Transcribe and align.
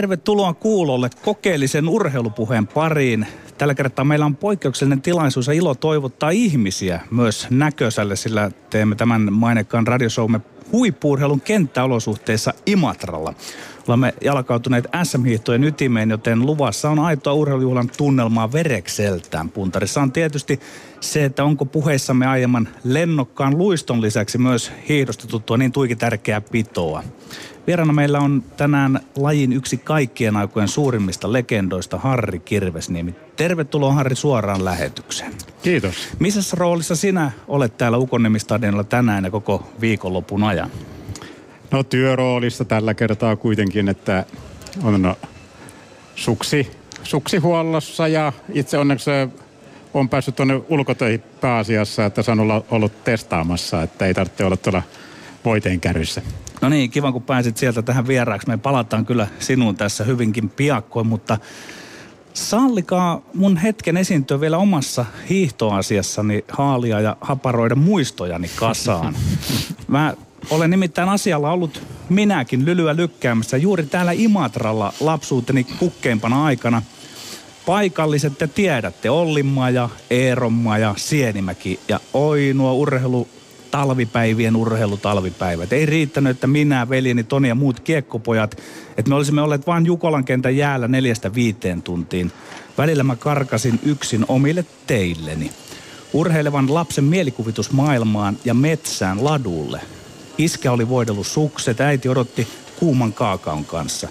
Tervetuloa 0.00 0.54
kuulolle 0.54 1.10
kokeellisen 1.24 1.88
urheilupuheen 1.88 2.66
pariin. 2.66 3.26
Tällä 3.58 3.74
kertaa 3.74 4.04
meillä 4.04 4.26
on 4.26 4.36
poikkeuksellinen 4.36 5.02
tilaisuus 5.02 5.46
ja 5.46 5.52
ilo 5.52 5.74
toivottaa 5.74 6.30
ihmisiä 6.30 7.00
myös 7.10 7.46
näköiselle, 7.50 8.16
sillä 8.16 8.50
teemme 8.70 8.94
tämän 8.94 9.32
mainekkaan 9.32 9.86
radiosoumme 9.86 10.40
huippuurheilun 10.72 11.40
kenttäolosuhteissa 11.40 12.54
Imatralla. 12.66 13.34
Olemme 13.88 14.14
jalkautuneet 14.24 14.88
SM-hiihtojen 15.02 15.64
ytimeen, 15.64 16.10
joten 16.10 16.46
luvassa 16.46 16.90
on 16.90 16.98
aitoa 16.98 17.32
urheilujuhlan 17.32 17.90
tunnelmaa 17.96 18.52
verekseltään. 18.52 19.48
Puntarissa 19.48 20.02
on 20.02 20.12
tietysti 20.12 20.60
se, 21.00 21.24
että 21.24 21.44
onko 21.44 21.64
puheissamme 21.64 22.26
aiemman 22.26 22.68
lennokkaan 22.84 23.58
luiston 23.58 24.02
lisäksi 24.02 24.38
myös 24.38 24.72
hiihdosta 24.88 25.26
tuttua 25.26 25.56
niin 25.56 25.72
tuikin 25.72 25.98
tärkeää 25.98 26.40
pitoa. 26.40 27.02
Vieraana 27.66 27.92
meillä 27.92 28.18
on 28.18 28.42
tänään 28.56 29.00
lajin 29.16 29.52
yksi 29.52 29.76
kaikkien 29.76 30.36
aikojen 30.36 30.68
suurimmista 30.68 31.32
legendoista 31.32 31.98
Harri 31.98 32.38
Kirvesniemi. 32.38 33.14
Tervetuloa 33.36 33.92
Harri 33.92 34.16
suoraan 34.16 34.64
lähetykseen. 34.64 35.32
Kiitos. 35.62 36.08
Missä 36.18 36.56
roolissa 36.56 36.96
sinä 36.96 37.30
olet 37.48 37.78
täällä 37.78 37.98
Ukonnimistadionilla 37.98 38.84
tänään 38.84 39.24
ja 39.24 39.30
koko 39.30 39.72
viikonlopun 39.80 40.44
ajan? 40.44 40.70
No 41.70 41.82
työroolissa 41.82 42.64
tällä 42.64 42.94
kertaa 42.94 43.36
kuitenkin, 43.36 43.88
että 43.88 44.24
on 44.82 45.14
suksi, 46.14 46.70
suksihuollossa 47.02 48.08
ja 48.08 48.32
itse 48.52 48.78
onneksi 48.78 49.10
on 49.94 50.08
päässyt 50.08 50.36
tuonne 50.36 50.60
ulkotöihin 50.68 51.22
pääasiassa, 51.40 52.04
että 52.04 52.22
saan 52.22 52.40
olla 52.40 52.64
ollut 52.70 53.04
testaamassa, 53.04 53.82
että 53.82 54.06
ei 54.06 54.14
tarvitse 54.14 54.44
olla 54.44 54.56
tuolla 54.56 54.82
voiteen 55.44 55.80
kärryssä. 55.80 56.22
No 56.60 56.68
niin, 56.68 56.90
kiva 56.90 57.12
kun 57.12 57.22
pääsit 57.22 57.56
sieltä 57.56 57.82
tähän 57.82 58.06
vieraaksi. 58.06 58.48
Me 58.48 58.56
palataan 58.56 59.06
kyllä 59.06 59.28
sinuun 59.38 59.76
tässä 59.76 60.04
hyvinkin 60.04 60.48
piakkoin, 60.48 61.06
mutta 61.06 61.38
sallikaa 62.34 63.22
mun 63.34 63.56
hetken 63.56 63.96
esiintyä 63.96 64.40
vielä 64.40 64.58
omassa 64.58 65.04
hiihtoasiassani 65.28 66.44
haalia 66.48 67.00
ja 67.00 67.16
haparoida 67.20 67.74
muistojani 67.74 68.50
kasaan. 68.56 69.16
Mä 69.88 70.14
olen 70.50 70.70
nimittäin 70.70 71.08
asialla 71.08 71.52
ollut 71.52 71.82
minäkin 72.08 72.64
lylyä 72.64 72.96
lykkäämässä 72.96 73.56
juuri 73.56 73.86
täällä 73.86 74.12
Imatralla 74.12 74.92
lapsuuteni 75.00 75.64
kukkeimpana 75.64 76.44
aikana. 76.44 76.82
Paikalliset 77.66 78.38
te 78.38 78.46
tiedätte, 78.46 79.10
Ollinmaja, 79.10 79.88
Eeronmaja, 80.10 80.94
Sienimäki 80.96 81.80
ja 81.88 82.00
oi 82.12 82.52
nuo 82.54 82.72
urheilu 82.72 83.28
talvipäivien 83.70 84.56
urheilutalvipäivät. 84.56 85.72
Ei 85.72 85.86
riittänyt, 85.86 86.30
että 86.30 86.46
minä, 86.46 86.88
veljeni 86.88 87.24
Toni 87.24 87.48
ja 87.48 87.54
muut 87.54 87.80
kiekkopojat, 87.80 88.56
että 88.96 89.08
me 89.08 89.14
olisimme 89.14 89.42
olleet 89.42 89.66
vain 89.66 89.86
Jukolan 89.86 90.24
kentän 90.24 90.56
jäällä 90.56 90.88
neljästä 90.88 91.34
viiteen 91.34 91.82
tuntiin. 91.82 92.32
Välillä 92.78 93.02
mä 93.02 93.16
karkasin 93.16 93.80
yksin 93.82 94.24
omille 94.28 94.64
teilleni. 94.86 95.50
Urheilevan 96.12 96.74
lapsen 96.74 97.04
mielikuvitus 97.04 97.72
maailmaan 97.72 98.36
ja 98.44 98.54
metsään 98.54 99.24
ladulle. 99.24 99.80
Iskä 100.38 100.72
oli 100.72 100.88
voidellut 100.88 101.26
sukset, 101.26 101.80
äiti 101.80 102.08
odotti 102.08 102.48
kuuman 102.78 103.12
kaakaon 103.12 103.64
kanssa. 103.64 104.08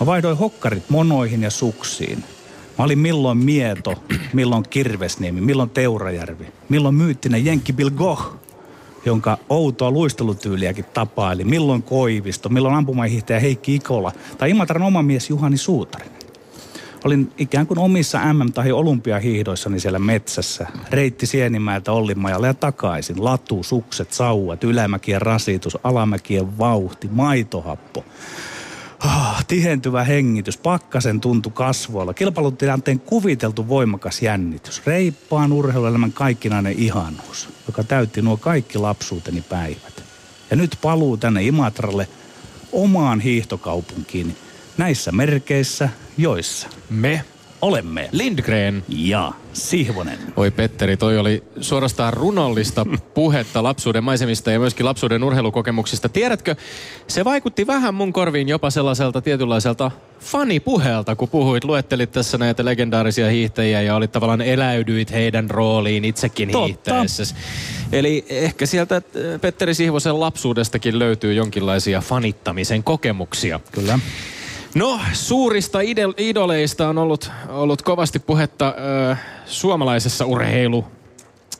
Mä 0.00 0.06
vaihdoin 0.06 0.36
hokkarit 0.36 0.90
monoihin 0.90 1.42
ja 1.42 1.50
suksiin. 1.50 2.24
Mä 2.78 2.84
olin 2.84 2.98
milloin 2.98 3.38
Mieto, 3.38 4.02
milloin 4.32 4.64
Kirvesniemi, 4.70 5.40
milloin 5.40 5.70
Teurajärvi, 5.70 6.46
milloin 6.68 6.94
myyttinen 6.94 7.44
Jenkki 7.44 7.72
Bill 7.72 7.90
Goh 7.90 8.47
jonka 9.04 9.38
outoa 9.48 9.90
luistelutyyliäkin 9.90 10.84
tapaili. 10.84 11.44
Milloin 11.44 11.82
Koivisto, 11.82 12.48
milloin 12.48 12.74
ampumahiihtäjä 12.74 13.40
Heikki 13.40 13.74
Ikola 13.74 14.12
tai 14.38 14.50
Imatran 14.50 14.82
oma 14.82 15.02
mies 15.02 15.30
Juhani 15.30 15.56
Suutarinen. 15.56 16.18
Olin 17.04 17.32
ikään 17.38 17.66
kuin 17.66 17.78
omissa 17.78 18.18
MM- 18.32 18.52
tai 18.52 18.72
olympiahiihdoissani 18.72 19.80
siellä 19.80 19.98
metsässä. 19.98 20.66
Reitti 20.90 21.26
Sienimäeltä 21.26 21.92
Ollimajalle 21.92 22.46
ja 22.46 22.54
takaisin. 22.54 23.24
Latu, 23.24 23.62
sukset, 23.62 24.12
sauvat, 24.12 24.64
ylämäkien 24.64 25.22
rasitus, 25.22 25.78
alamäkien 25.84 26.58
vauhti, 26.58 27.08
maitohappo. 27.12 28.04
Oh, 29.04 29.44
tihentyvä 29.48 30.04
hengitys, 30.04 30.56
pakkasen 30.56 31.20
tuntu 31.20 31.50
kasvoilla, 31.50 32.14
kilpailutilanteen 32.14 33.00
kuviteltu 33.00 33.68
voimakas 33.68 34.22
jännitys, 34.22 34.82
reippaan 34.86 35.52
urheiluelämän 35.52 36.12
kaikkinainen 36.12 36.74
ihanuus, 36.78 37.48
joka 37.66 37.84
täytti 37.84 38.22
nuo 38.22 38.36
kaikki 38.36 38.78
lapsuuteni 38.78 39.42
päivät. 39.42 40.04
Ja 40.50 40.56
nyt 40.56 40.78
paluu 40.82 41.16
tänne 41.16 41.42
Imatralle 41.42 42.08
omaan 42.72 43.20
hiihtokaupunkiin. 43.20 44.36
Näissä 44.78 45.12
merkeissä, 45.12 45.88
joissa. 46.18 46.68
Me 46.90 47.24
olemme 47.62 48.08
Lindgren 48.12 48.82
ja 48.88 49.32
Sihvonen. 49.52 50.18
Oi 50.36 50.50
Petteri, 50.50 50.96
toi 50.96 51.18
oli 51.18 51.42
suorastaan 51.60 52.12
runollista 52.12 52.86
puhetta 53.14 53.62
lapsuuden 53.62 54.04
maisemista 54.04 54.50
ja 54.50 54.58
myöskin 54.58 54.86
lapsuuden 54.86 55.24
urheilukokemuksista. 55.24 56.08
Tiedätkö, 56.08 56.54
se 57.08 57.24
vaikutti 57.24 57.66
vähän 57.66 57.94
mun 57.94 58.12
korviin 58.12 58.48
jopa 58.48 58.70
sellaiselta 58.70 59.20
tietynlaiselta 59.20 59.90
fanipuheelta, 60.20 61.16
kun 61.16 61.28
puhuit, 61.28 61.64
luettelit 61.64 62.12
tässä 62.12 62.38
näitä 62.38 62.64
legendaarisia 62.64 63.30
hiihtäjiä 63.30 63.82
ja 63.82 63.94
olit 63.94 64.12
tavallaan 64.12 64.40
eläydyit 64.40 65.12
heidän 65.12 65.50
rooliin 65.50 66.04
itsekin 66.04 66.50
Totta. 66.50 66.66
hiihtäessä. 66.66 67.34
Eli 67.92 68.24
ehkä 68.28 68.66
sieltä 68.66 68.96
äh, 68.96 69.02
Petteri 69.40 69.74
Sihvosen 69.74 70.20
lapsuudestakin 70.20 70.98
löytyy 70.98 71.34
jonkinlaisia 71.34 72.00
fanittamisen 72.00 72.84
kokemuksia. 72.84 73.60
Kyllä. 73.72 73.98
No, 74.74 75.00
suurista 75.12 75.78
idol- 75.80 76.14
idoleista 76.16 76.88
on 76.88 76.98
ollut, 76.98 77.30
ollut 77.48 77.82
kovasti 77.82 78.18
puhetta 78.18 78.74
ö, 79.10 79.16
suomalaisessa 79.46 80.24
urheilu 80.26 80.84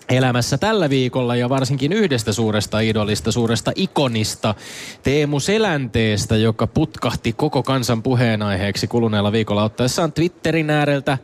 elämässä 0.08 0.58
tällä 0.58 0.90
viikolla 0.90 1.36
ja 1.36 1.48
varsinkin 1.48 1.92
yhdestä 1.92 2.32
suuresta 2.32 2.80
idolista, 2.80 3.32
suuresta 3.32 3.72
ikonista, 3.74 4.54
Teemu 5.02 5.40
Selänteestä, 5.40 6.36
joka 6.36 6.66
putkahti 6.66 7.32
koko 7.32 7.62
kansan 7.62 8.02
puheenaiheeksi 8.02 8.86
kuluneella 8.86 9.32
viikolla 9.32 9.64
ottaessaan 9.64 10.12
Twitterin 10.12 10.70
ääreltä 10.70 11.18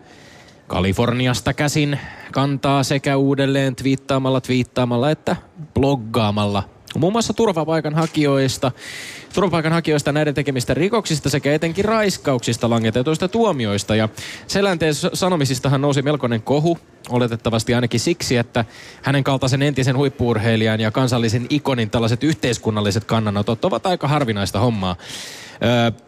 Kaliforniasta 0.66 1.54
käsin 1.54 1.98
kantaa 2.32 2.82
sekä 2.82 3.16
uudelleen 3.16 3.76
twiittaamalla, 3.76 4.40
twiittaamalla 4.40 5.10
että 5.10 5.36
bloggaamalla 5.74 6.73
muun 6.98 7.12
muassa 7.12 7.32
turvapaikanhakijoista, 7.32 8.72
turvapaikanhakijoista 9.34 10.12
näiden 10.12 10.34
tekemistä 10.34 10.74
rikoksista 10.74 11.30
sekä 11.30 11.54
etenkin 11.54 11.84
raiskauksista 11.84 12.70
langetetuista 12.70 13.28
tuomioista. 13.28 13.96
Ja 13.96 14.08
Selänteen 14.46 14.94
sanomisistahan 14.94 15.80
nousi 15.80 16.02
melkoinen 16.02 16.42
kohu, 16.42 16.78
oletettavasti 17.08 17.74
ainakin 17.74 18.00
siksi, 18.00 18.36
että 18.36 18.64
hänen 19.02 19.24
kaltaisen 19.24 19.62
entisen 19.62 19.96
huippuurheilijan 19.96 20.80
ja 20.80 20.90
kansallisen 20.90 21.46
ikonin 21.50 21.90
tällaiset 21.90 22.24
yhteiskunnalliset 22.24 23.04
kannanotot 23.04 23.64
ovat 23.64 23.86
aika 23.86 24.08
harvinaista 24.08 24.58
hommaa. 24.58 24.96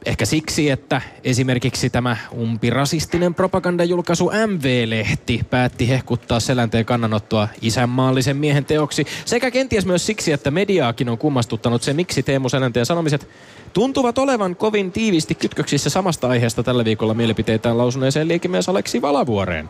Ehkä 0.07 0.27
siksi, 0.27 0.71
että 0.71 1.01
esimerkiksi 1.25 1.91
tämä 1.91 2.17
umpirasistinen 2.39 3.35
propagandajulkaisu 3.35 4.31
MV-lehti 4.47 5.41
päätti 5.51 5.89
hehkuttaa 5.89 6.41
selänteen 6.41 6.85
kannanottoa 6.85 7.49
isänmaallisen 7.63 8.37
miehen 8.37 8.65
teoksi. 8.65 9.07
Sekä 9.25 9.51
kenties 9.51 9.87
myös 9.87 10.07
siksi, 10.07 10.33
että 10.33 10.51
mediaakin 10.51 11.09
on 11.09 11.19
kummastuttanut 11.19 11.83
se, 11.83 11.93
miksi 11.93 12.23
Teemu 12.23 12.49
Selänteen 12.49 12.87
sanomiset 12.87 13.29
tuntuvat 13.73 14.19
olevan 14.19 14.57
kovin 14.57 14.93
tiiviisti 14.93 15.35
kytköksissä 15.35 15.91
samasta 15.91 16.29
aiheesta 16.29 16.63
tällä 16.63 16.85
viikolla 16.85 17.15
mielipiteitään 17.15 17.79
lausuneeseen 17.79 18.29
liikemies 18.29 18.69
Aleksi 18.69 19.03
Valavuoreen. 19.03 19.69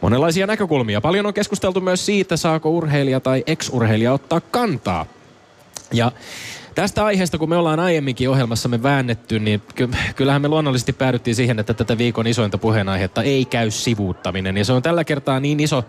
Monenlaisia 0.00 0.46
näkökulmia. 0.46 1.00
Paljon 1.00 1.26
on 1.26 1.34
keskusteltu 1.34 1.80
myös 1.80 2.06
siitä, 2.06 2.36
saako 2.36 2.70
urheilija 2.70 3.20
tai 3.20 3.44
ex-urheilija 3.46 4.12
ottaa 4.12 4.40
kantaa. 4.40 5.06
Ja 5.92 6.12
Tästä 6.78 7.04
aiheesta, 7.04 7.38
kun 7.38 7.48
me 7.48 7.56
ollaan 7.56 7.80
aiemminkin 7.80 8.30
ohjelmassamme 8.30 8.82
väännetty, 8.82 9.38
niin 9.38 9.62
ky- 9.74 9.88
kyllähän 10.16 10.42
me 10.42 10.48
luonnollisesti 10.48 10.92
päädyttiin 10.92 11.34
siihen, 11.34 11.58
että 11.58 11.74
tätä 11.74 11.98
viikon 11.98 12.26
isointa 12.26 12.58
puheenaihetta 12.58 13.22
ei 13.22 13.44
käy 13.44 13.70
sivuuttaminen. 13.70 14.56
Ja 14.56 14.64
se 14.64 14.72
on 14.72 14.82
tällä 14.82 15.04
kertaa 15.04 15.40
niin 15.40 15.60
iso, 15.60 15.84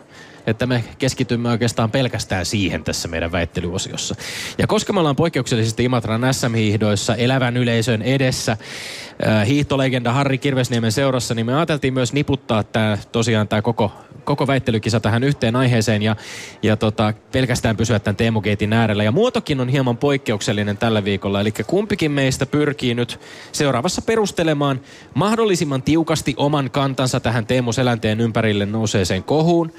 että 0.48 0.66
me 0.66 0.84
keskitymme 0.98 1.50
oikeastaan 1.50 1.92
pelkästään 1.92 2.46
siihen 2.46 2.84
tässä 2.84 3.08
meidän 3.08 3.32
väittelyosiossa. 3.32 4.16
Ja 4.58 4.68
koska 4.68 4.94
me 4.94 5.00
ollaan 5.00 5.16
poikkeuksellisesti 5.16 5.84
Imatran 5.84 6.34
SM-hiihdoissa 6.34 7.16
elävän 7.16 7.58
yleisön 7.58 8.02
edessä, 8.02 8.52
äh, 8.52 9.48
hiihtolegenda 9.48 10.14
Harri 10.14 10.38
Kirvesniemen 10.38 10.92
seurassa, 10.92 11.34
niin 11.34 11.46
me 11.46 11.56
ajateltiin 11.56 11.94
myös 11.94 12.14
niputtaa 12.14 12.64
tämä 12.64 12.98
tosiaan 13.12 13.48
tämä 13.48 13.62
koko 13.62 13.92
koko 14.30 14.48
väittelykisa 14.48 15.00
tähän 15.00 15.24
yhteen 15.24 15.56
aiheeseen 15.56 16.02
ja, 16.02 16.16
ja 16.64 16.78
tota, 16.78 17.14
pelkästään 17.32 17.78
pysyä 17.78 18.00
tämän 18.00 18.16
Teemu 18.16 18.42
Geitin 18.42 18.74
äärellä. 18.74 19.04
Ja 19.04 19.12
muotokin 19.12 19.60
on 19.60 19.70
hieman 19.70 19.98
poikkeuksellinen 19.98 20.78
tällä 20.78 21.04
viikolla, 21.04 21.42
eli 21.42 21.52
kumpikin 21.68 22.12
meistä 22.12 22.46
pyrkii 22.46 22.94
nyt 22.94 23.20
seuraavassa 23.52 24.02
perustelemaan 24.02 24.82
mahdollisimman 25.14 25.82
tiukasti 25.82 26.34
oman 26.38 26.72
kantansa 26.72 27.20
tähän 27.20 27.46
Teemu 27.46 27.72
Selänteen 27.72 28.22
ympärille 28.22 28.66
nouseeseen 28.66 29.24
kohuun. 29.24 29.74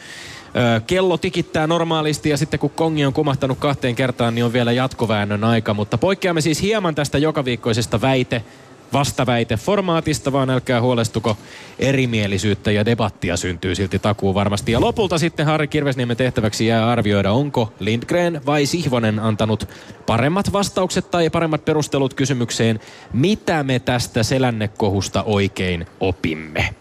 Kello 0.87 1.17
tikittää 1.17 1.67
normaalisti 1.67 2.31
ja 2.31 2.37
sitten 2.37 2.61
kun 2.61 2.71
kongi 2.71 3.05
on 3.05 3.13
kumahtanut 3.13 3.59
kahteen 3.59 3.95
kertaan, 3.95 4.35
niin 4.35 4.45
on 4.45 4.53
vielä 4.53 4.73
jatkoväännön 4.73 5.45
aika. 5.45 5.75
Mutta 5.75 5.99
poikkeamme 5.99 6.41
siis 6.41 6.63
hieman 6.63 6.95
tästä 6.95 7.19
joka 7.19 7.45
viikkoisesta 7.45 8.01
väite 8.01 8.45
vastaväite 8.93 9.57
formaatista, 9.57 10.33
vaan 10.33 10.51
älkää 10.51 10.81
huolestuko 10.81 11.37
erimielisyyttä 11.79 12.71
ja 12.71 12.85
debattia 12.85 13.37
syntyy 13.37 13.75
silti 13.75 13.99
takuu 13.99 14.35
varmasti. 14.35 14.73
Ja 14.73 14.81
lopulta 14.81 15.19
sitten 15.19 15.47
Harri 15.47 15.69
Kirvesniemen 15.69 16.17
tehtäväksi 16.17 16.67
jää 16.67 16.91
arvioida, 16.91 17.33
onko 17.33 17.73
Lindgren 17.81 18.41
vai 18.47 18.67
Sihvonen 18.67 19.19
antanut 19.19 19.69
paremmat 20.07 20.53
vastaukset 20.53 21.11
tai 21.11 21.31
paremmat 21.31 21.65
perustelut 21.65 22.15
kysymykseen, 22.15 22.81
mitä 23.13 23.63
me 23.63 23.79
tästä 23.79 24.23
selännekohusta 24.23 25.23
oikein 25.23 25.87
opimme. 26.01 26.75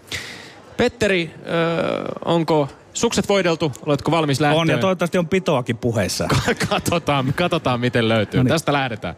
Petteri, 0.77 1.31
öö, 1.48 2.06
onko 2.25 2.68
sukset 3.00 3.30
voideltu? 3.30 3.72
Oletko 3.86 4.12
valmis 4.12 4.42
lähteä? 4.42 4.60
On 4.60 4.68
ja 4.68 4.78
toivottavasti 4.78 5.18
on 5.18 5.28
pitoakin 5.28 5.78
puheessa. 5.78 6.28
katsotaan, 6.69 7.34
katsotaan, 7.34 7.80
miten 7.80 8.10
löytyy. 8.10 8.38
No 8.38 8.44
niin. 8.44 8.50
Tästä 8.50 8.74
lähdetään. 8.74 9.16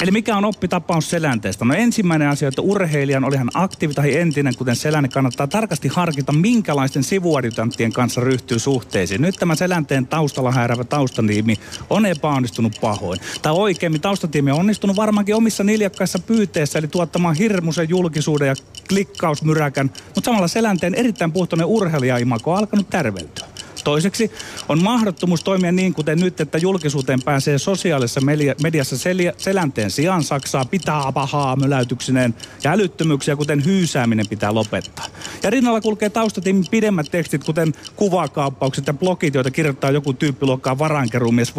Eli 0.00 0.10
mikä 0.10 0.36
on 0.36 0.44
oppitapaus 0.44 1.10
selänteestä? 1.10 1.64
No 1.64 1.74
ensimmäinen 1.74 2.28
asia, 2.28 2.48
että 2.48 2.62
urheilijan 2.62 3.24
oli 3.24 3.36
hän 3.36 3.48
aktiivi 3.54 3.94
tai 3.94 4.16
entinen, 4.16 4.56
kuten 4.56 4.76
selänne, 4.76 5.08
kannattaa 5.08 5.46
tarkasti 5.46 5.88
harkita, 5.88 6.32
minkälaisten 6.32 7.04
sivuadjutanttien 7.04 7.92
kanssa 7.92 8.20
ryhtyy 8.20 8.58
suhteisiin. 8.58 9.22
Nyt 9.22 9.36
tämä 9.36 9.54
selänteen 9.54 10.06
taustalla 10.06 10.52
häirävä 10.52 10.84
taustaniimi 10.84 11.56
on 11.90 12.06
epäonnistunut 12.06 12.78
pahoin. 12.80 13.20
Tai 13.42 13.52
oikeimmin 13.52 14.00
taustatiimi 14.00 14.50
on 14.50 14.58
onnistunut 14.58 14.96
varmaankin 14.96 15.34
omissa 15.34 15.64
niljakkaissa 15.64 16.18
pyyteissä, 16.18 16.78
eli 16.78 16.88
tuottamaan 16.88 17.34
hirmuisen 17.34 17.88
julkisuuden 17.88 18.48
ja 18.48 18.54
klikkausmyräkän, 18.88 19.90
mutta 20.14 20.28
samalla 20.28 20.48
selänteen 20.48 20.94
erittäin 20.94 21.32
puhtoinen 21.32 21.66
urheilijaimako 21.66 22.52
on 22.52 22.58
alkanut 22.58 22.90
tärveltyä. 22.90 23.46
Toiseksi 23.88 24.30
on 24.68 24.82
mahdottomuus 24.82 25.44
toimia 25.44 25.72
niin, 25.72 25.94
kuten 25.94 26.20
nyt, 26.20 26.40
että 26.40 26.58
julkisuuteen 26.58 27.22
pääsee 27.22 27.58
sosiaalisessa 27.58 28.20
mediassa 28.62 28.96
selänteen 29.36 29.90
sijaan 29.90 30.22
Saksaa 30.22 30.64
pitää 30.64 31.12
pahaa 31.12 31.56
möläytyksineen 31.56 32.34
ja 32.64 32.72
älyttömyyksiä, 32.72 33.36
kuten 33.36 33.64
hyysääminen 33.64 34.28
pitää 34.28 34.54
lopettaa. 34.54 35.06
Ja 35.42 35.50
rinnalla 35.50 35.80
kulkee 35.80 36.10
taustatiimin 36.10 36.64
pidemmät 36.70 37.06
tekstit, 37.10 37.44
kuten 37.44 37.72
kuvakaappaukset 37.96 38.86
ja 38.86 38.94
blogit, 38.94 39.34
joita 39.34 39.50
kirjoittaa 39.50 39.90
joku 39.90 40.12
tyyppiluokkaa 40.12 40.78
varankeruumies 40.78 41.56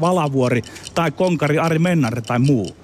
Valavuori 0.00 0.62
tai 0.94 1.10
konkari 1.10 1.58
Ari 1.58 1.78
Mennare 1.78 2.20
tai 2.20 2.38
muu. 2.38 2.76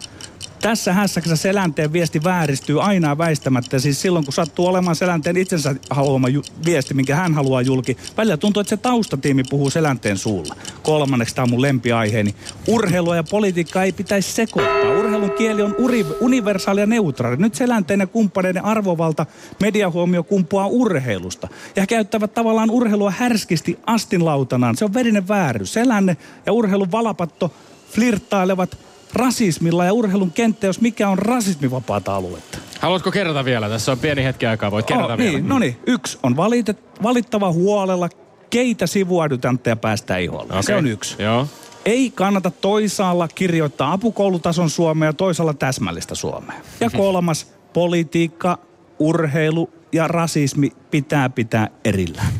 Tässä 0.62 0.92
hässäksessä 0.92 1.36
selänteen 1.36 1.92
viesti 1.92 2.24
vääristyy 2.24 2.82
aina 2.82 3.18
väistämättä. 3.18 3.78
Siis 3.78 4.02
silloin, 4.02 4.24
kun 4.24 4.32
sattuu 4.32 4.66
olemaan 4.66 4.96
selänteen 4.96 5.36
itsensä 5.36 5.74
haluama 5.90 6.28
ju- 6.28 6.42
viesti, 6.64 6.94
minkä 6.94 7.16
hän 7.16 7.34
haluaa 7.34 7.62
julki, 7.62 7.96
välillä 8.16 8.36
tuntuu, 8.36 8.60
että 8.60 8.68
se 8.68 8.76
taustatiimi 8.76 9.42
puhuu 9.50 9.70
selänteen 9.70 10.18
suulla. 10.18 10.56
Kolmanneksi 10.82 11.34
tämä 11.34 11.42
on 11.42 11.50
mun 11.50 11.62
lempiaiheeni. 11.62 12.34
Urheilua 12.68 13.16
ja 13.16 13.24
politiikkaa 13.24 13.84
ei 13.84 13.92
pitäisi 13.92 14.32
sekoittaa. 14.32 14.98
Urheilun 14.98 15.30
kieli 15.30 15.62
on 15.62 15.74
uri- 15.78 16.06
universaali 16.20 16.80
ja 16.80 16.86
neutraali. 16.86 17.36
Nyt 17.36 17.54
selänteen 17.54 18.00
ja 18.00 18.06
kumppaneiden 18.06 18.64
arvovalta 18.64 19.26
mediahuomio 19.60 20.22
kumpuaa 20.22 20.66
urheilusta. 20.66 21.48
Ja 21.76 21.86
käyttävät 21.86 22.34
tavallaan 22.34 22.70
urheilua 22.70 23.10
härskisti 23.10 23.78
astinlautanaan. 23.86 24.76
Se 24.76 24.84
on 24.84 24.94
verinen 24.94 25.28
vääryys. 25.28 25.72
Selänne 25.72 26.16
ja 26.46 26.52
urheilun 26.52 26.92
valapatto 26.92 27.54
flirttailevat 27.90 28.78
rasismilla 29.12 29.84
ja 29.84 29.92
urheilun 29.92 30.32
kenttä, 30.32 30.66
jos 30.66 30.80
mikä 30.80 31.08
on 31.08 31.18
rasismivapaata 31.18 32.16
aluetta. 32.16 32.58
Haluatko 32.80 33.10
kerrata 33.10 33.44
vielä? 33.44 33.68
Tässä 33.68 33.92
on 33.92 33.98
pieni 33.98 34.24
hetki 34.24 34.46
aikaa, 34.46 34.70
voit 34.70 34.86
kerrata 34.86 35.12
oh, 35.12 35.18
vielä. 35.18 35.32
Niin, 35.32 35.48
no 35.48 35.58
niin, 35.58 35.76
yksi 35.86 36.18
on 36.22 36.36
valitet, 36.36 36.78
valittava 37.02 37.52
huolella, 37.52 38.08
keitä 38.50 38.86
sivuadjutantteja 38.86 39.76
päästä 39.76 40.16
iholle. 40.16 40.52
Okay. 40.52 40.62
Se 40.62 40.74
on 40.74 40.86
yksi. 40.86 41.22
Joo. 41.22 41.46
Ei 41.84 42.10
kannata 42.10 42.50
toisaalla 42.50 43.28
kirjoittaa 43.28 43.92
apukoulutason 43.92 44.70
suomea 44.70 45.08
ja 45.08 45.12
toisaalla 45.12 45.54
täsmällistä 45.54 46.14
suomea. 46.14 46.60
Ja 46.80 46.88
mhm. 46.88 46.96
kolmas, 46.96 47.52
politiikka, 47.72 48.58
urheilu 48.98 49.70
ja 49.92 50.08
rasismi 50.08 50.72
pitää 50.90 51.28
pitää 51.28 51.68
erillään. 51.84 52.32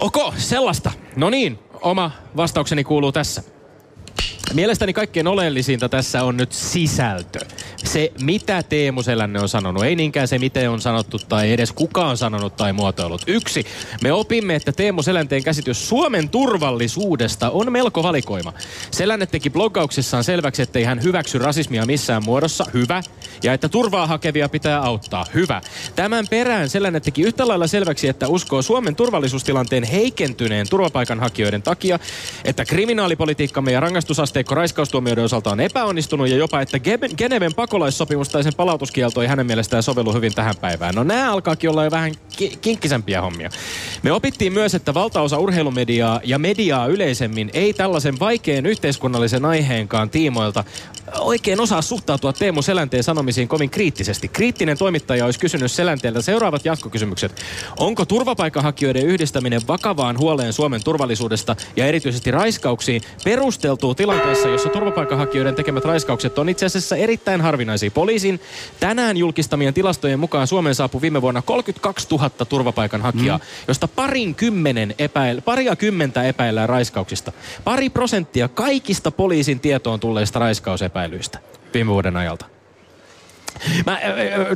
Oko, 0.00 0.34
sellaista. 0.36 0.92
No 1.16 1.30
niin, 1.30 1.58
oma 1.80 2.10
vastaukseni 2.36 2.84
kuuluu 2.84 3.12
tässä. 3.12 3.42
Mielestäni 4.54 4.92
kaikkein 4.92 5.26
oleellisinta 5.26 5.88
tässä 5.88 6.22
on 6.22 6.36
nyt 6.36 6.52
sisältö. 6.52 7.38
Se, 7.84 8.12
mitä 8.20 8.62
Teemu 8.62 9.02
Selänne 9.02 9.40
on 9.40 9.48
sanonut. 9.48 9.84
Ei 9.84 9.96
niinkään 9.96 10.28
se, 10.28 10.38
miten 10.38 10.70
on 10.70 10.80
sanottu 10.80 11.18
tai 11.18 11.52
edes 11.52 11.72
kuka 11.72 12.06
on 12.06 12.16
sanonut 12.16 12.56
tai 12.56 12.72
muotoillut. 12.72 13.22
Yksi, 13.26 13.66
me 14.02 14.12
opimme, 14.12 14.54
että 14.54 14.72
Teemu 14.72 15.02
Selänteen 15.02 15.44
käsitys 15.44 15.88
Suomen 15.88 16.28
turvallisuudesta 16.28 17.50
on 17.50 17.72
melko 17.72 18.02
valikoima. 18.02 18.52
Selänne 18.90 19.26
teki 19.26 19.50
bloggauksessaan 19.50 20.24
selväksi, 20.24 20.62
ettei 20.62 20.84
hän 20.84 21.02
hyväksy 21.02 21.38
rasismia 21.38 21.86
missään 21.86 22.24
muodossa. 22.24 22.66
Hyvä. 22.74 23.02
Ja 23.42 23.52
että 23.52 23.68
turvaa 23.68 24.06
hakevia 24.06 24.48
pitää 24.48 24.80
auttaa. 24.80 25.26
Hyvä. 25.34 25.60
Tämän 25.96 26.26
perään 26.30 26.68
Selänne 26.68 27.00
teki 27.00 27.22
yhtä 27.22 27.48
lailla 27.48 27.66
selväksi, 27.66 28.08
että 28.08 28.28
uskoo 28.28 28.62
Suomen 28.62 28.96
turvallisuustilanteen 28.96 29.84
heikentyneen 29.84 30.66
turvapaikanhakijoiden 30.70 31.62
takia, 31.62 31.98
että 32.44 32.64
kriminaalipolitiikkamme 32.64 33.72
ja 33.72 33.80
rangaistusaste 33.80 34.35
asteikko 34.36 34.54
raiskaustuomioiden 34.54 35.24
osalta 35.24 35.50
on 35.50 35.60
epäonnistunut 35.60 36.28
ja 36.28 36.36
jopa, 36.36 36.60
että 36.60 36.78
Geneven 37.16 37.54
pakolaissopimus 37.54 38.28
tai 38.28 38.42
sen 38.42 38.54
palautuskielto 38.56 39.22
ei 39.22 39.28
hänen 39.28 39.46
mielestään 39.46 39.82
sovellu 39.82 40.12
hyvin 40.12 40.34
tähän 40.34 40.54
päivään. 40.60 40.94
No 40.94 41.04
nämä 41.04 41.32
alkaakin 41.32 41.70
olla 41.70 41.84
jo 41.84 41.90
vähän 41.90 42.12
ki- 42.36 42.58
kinkkisempiä 42.60 43.20
hommia. 43.20 43.50
Me 44.02 44.12
opittiin 44.12 44.52
myös, 44.52 44.74
että 44.74 44.94
valtaosa 44.94 45.38
urheilumediaa 45.38 46.20
ja 46.24 46.38
mediaa 46.38 46.86
yleisemmin 46.86 47.50
ei 47.52 47.72
tällaisen 47.74 48.18
vaikean 48.20 48.66
yhteiskunnallisen 48.66 49.44
aiheenkaan 49.44 50.10
tiimoilta 50.10 50.64
oikein 51.20 51.60
osaa 51.60 51.82
suhtautua 51.82 52.32
Teemu 52.32 52.62
Selänteen 52.62 53.02
sanomisiin 53.02 53.48
kovin 53.48 53.70
kriittisesti. 53.70 54.28
Kriittinen 54.28 54.78
toimittaja 54.78 55.24
olisi 55.24 55.38
kysynyt 55.38 55.72
Selänteeltä 55.72 56.22
seuraavat 56.22 56.64
jatkokysymykset. 56.64 57.42
Onko 57.78 58.04
turvapaikanhakijoiden 58.04 59.06
yhdistäminen 59.06 59.60
vakavaan 59.68 60.18
huoleen 60.18 60.52
Suomen 60.52 60.84
turvallisuudesta 60.84 61.56
ja 61.76 61.86
erityisesti 61.86 62.30
raiskauksiin 62.30 63.02
perusteltuu 63.24 63.94
tilanteessa, 64.26 64.48
jossa 64.48 64.68
turvapaikanhakijoiden 64.68 65.54
tekemät 65.54 65.84
raiskaukset 65.84 66.38
on 66.38 66.48
itse 66.48 66.66
asiassa 66.66 66.96
erittäin 66.96 67.40
harvinaisia. 67.40 67.90
Poliisin 67.90 68.40
tänään 68.80 69.16
julkistamien 69.16 69.74
tilastojen 69.74 70.18
mukaan 70.18 70.46
Suomeen 70.46 70.74
saapui 70.74 71.00
viime 71.00 71.22
vuonna 71.22 71.42
32 71.42 72.06
000 72.10 72.30
turvapaikanhakijaa, 72.30 73.38
mm. 73.38 73.44
josta 73.68 73.88
parin 73.88 74.34
kymmenen 74.34 74.94
epäil, 74.98 75.40
paria 75.40 75.76
kymmentä 75.76 76.22
epäillään 76.22 76.68
raiskauksista. 76.68 77.32
Pari 77.64 77.90
prosenttia 77.90 78.48
kaikista 78.48 79.10
poliisin 79.10 79.60
tietoon 79.60 80.00
tulleista 80.00 80.38
raiskausepäilyistä 80.38 81.38
epäilyistä 81.38 81.38
viime 81.74 81.90
vuoden 81.90 82.16
ajalta. 82.16 82.55
Mä, 83.86 83.92
äh, 83.92 84.00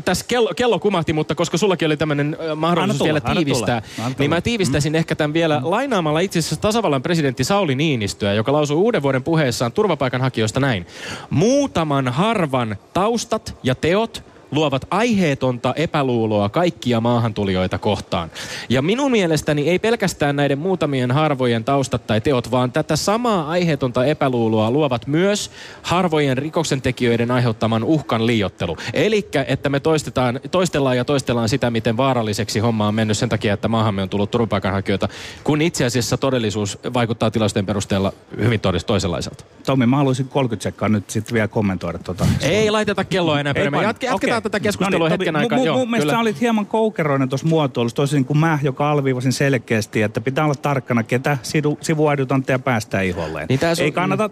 tässä 0.04 0.24
kello, 0.28 0.50
kello 0.56 0.78
kumahti, 0.78 1.12
mutta 1.12 1.34
koska 1.34 1.58
sullakin 1.58 1.86
oli 1.86 1.96
tämmöinen 1.96 2.36
mahdollisuus 2.56 2.98
tulla, 2.98 3.12
vielä 3.12 3.34
tiivistää, 3.34 3.82
niin 4.18 4.30
mä 4.30 4.40
tiivistäisin 4.40 4.92
mm. 4.92 4.96
ehkä 4.96 5.14
tämän 5.14 5.34
vielä 5.34 5.58
mm. 5.60 5.70
lainaamalla 5.70 6.20
itse 6.20 6.38
asiassa 6.38 6.56
tasavallan 6.56 7.02
presidentti 7.02 7.44
Sauli 7.44 7.74
Niinistöä, 7.74 8.34
joka 8.34 8.52
lausui 8.52 8.76
uuden 8.76 9.02
vuoden 9.02 9.22
puheessaan 9.22 9.72
turvapaikanhakijoista 9.72 10.60
näin. 10.60 10.86
Muutaman 11.30 12.08
harvan 12.08 12.76
taustat 12.92 13.56
ja 13.62 13.74
teot 13.74 14.29
luovat 14.50 14.86
aiheetonta 14.90 15.74
epäluuloa 15.76 16.48
kaikkia 16.48 17.00
maahantulijoita 17.00 17.78
kohtaan. 17.78 18.30
Ja 18.68 18.82
minun 18.82 19.10
mielestäni 19.10 19.68
ei 19.68 19.78
pelkästään 19.78 20.36
näiden 20.36 20.58
muutamien 20.58 21.10
harvojen 21.10 21.64
taustat 21.64 22.06
tai 22.06 22.20
teot, 22.20 22.50
vaan 22.50 22.72
tätä 22.72 22.96
samaa 22.96 23.48
aiheetonta 23.48 24.04
epäluuloa 24.04 24.70
luovat 24.70 25.06
myös 25.06 25.50
harvojen 25.82 26.38
rikoksentekijöiden 26.38 27.30
aiheuttaman 27.30 27.84
uhkan 27.84 28.26
liiottelu. 28.26 28.76
Eli 28.92 29.28
että 29.46 29.68
me 29.68 29.80
toistetaan, 29.80 30.40
toistellaan 30.50 30.96
ja 30.96 31.04
toistellaan 31.04 31.48
sitä, 31.48 31.70
miten 31.70 31.96
vaaralliseksi 31.96 32.58
homma 32.58 32.88
on 32.88 32.94
mennyt 32.94 33.18
sen 33.18 33.28
takia, 33.28 33.54
että 33.54 33.68
maahamme 33.68 34.02
on 34.02 34.08
tullut 34.08 34.30
turvapaikanhakijoita, 34.30 35.08
kun 35.44 35.62
itse 35.62 35.84
asiassa 35.84 36.16
todellisuus 36.16 36.78
vaikuttaa 36.94 37.30
tilastojen 37.30 37.66
perusteella 37.66 38.12
hyvin 38.38 38.60
toisenlaiselta. 38.86 39.44
Tomi, 39.66 39.86
mä 39.86 39.96
haluaisin 39.96 40.28
30 40.28 40.62
sekkaa 40.62 40.88
nyt 40.88 41.10
sitten 41.10 41.34
vielä 41.34 41.48
kommentoida 41.48 41.98
tuota. 41.98 42.26
Ei 42.40 42.70
laiteta 42.70 43.04
kelloa 43.04 43.40
enää. 43.40 43.52
Ei, 43.56 43.64
Jatke, 43.64 44.06
jatketaan 44.06 44.38
okay. 44.38 44.39
Tätä 44.42 44.60
keskustelua 44.60 45.08
no 45.08 45.08
niin, 45.08 45.20
hetken 45.20 45.36
aikaa. 45.36 45.58
Mun, 45.58 45.70
mun 45.70 45.90
mielestä 45.90 46.18
olit 46.18 46.40
hieman 46.40 46.66
koukeroinen 46.66 47.28
tuossa 47.28 47.46
muotoilussa, 47.46 47.96
toisin 47.96 48.24
kuin 48.24 48.38
mä, 48.38 48.58
joka 48.62 48.90
alviivasin 48.90 49.32
selkeästi, 49.32 50.02
että 50.02 50.20
pitää 50.20 50.44
olla 50.44 50.54
tarkkana, 50.54 51.02
ketä 51.02 51.38
sivuadjutantteja 51.80 52.58
päästään 52.58 53.04
iholleen. 53.04 53.46
Niin 53.48 53.60
Ei 53.80 53.92
kannata 53.92 54.30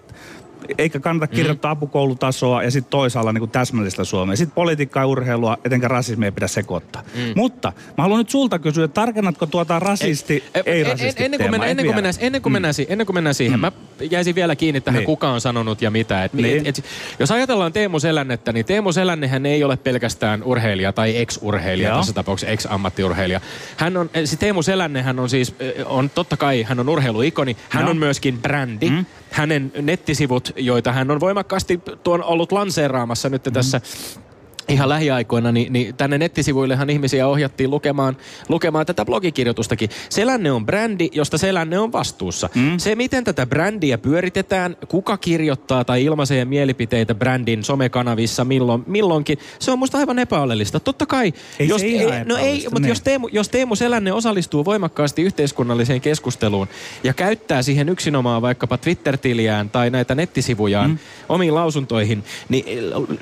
eikä 0.78 1.00
kannata 1.00 1.32
mm. 1.32 1.36
kirjoittaa 1.36 1.74
mm. 1.74 1.78
apukoulutasoa 1.78 2.62
ja 2.62 2.70
sitten 2.70 2.90
toisaalla 2.90 3.32
niin 3.32 3.40
kuin 3.40 3.50
täsmällistä 3.50 4.04
Suomea. 4.04 4.36
Sitten 4.36 4.54
politiikkaa 4.54 5.02
ja 5.02 5.06
urheilua, 5.06 5.58
etenkä 5.64 5.88
rasismia 5.88 6.26
ei 6.26 6.32
pidä 6.32 6.48
sekoittaa. 6.48 7.02
Mm. 7.14 7.32
Mutta 7.36 7.72
mä 7.98 8.02
haluan 8.02 8.18
nyt 8.18 8.30
sulta 8.30 8.58
kysyä, 8.58 8.84
että 8.84 8.94
tarkennatko 8.94 9.46
tuota 9.46 9.78
rasisti, 9.78 10.44
ei, 10.54 10.62
ei 10.66 10.84
rasisti 10.84 11.24
ennen, 11.24 11.40
kuin 11.40 11.50
mennään, 11.50 11.70
ennen, 11.70 11.86
kuin 11.86 11.94
mennään, 11.94 12.14
ennen, 12.18 12.42
kuin 12.42 12.52
mennään, 12.52 12.74
mm. 12.78 12.86
ennen 12.88 13.06
kuin 13.06 13.14
mennään 13.14 13.34
siihen, 13.34 13.58
mm. 13.58 13.60
mä 13.60 13.72
jäisin 14.10 14.34
vielä 14.34 14.56
kiinni 14.56 14.80
tähän, 14.80 14.98
niin. 14.98 15.06
kuka 15.06 15.30
on 15.30 15.40
sanonut 15.40 15.82
ja 15.82 15.90
mitä. 15.90 16.24
Et, 16.24 16.32
niin. 16.32 16.66
et, 16.66 16.78
et, 16.78 16.84
jos 17.18 17.30
ajatellaan 17.30 17.72
Teemu 17.72 18.00
Selännettä, 18.00 18.52
niin 18.52 18.66
Teemu 18.66 18.92
Selännehän 18.92 19.46
ei 19.46 19.64
ole 19.64 19.76
pelkästään 19.76 20.42
urheilija 20.42 20.92
tai 20.92 21.16
ex-urheilija, 21.16 21.88
Joo. 21.88 21.98
tässä 21.98 22.12
tapauksessa 22.12 22.52
ex-ammattiurheilija. 22.52 23.40
Hän 23.76 23.96
on, 23.96 24.10
se 24.24 24.36
Teemu 24.36 24.62
Selännehän 24.62 25.18
on 25.18 25.28
siis, 25.28 25.54
on 25.84 26.10
totta 26.10 26.36
kai, 26.36 26.62
hän 26.62 26.80
on 26.80 26.88
urheiluikoni, 26.88 27.56
hän 27.68 27.82
Joo. 27.82 27.90
on 27.90 27.96
myöskin 27.96 28.38
brändi. 28.38 28.90
Mm. 28.90 29.06
Hänen 29.30 29.72
nettisivut, 29.82 30.52
joita 30.58 30.92
hän 30.92 31.10
on 31.10 31.20
voimakkaasti 31.20 31.80
tuon 32.02 32.24
ollut 32.24 32.52
lanseeraamassa 32.52 33.28
nyt 33.28 33.42
mm. 33.46 34.22
Ihan 34.68 34.88
lähiaikoina, 34.88 35.52
niin, 35.52 35.72
niin 35.72 35.94
tänne 35.94 36.18
nettisivuillehan 36.18 36.90
ihmisiä 36.90 37.28
ohjattiin 37.28 37.70
lukemaan, 37.70 38.16
lukemaan 38.48 38.86
tätä 38.86 39.04
blogikirjoitustakin. 39.04 39.90
Selänne 40.08 40.52
on 40.52 40.66
brändi, 40.66 41.08
josta 41.12 41.38
Selänne 41.38 41.78
on 41.78 41.92
vastuussa. 41.92 42.48
Mm. 42.54 42.78
Se, 42.78 42.94
miten 42.94 43.24
tätä 43.24 43.46
brändiä 43.46 43.98
pyöritetään, 43.98 44.76
kuka 44.88 45.16
kirjoittaa 45.16 45.84
tai 45.84 46.04
ilmaisee 46.04 46.44
mielipiteitä 46.44 47.14
brändin 47.14 47.64
somekanavissa 47.64 48.44
milloin, 48.44 48.84
milloinkin, 48.86 49.38
se 49.58 49.70
on 49.70 49.78
musta 49.78 49.98
aivan 49.98 50.18
epäolellista. 50.18 50.80
Totta 50.80 51.06
kai, 51.06 51.32
Ei 51.58 51.68
jos, 51.68 51.80
se 51.80 51.86
ihan 51.86 52.18
ei, 52.18 52.24
no 52.24 52.36
ei, 52.36 52.64
mutta 52.64 52.80
niin. 52.80 52.88
jos 52.88 53.00
Teemu, 53.00 53.28
jos 53.32 53.48
Teemu 53.48 53.76
Selänne 53.76 54.12
osallistuu 54.12 54.64
voimakkaasti 54.64 55.22
yhteiskunnalliseen 55.22 56.00
keskusteluun 56.00 56.68
ja 57.04 57.14
käyttää 57.14 57.62
siihen 57.62 57.88
yksinomaan 57.88 58.42
vaikkapa 58.42 58.78
Twitter-tiliään 58.78 59.70
tai 59.70 59.90
näitä 59.90 60.14
nettisivujaan 60.14 60.90
mm. 60.90 60.98
omiin 61.28 61.54
lausuntoihin, 61.54 62.24
niin 62.48 62.64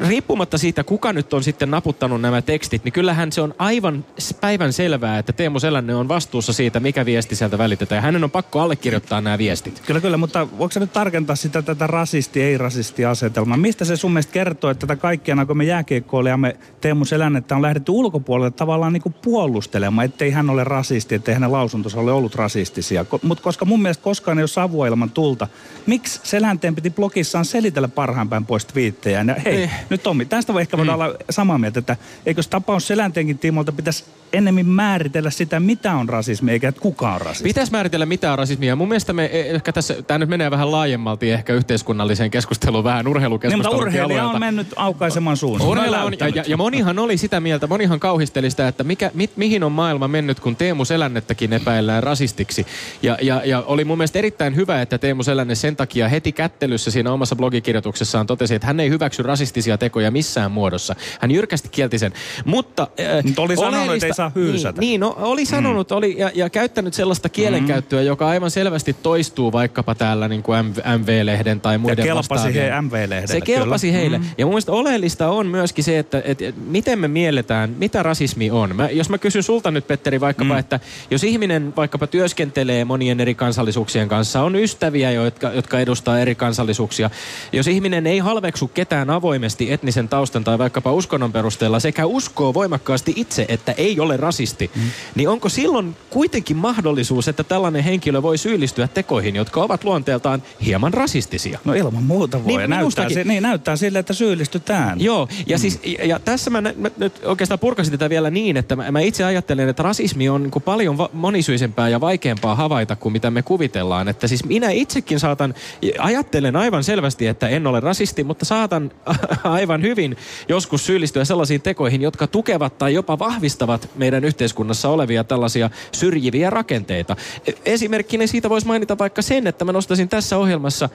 riippumatta 0.08 0.58
siitä, 0.58 0.84
kuka 0.84 1.12
nyt 1.12 1.32
on 1.36 1.42
sitten 1.44 1.70
naputtanut 1.70 2.20
nämä 2.20 2.42
tekstit, 2.42 2.84
niin 2.84 2.92
kyllähän 2.92 3.32
se 3.32 3.40
on 3.40 3.54
aivan 3.58 4.04
päivän 4.40 4.72
selvää, 4.72 5.18
että 5.18 5.32
Teemu 5.32 5.58
Selänne 5.60 5.94
on 5.94 6.08
vastuussa 6.08 6.52
siitä, 6.52 6.80
mikä 6.80 7.06
viesti 7.06 7.36
sieltä 7.36 7.58
välitetään. 7.58 7.96
Ja 7.96 8.02
hänen 8.02 8.24
on 8.24 8.30
pakko 8.30 8.60
allekirjoittaa 8.60 9.20
nämä 9.20 9.38
viestit. 9.38 9.82
Kyllä, 9.86 10.00
kyllä, 10.00 10.16
mutta 10.16 10.48
voiko 10.58 10.72
sä 10.72 10.80
nyt 10.80 10.92
tarkentaa 10.92 11.36
sitä 11.36 11.62
tätä 11.62 11.86
rasisti-ei-rasisti-asetelmaa? 11.86 13.56
Mistä 13.56 13.84
se 13.84 13.96
sun 13.96 14.12
mielestä 14.12 14.32
kertoo, 14.32 14.70
että 14.70 14.86
tätä 14.86 15.00
kaikkia, 15.00 15.46
kun 15.46 15.56
me 15.56 15.64
jääkiekkoilijamme 15.64 16.56
Teemu 16.80 17.04
Selännettä 17.04 17.56
on 17.56 17.62
lähdetty 17.62 17.92
ulkopuolelle 17.92 18.50
tavallaan 18.50 18.92
niin 18.92 19.02
kuin 19.02 19.14
puolustelemaan, 19.22 20.04
ettei 20.04 20.30
hän 20.30 20.50
ole 20.50 20.64
rasisti, 20.64 21.14
ettei 21.14 21.34
hänen 21.34 21.52
lausuntonsa 21.52 22.00
ole 22.00 22.12
ollut 22.12 22.34
rasistisia. 22.34 23.02
Ko- 23.02 23.18
Mutta 23.22 23.44
koska 23.44 23.64
mun 23.64 23.82
mielestä 23.82 24.04
koskaan 24.04 24.38
ei 24.38 24.42
ole 24.42 24.48
savua 24.48 24.86
ilman 24.86 25.10
tulta, 25.10 25.48
miksi 25.86 26.20
Selänteen 26.22 26.74
piti 26.74 26.90
blogissaan 26.90 27.44
selitellä 27.44 27.88
parhaan 27.88 28.28
päin 28.28 28.46
pois 28.46 28.64
twiittejä? 28.64 29.24
Ja 29.28 29.34
hei, 29.44 29.62
Eh. 29.62 29.70
nyt 29.90 30.02
Tommi, 30.02 30.24
tästä 30.24 30.52
voi 30.54 30.62
ehkä 30.62 30.76
voidaan 30.78 31.00
olla 31.02 31.14
samaa 31.30 31.58
mieltä, 31.58 31.78
että 31.78 31.96
eikö 32.26 32.42
tapaus 32.50 32.86
Selänteenkin 32.86 33.38
tiimoilta 33.38 33.72
pitäisi 33.72 34.04
ennemmin 34.32 34.66
määritellä 34.66 35.30
sitä, 35.30 35.60
mitä 35.60 35.94
on 35.94 36.08
rasismi, 36.08 36.52
eikä 36.52 36.68
että 36.68 36.80
kuka 36.80 37.14
on 37.14 37.20
rasisti. 37.20 37.48
Pitäisi 37.48 37.72
määritellä 37.72 38.06
mitä 38.06 38.32
on 38.32 38.38
rasismia. 38.38 38.76
Mun 38.76 38.88
mielestä 38.88 39.12
me 39.12 39.24
eh, 39.32 39.54
ehkä 39.54 39.72
tässä, 39.72 40.02
tämä 40.02 40.18
nyt 40.18 40.28
menee 40.28 40.50
vähän 40.50 40.72
laajemmalti 40.72 41.30
ehkä 41.30 41.52
yhteiskunnalliseen 41.52 42.30
keskusteluun, 42.30 42.84
vähän 42.84 43.04
Niin, 43.04 43.08
mutta 43.08 43.18
urheilukeskusteluun. 43.18 43.82
urheilija 43.82 44.28
on 44.28 44.40
mennyt 44.40 44.66
aukaisemaan 44.76 45.36
suunsa. 45.36 45.66
Urheilija 45.66 46.02
on, 46.02 46.12
ja, 46.20 46.28
ja, 46.28 46.44
ja 46.46 46.56
monihan 46.56 46.98
oli 46.98 47.16
sitä 47.16 47.40
mieltä, 47.40 47.66
monihan 47.66 48.00
kauhisteli 48.00 48.50
sitä, 48.50 48.68
että 48.68 48.84
mikä, 48.84 49.10
mit, 49.14 49.36
mihin 49.36 49.64
on 49.64 49.72
maailma 49.72 50.08
mennyt, 50.08 50.40
kun 50.40 50.56
Teemu 50.56 50.84
Selännettäkin 50.84 51.52
epäillään 51.52 52.02
rasistiksi. 52.02 52.66
Ja, 53.02 53.18
ja, 53.22 53.42
ja 53.44 53.60
oli 53.66 53.84
mun 53.84 53.98
mielestä 53.98 54.18
erittäin 54.18 54.56
hyvä, 54.56 54.82
että 54.82 54.98
Teemu 54.98 55.22
Selänne 55.22 55.54
sen 55.54 55.76
takia 55.76 56.08
heti 56.08 56.32
kättelyssä 56.32 56.90
siinä 56.90 57.12
omassa 57.12 57.36
blogikirjoituksessaan 57.36 58.26
totesi, 58.26 58.54
että 58.54 58.66
hän 58.66 58.80
ei 58.80 58.88
hyväksy 58.90 59.22
rasistisia 59.22 59.78
tekoja 59.78 60.10
missään 60.10 60.52
muodossa. 60.52 60.96
Hän 61.20 61.30
jyrkästi 61.30 61.68
kielti 61.68 61.98
sen. 61.98 62.12
Mutta, 62.44 62.88
äh, 63.00 63.24
oli 63.36 63.56
sanonut, 63.56 63.94
että 63.94 64.06
ei 64.06 64.14
saa 64.14 64.32
hyysätä. 64.34 64.80
Niin, 64.80 64.88
niin 64.88 65.00
no, 65.00 65.14
oli 65.18 65.46
sanonut 65.46 65.92
oli, 65.92 66.14
ja, 66.18 66.30
ja 66.34 66.50
käyttänyt 66.50 66.94
sellaista 66.94 67.28
kielenkäyttöä, 67.28 68.02
joka 68.02 68.28
aivan 68.28 68.50
selvästi 68.50 68.96
toistuu 69.02 69.52
vaikkapa 69.52 69.94
täällä 69.94 70.28
niin 70.28 70.42
kuin 70.42 70.64
MV-lehden 70.98 71.60
tai 71.60 71.78
muiden 71.78 72.04
kelpasi 72.04 72.30
vastaavien. 72.30 72.72
he 72.72 72.80
MV-lehdelle, 72.80 73.26
Se 73.26 73.40
kelpasi 73.40 73.86
kyllä. 73.86 73.98
heille. 73.98 74.20
Ja 74.38 74.46
mun 74.46 74.52
mielestä 74.52 74.72
oleellista 74.72 75.28
on 75.28 75.46
myöskin 75.46 75.84
se, 75.84 75.98
että, 75.98 76.22
että 76.24 76.44
miten 76.66 76.98
me 76.98 77.08
mielletään, 77.08 77.74
mitä 77.78 78.02
rasismi 78.02 78.50
on. 78.50 78.76
Mä, 78.76 78.88
jos 78.90 79.10
mä 79.10 79.18
kysyn 79.18 79.42
sulta 79.42 79.70
nyt, 79.70 79.86
Petteri, 79.86 80.20
vaikkapa, 80.20 80.52
mm. 80.52 80.58
että 80.58 80.80
jos 81.10 81.24
ihminen 81.24 81.72
vaikkapa 81.76 82.06
työskentelee 82.06 82.84
monien 82.84 83.20
eri 83.20 83.34
kansallisuuksien 83.34 84.08
kanssa, 84.08 84.42
on 84.42 84.56
ystäviä, 84.56 85.10
jotka, 85.10 85.52
jotka 85.52 85.80
edustaa 85.80 86.20
eri 86.20 86.34
kansallisuuksia. 86.34 87.10
Jos 87.52 87.66
ihminen 87.66 88.06
ei 88.06 88.18
halveksu 88.18 88.68
ketään 88.68 89.10
avoimesti 89.10 89.72
etnisen 89.72 90.08
taustan 90.08 90.44
tai 90.44 90.58
vaikkapa 90.58 90.92
uskonnon 91.06 91.32
perusteella 91.32 91.80
sekä 91.80 92.06
uskoo 92.06 92.54
voimakkaasti 92.54 93.12
itse, 93.16 93.46
että 93.48 93.72
ei 93.72 94.00
ole 94.00 94.16
rasisti, 94.16 94.70
mm. 94.74 94.82
niin 95.14 95.28
onko 95.28 95.48
silloin 95.48 95.96
kuitenkin 96.10 96.56
mahdollisuus, 96.56 97.28
että 97.28 97.44
tällainen 97.44 97.84
henkilö 97.84 98.22
voi 98.22 98.38
syyllistyä 98.38 98.88
tekoihin, 98.88 99.36
jotka 99.36 99.60
ovat 99.60 99.84
luonteeltaan 99.84 100.42
hieman 100.64 100.94
rasistisia? 100.94 101.58
No 101.64 101.74
ilman 101.74 102.02
muuta 102.02 102.44
voi. 102.44 102.56
Niin, 102.56 102.70
näyttää, 102.70 103.08
si- 103.08 103.24
niin, 103.24 103.42
näyttää 103.42 103.76
sille, 103.76 103.98
että 103.98 104.12
syyllistytään. 104.12 105.00
Joo, 105.00 105.28
ja, 105.46 105.56
mm. 105.56 105.60
siis, 105.60 105.80
ja, 105.84 106.06
ja 106.06 106.18
tässä 106.18 106.50
mä, 106.50 106.60
mä 106.60 106.90
nyt 106.96 107.20
oikeastaan 107.24 107.58
purkasin 107.58 107.92
tätä 107.92 108.10
vielä 108.10 108.30
niin, 108.30 108.56
että 108.56 108.76
mä, 108.76 108.90
mä 108.90 109.00
itse 109.00 109.24
ajattelen, 109.24 109.68
että 109.68 109.82
rasismi 109.82 110.28
on 110.28 110.42
niin 110.42 110.62
paljon 110.64 110.98
va- 110.98 111.10
monisyisempää 111.12 111.88
ja 111.88 112.00
vaikeampaa 112.00 112.54
havaita 112.54 112.96
kuin 112.96 113.12
mitä 113.12 113.30
me 113.30 113.42
kuvitellaan. 113.42 114.08
Että 114.08 114.26
siis 114.26 114.44
minä 114.44 114.70
itsekin 114.70 115.20
saatan, 115.20 115.54
ajattelen 115.98 116.56
aivan 116.56 116.84
selvästi, 116.84 117.26
että 117.26 117.48
en 117.48 117.66
ole 117.66 117.80
rasisti, 117.80 118.24
mutta 118.24 118.44
saatan 118.44 118.92
aivan 119.44 119.82
hyvin 119.82 120.16
joskus 120.48 120.85
syyllistyä 120.86 121.24
sellaisiin 121.24 121.62
tekoihin, 121.62 122.02
jotka 122.02 122.26
tukevat 122.26 122.78
tai 122.78 122.94
jopa 122.94 123.18
vahvistavat 123.18 123.88
meidän 123.94 124.24
yhteiskunnassa 124.24 124.88
olevia 124.88 125.24
tällaisia 125.24 125.70
syrjiviä 125.92 126.50
rakenteita. 126.50 127.16
E- 127.46 127.52
Esimerkkinä 127.64 128.26
siitä 128.26 128.50
voisi 128.50 128.66
mainita 128.66 128.98
vaikka 128.98 129.22
sen, 129.22 129.46
että 129.46 129.64
mä 129.64 129.72
nostasin 129.72 130.08
tässä 130.08 130.38
ohjelmassa 130.38 130.88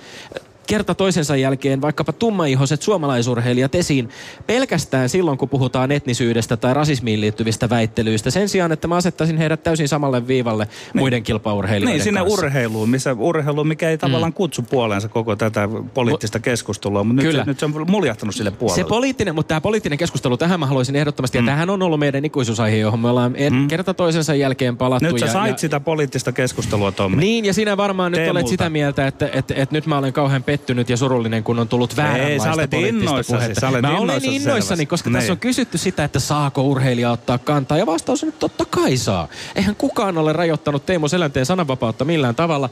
kerta 0.67 0.95
toisensa 0.95 1.35
jälkeen 1.35 1.81
vaikkapa 1.81 2.13
tummaihoiset 2.13 2.81
suomalaisurheilijat 2.81 3.75
esiin 3.75 4.09
pelkästään 4.47 5.09
silloin, 5.09 5.37
kun 5.37 5.49
puhutaan 5.49 5.91
etnisyydestä 5.91 6.57
tai 6.57 6.73
rasismiin 6.73 7.21
liittyvistä 7.21 7.69
väittelyistä. 7.69 8.31
Sen 8.31 8.49
sijaan, 8.49 8.71
että 8.71 8.87
mä 8.87 8.95
asettaisin 8.95 9.37
heidät 9.37 9.63
täysin 9.63 9.87
samalle 9.87 10.27
viivalle 10.27 10.67
muiden 10.93 11.23
kilpaurheilijoiden 11.23 11.97
Niin, 11.97 12.03
sinne 12.03 12.19
kanssa. 12.19 12.45
urheiluun, 12.45 12.89
missä 12.89 13.15
urheilu, 13.19 13.63
mikä 13.63 13.89
ei 13.89 13.97
tavallaan 13.97 14.33
kutsu 14.33 14.61
puoleensa 14.61 15.09
koko 15.09 15.35
tätä 15.35 15.69
poliittista 15.93 16.39
keskustelua, 16.39 17.03
mutta 17.03 17.21
nyt 17.23 17.31
Kyllä. 17.31 17.43
se, 17.43 17.49
nyt 17.49 17.59
se 17.59 17.65
on 17.65 17.85
muljahtanut 17.87 18.35
sille 18.35 18.51
puolelle. 18.51 18.83
Se 18.83 18.89
poliittinen, 18.89 19.35
mutta 19.35 19.47
tämä 19.47 19.61
poliittinen 19.61 19.97
keskustelu, 19.97 20.37
tähän 20.37 20.59
mä 20.59 20.65
haluaisin 20.65 20.95
ehdottomasti, 20.95 21.37
mm. 21.37 21.45
ja 21.45 21.51
tämähän 21.51 21.69
on 21.69 21.81
ollut 21.81 21.99
meidän 21.99 22.25
ikuisuusaihe, 22.25 22.77
johon 22.77 22.99
me 22.99 23.09
ollaan 23.09 23.35
mm. 23.49 23.67
kerta 23.67 23.93
toisensa 23.93 24.35
jälkeen 24.35 24.77
palattu. 24.77 25.05
nyt 25.05 25.19
sä 25.19 25.25
ja, 25.25 25.31
sait 25.31 25.51
ja, 25.51 25.57
sitä 25.57 25.79
poliittista 25.79 26.31
keskustelua, 26.31 26.91
Tommi. 26.91 27.17
Niin, 27.17 27.45
ja 27.45 27.53
sinä 27.53 27.77
varmaan 27.77 28.11
nyt 28.11 28.19
Teemulta. 28.19 28.39
olet 28.39 28.47
sitä 28.47 28.69
mieltä, 28.69 29.07
että, 29.07 29.29
että, 29.33 29.53
että 29.57 29.75
nyt 29.75 29.85
mä 29.85 29.97
olen 29.97 30.13
kauhean 30.13 30.43
pettynyt 30.43 30.60
ja 30.89 30.97
surullinen, 30.97 31.43
kun 31.43 31.59
on 31.59 31.67
tullut 31.67 31.97
vääränlaista 31.97 32.43
sä 32.43 32.53
olet 32.53 32.73
innoissasi, 32.73 33.55
sä 33.59 33.69
olet 33.69 33.81
mä 33.81 33.97
olen 33.97 34.25
innoissani, 34.25 34.85
koska 34.85 35.09
Niin. 35.09 35.13
tässä 35.17 35.33
on 35.33 35.39
kysytty 35.39 35.77
sitä, 35.77 36.03
että 36.03 36.19
saako 36.19 36.61
urheilija 36.63 37.11
ottaa 37.11 37.37
kantaa. 37.37 37.77
Ja 37.77 37.85
vastaus 37.85 38.23
on, 38.23 38.29
että 38.29 38.39
totta 38.39 38.65
kai 38.65 38.97
saa. 38.97 39.27
Eihän 39.55 39.75
kukaan 39.75 40.17
ole 40.17 40.33
rajoittanut 40.33 40.85
Teemu 40.85 41.07
Selänteen 41.07 41.45
sananvapautta 41.45 42.05
millään 42.05 42.35
tavalla. 42.35 42.69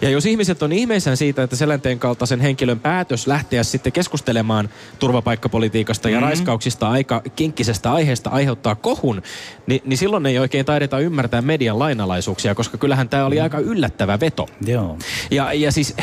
Ja 0.00 0.10
jos 0.10 0.26
ihmiset 0.26 0.62
on 0.62 0.72
ihmeissään 0.72 1.16
siitä, 1.16 1.42
että 1.42 1.56
Selänteen 1.56 1.98
kaltaisen 1.98 2.40
henkilön 2.40 2.80
päätös 2.80 3.26
lähteä 3.26 3.62
sitten 3.62 3.92
keskustelemaan 3.92 4.68
turvapaikkapolitiikasta 4.98 6.08
ja 6.08 6.16
Mhm. 6.18 6.24
raiskauksista 6.24 6.88
aika 6.90 7.22
kinkkisestä 7.36 7.92
aiheesta 7.92 8.30
aiheuttaa 8.30 8.74
kohun, 8.74 9.22
niin, 9.66 9.82
niin 9.84 9.98
silloin 9.98 10.26
ei 10.26 10.38
oikein 10.38 10.66
taideta 10.66 10.98
ymmärtää 10.98 11.42
median 11.42 11.78
lainalaisuuksia, 11.78 12.54
koska 12.54 12.78
kyllähän 12.78 13.08
tämä 13.08 13.24
oli 13.26 13.40
aika 13.40 13.58
yllättävä 13.58 14.20
veto. 14.20 14.48
Joo. 14.66 14.98
Ja, 15.30 15.52
ja 15.52 15.72
siis 15.72 15.94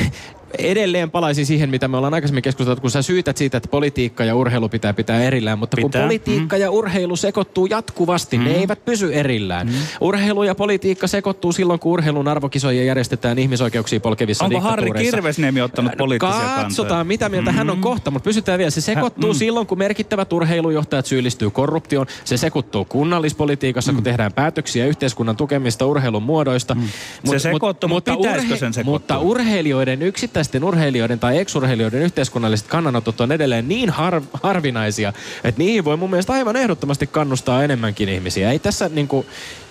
edelleen 0.60 1.12
palaisin 1.12 1.46
siihen, 1.46 1.70
mitä 1.70 1.88
me 1.88 1.98
ollaan 1.98 2.14
aikaisemmin 2.14 2.44
keskusteltu, 2.44 2.82
kun 2.82 2.92
sä 2.92 3.02
syytät 3.02 3.38
siitä, 3.38 3.58
että 3.58 3.70
politiikka 3.70 4.24
ja 4.24 4.36
urheilu 4.36 4.70
pitää 4.70 4.94
pitää 4.94 5.24
erillään, 5.24 5.60
mutta 5.60 5.78
kun 5.82 5.92
Pitää, 5.92 6.02
politiikka 6.02 6.58
ja 6.58 6.72
urheilu 6.72 7.16
sekoittuu 7.16 7.66
jatkuvasti, 7.66 8.38
ne 8.38 8.52
eivät 8.52 8.86
pysy 8.86 9.14
erillään. 9.14 9.70
Urheilu 10.02 10.44
ja 10.44 10.56
politiikka 10.56 11.08
sekoittuu 11.08 11.52
silloin, 11.52 11.80
kun 11.80 11.92
urheilun 11.92 12.28
arvokisoja 12.28 12.84
järjestetään 12.84 13.40
ihmisoikeuksia 13.40 14.00
polkevissa 14.00 14.46
Onko 14.46 14.60
Harri. 14.60 14.92
Kirvesniemi 14.92 15.62
ottanut 15.62 15.92
poliittisia 15.98 16.40
kantoja? 16.40 16.64
Katsotaan, 16.64 17.08
mitä 17.08 17.30
mieltä 17.30 17.52
hän 17.52 17.70
on 17.70 17.82
kohta, 17.82 18.12
mutta 18.12 18.24
pysytään 18.24 18.58
vielä. 18.58 18.72
Se 18.72 18.82
sekoittuu 18.82 19.34
mm. 19.34 19.38
silloin, 19.38 19.68
kun 19.68 19.78
merkittävät 19.78 20.34
urheilujohtajat 20.34 21.06
syyllistyy 21.06 21.50
korruptioon. 21.50 22.08
Se 22.24 22.38
sekoittuu 22.38 22.86
kunnallispolitiikassa, 22.86 23.94
kun 23.94 24.04
tehdään 24.04 24.34
päätöksiä 24.34 24.86
yhteiskunnan 24.86 25.38
tukemista 25.38 25.86
urheilun 25.86 26.24
muodoista. 26.24 26.78
Se 27.26 27.40
sekoittuu, 27.40 27.90
mutta 27.90 28.18
pitäisikö 28.18 28.56
sen? 28.58 28.74
Mutta 28.86 29.20
urheilijoiden, 29.20 30.02
yksittäisten 30.46 30.68
urheilijoiden 30.68 31.20
tai 31.20 31.38
eksurheilijoiden 31.38 32.02
yhteiskunnalliset 32.02 32.68
kannanotot 32.68 33.22
on 33.22 33.32
edelleen 33.32 33.68
niin 33.68 33.90
har, 33.90 34.22
harvinaisia, 34.34 35.14
että 35.44 35.60
niihin 35.60 35.86
voi 35.86 35.98
mun 35.98 36.10
mielestä 36.10 36.34
aivan 36.34 36.56
ehdottomasti 36.56 37.08
kannustaa 37.08 37.64
enemmänkin 37.64 38.10
ihmisiä. 38.10 38.52
Ei 38.52 38.60
tässä 38.60 38.90
niinku, 38.90 39.26
ei, 39.26 39.65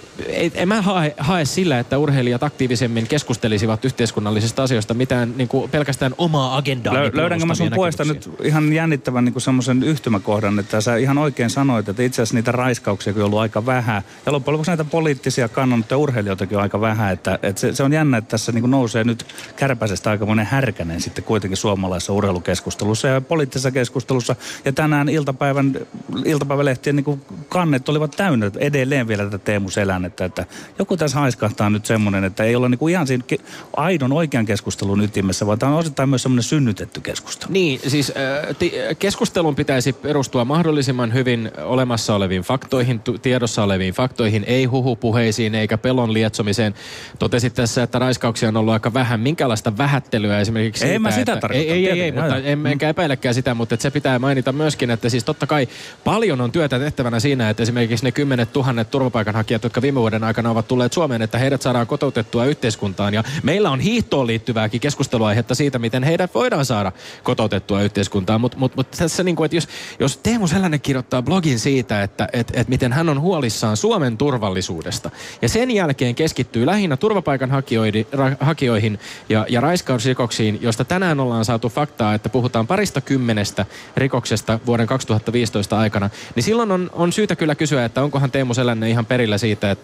en 0.54 0.68
mä 0.68 0.83
hae, 0.83 1.14
hae 1.18 1.44
sillä, 1.44 1.78
että 1.78 1.99
urheilijat 1.99 2.42
aktiivisemmin 2.42 3.06
keskustelisivat 3.06 3.85
yhteiskunnallisista 3.85 4.62
asioista 4.62 4.94
mitään 4.94 5.33
niin 5.37 5.49
kuin 5.49 5.71
pelkästään 5.71 6.14
omaa 6.18 6.56
agendaa. 6.56 6.94
Lö, 6.94 7.11
löydänkö 7.12 7.47
mä 7.47 7.54
sun 7.54 7.71
puolesta 7.75 8.04
nyt 8.04 8.30
ihan 8.42 8.73
jännittävän 8.73 9.25
niin 9.25 9.40
semmoisen 9.40 9.83
yhtymäkohdan, 9.83 10.59
että 10.59 10.80
sä 10.80 10.97
ihan 10.97 11.18
oikein 11.18 11.50
sanoit, 11.50 11.88
että 11.88 12.02
itse 12.02 12.23
asiassa 12.23 12.35
niitä 12.35 12.52
raiskauksia 12.52 13.12
on 13.16 13.23
ollut 13.23 13.38
aika 13.38 13.66
vähän. 13.66 14.02
Ja 14.26 14.33
loppujen 14.33 14.52
lopuksi 14.52 14.71
näitä 14.71 14.85
poliittisia 14.85 15.49
kannanottoja 15.49 15.99
urheilijoitakin 15.99 16.56
on 16.56 16.62
aika 16.62 16.80
vähän. 16.80 17.12
Että, 17.12 17.38
että 17.42 17.61
se, 17.61 17.73
se, 17.73 17.83
on 17.83 17.92
jännä, 17.92 18.16
että 18.16 18.30
tässä 18.30 18.52
niin 18.52 18.71
nousee 18.71 19.04
nyt 19.04 19.26
kärpäisestä 19.56 20.11
aikamoinen 20.11 20.47
härkänen 20.47 21.00
sitten 21.00 21.25
kuitenkin 21.25 21.56
suomalaisessa 21.56 22.12
urheilukeskustelussa 22.12 23.09
ja 23.09 23.21
poliittisessa 23.21 23.71
keskustelussa. 23.71 24.37
Ja 24.64 24.73
tänään 24.73 25.09
iltapäivän, 25.09 25.78
iltapäivälehtien 26.25 26.97
niin 26.97 27.23
kannet 27.49 27.88
olivat 27.88 28.11
täynnä 28.11 28.50
edelleen 28.59 29.09
vielä 29.09 29.25
tätä 29.25 29.38
Teemu 29.38 29.71
Selänne 29.71 30.03
tilannetta, 30.11 30.42
että 30.42 30.46
joku 30.78 30.96
tässä 30.96 31.18
haiskahtaa 31.18 31.70
nyt 31.70 31.87
semmoinen, 31.87 32.25
että 32.25 32.44
ei 32.44 32.56
olla 32.56 32.68
niinku 32.68 32.88
ihan 32.88 33.06
siinä 33.06 33.25
ke- 33.32 33.42
aidon 33.76 34.12
oikean 34.12 34.46
keskustelun 34.46 35.00
ytimessä, 35.00 35.46
vaan 35.46 35.58
tämä 35.58 35.73
on 35.73 35.78
osittain 35.78 36.08
myös 36.08 36.23
semmoinen 36.23 36.42
synnytetty 36.42 37.00
keskustelu. 37.00 37.52
Niin, 37.52 37.80
siis 37.87 38.11
äh, 38.11 38.56
ti- 38.58 38.73
keskustelun 38.99 39.54
pitäisi 39.54 39.92
perustua 39.92 40.44
mahdollisimman 40.44 41.12
hyvin 41.12 41.50
olemassa 41.62 42.14
oleviin 42.14 42.42
faktoihin, 42.42 43.00
tu- 43.00 43.18
tiedossa 43.18 43.62
oleviin 43.62 43.94
faktoihin, 43.94 44.44
ei 44.46 44.64
huhupuheisiin 44.64 45.54
eikä 45.54 45.78
pelon 45.78 46.12
lietsomiseen. 46.12 46.75
Totesit 47.18 47.54
tässä, 47.54 47.82
että 47.82 47.99
raiskauksia 47.99 48.49
on 48.49 48.56
ollut 48.56 48.73
aika 48.73 48.94
vähän. 48.94 49.20
Minkälaista 49.20 49.78
vähättelyä 49.78 50.40
esimerkiksi 50.40 50.84
Ei 50.84 50.88
siitä, 50.88 50.99
mä 50.99 51.11
sitä 51.11 51.32
että, 51.32 51.40
tarkoitan, 51.40 51.66
Ei, 51.66 51.73
ei, 51.73 51.90
ei, 51.90 52.00
ei 52.00 52.12
mutta 52.12 52.37
en, 52.37 52.66
enkä 52.66 52.88
epäilekään 52.88 53.34
sitä, 53.34 53.54
mutta 53.54 53.76
se 53.78 53.90
pitää 53.90 54.18
mainita 54.18 54.52
myöskin, 54.52 54.90
että 54.90 55.08
siis 55.08 55.25
totta 55.25 55.46
kai 55.46 55.68
paljon 56.04 56.40
on 56.40 56.52
työtä 56.52 56.78
tehtävänä 56.78 57.20
siinä, 57.20 57.50
että 57.50 57.62
esimerkiksi 57.62 58.04
ne 58.04 58.12
kymmenet 58.12 58.52
tuhannet 58.52 58.90
turvapaikanhakijat, 58.90 59.62
jotka 59.62 59.82
viime 59.82 59.93
vuoden 60.00 60.24
aikana 60.24 60.50
ovat 60.50 60.68
tulleet 60.68 60.92
Suomeen, 60.92 61.22
että 61.22 61.38
heidät 61.38 61.62
saadaan 61.62 61.86
kotoutettua 61.86 62.44
yhteiskuntaan. 62.44 63.14
Ja 63.14 63.24
meillä 63.42 63.70
on 63.70 63.80
hiihtoon 63.80 64.26
liittyvääkin 64.26 64.80
keskusteluaihetta 64.80 65.54
siitä, 65.54 65.78
miten 65.78 66.02
heidät 66.02 66.34
voidaan 66.34 66.64
saada 66.64 66.92
kotoutettua 67.22 67.82
yhteiskuntaan. 67.82 68.40
Mutta 68.40 68.58
mut, 68.58 68.76
mut 68.76 68.90
tässä 68.90 69.22
niin 69.22 69.36
kuin, 69.36 69.44
että 69.44 69.56
jos, 69.56 69.68
jos 70.00 70.16
Teemu 70.16 70.46
Sellanen 70.46 70.80
kirjoittaa 70.80 71.22
blogin 71.22 71.58
siitä, 71.58 72.02
että 72.02 72.28
et, 72.32 72.52
et 72.54 72.68
miten 72.68 72.92
hän 72.92 73.08
on 73.08 73.20
huolissaan 73.20 73.76
Suomen 73.76 74.18
turvallisuudesta, 74.18 75.10
ja 75.42 75.48
sen 75.48 75.70
jälkeen 75.70 76.14
keskittyy 76.14 76.66
lähinnä 76.66 76.96
turvapaikanhakijoihin 76.96 78.98
ja, 79.28 79.46
ja 79.48 79.60
raiskausrikoksiin, 79.60 80.58
josta 80.62 80.84
tänään 80.84 81.20
ollaan 81.20 81.44
saatu 81.44 81.68
faktaa, 81.68 82.14
että 82.14 82.28
puhutaan 82.28 82.66
parista 82.66 83.00
kymmenestä 83.00 83.66
rikoksesta 83.96 84.58
vuoden 84.66 84.86
2015 84.86 85.78
aikana, 85.78 86.10
niin 86.34 86.42
silloin 86.42 86.72
on, 86.72 86.90
on 86.92 87.12
syytä 87.12 87.36
kyllä 87.36 87.54
kysyä, 87.54 87.84
että 87.84 88.02
onkohan 88.02 88.30
Teemu 88.30 88.54
Selänne 88.54 88.90
ihan 88.90 89.06
perillä 89.06 89.38
siitä, 89.38 89.70
että 89.70 89.83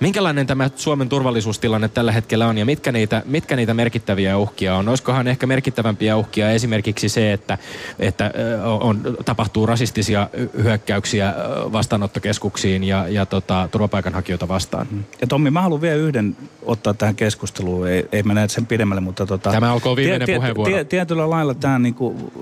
minkälainen 0.00 0.46
tämä 0.46 0.70
Suomen 0.76 1.08
turvallisuustilanne 1.08 1.88
tällä 1.88 2.12
hetkellä 2.12 2.46
on 2.46 2.58
ja 2.58 2.64
mitkä 2.64 2.92
niitä, 2.92 3.22
mitkä 3.26 3.56
niitä 3.56 3.74
merkittäviä 3.74 4.36
uhkia 4.38 4.76
on. 4.76 4.88
Olisikohan 4.88 5.28
ehkä 5.28 5.46
merkittävämpiä 5.46 6.16
uhkia 6.16 6.50
esimerkiksi 6.50 7.08
se, 7.08 7.32
että, 7.32 7.58
että 7.98 8.32
on, 8.80 9.16
tapahtuu 9.24 9.66
rasistisia 9.66 10.28
hyökkäyksiä 10.62 11.34
vastaanottokeskuksiin 11.72 12.84
ja, 12.84 13.08
ja 13.08 13.26
tota, 13.26 13.68
turvapaikanhakijoita 13.72 14.48
vastaan. 14.48 14.86
Ja 15.20 15.26
Tommi, 15.26 15.50
mä 15.50 15.62
haluan 15.62 15.80
vielä 15.80 15.96
yhden 15.96 16.36
ottaa 16.62 16.94
tähän 16.94 17.14
keskusteluun, 17.14 17.88
ei, 17.88 18.08
ei 18.12 18.22
mennä 18.22 18.48
sen 18.48 18.66
pidemmälle, 18.66 19.00
mutta 19.00 19.26
tota... 19.26 19.50
Tämä 19.50 19.72
olkoon 19.72 19.96
viimeinen 19.96 20.28
puheenvuoro. 20.36 20.72
Tie, 20.72 20.84
tietyllä 20.84 21.30
lailla 21.30 21.54
tämä 21.54 21.78
niinku 21.78 22.32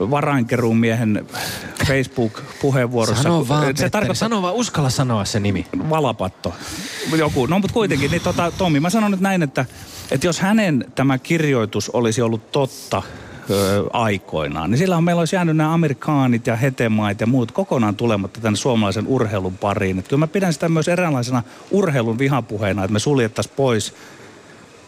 varainkeruun 0.00 0.76
miehen 0.76 1.26
Facebook-puheenvuorossa. 1.86 3.22
Sano 3.22 3.48
vaan, 3.48 3.62
se 3.62 3.66
Petteri, 3.66 3.90
tarkoittaa 3.90 4.28
sano 4.28 4.42
vaan, 4.42 4.54
uskalla 4.54 4.90
sanoa 4.90 5.24
se 5.24 5.40
nimi. 5.40 5.66
Valapatto. 6.24 6.54
Joku, 7.16 7.46
no 7.46 7.58
mutta 7.58 7.74
kuitenkin, 7.74 8.10
niin 8.10 8.22
tota, 8.22 8.52
Tommi, 8.58 8.80
mä 8.80 8.90
sanon 8.90 9.10
nyt 9.10 9.20
näin, 9.20 9.42
että, 9.42 9.66
että 10.10 10.26
jos 10.26 10.40
hänen 10.40 10.84
tämä 10.94 11.18
kirjoitus 11.18 11.90
olisi 11.90 12.22
ollut 12.22 12.52
totta 12.52 13.02
ö, 13.50 13.84
aikoinaan, 13.92 14.70
niin 14.70 14.78
silloin 14.78 15.04
meillä 15.04 15.20
olisi 15.20 15.36
jäänyt 15.36 15.56
nämä 15.56 15.74
amerikaanit 15.74 16.46
ja 16.46 16.56
hetemait 16.56 17.20
ja 17.20 17.26
muut 17.26 17.52
kokonaan 17.52 17.96
tulematta 17.96 18.40
tänne 18.40 18.56
suomalaisen 18.56 19.06
urheilun 19.06 19.56
pariin. 19.58 19.98
Että 19.98 20.08
kyllä 20.08 20.20
mä 20.20 20.26
pidän 20.26 20.52
sitä 20.52 20.68
myös 20.68 20.88
eräänlaisena 20.88 21.42
urheilun 21.70 22.18
vihapuheena, 22.18 22.84
että 22.84 22.92
me 22.92 22.98
suljettaisiin 22.98 23.54
pois 23.56 23.94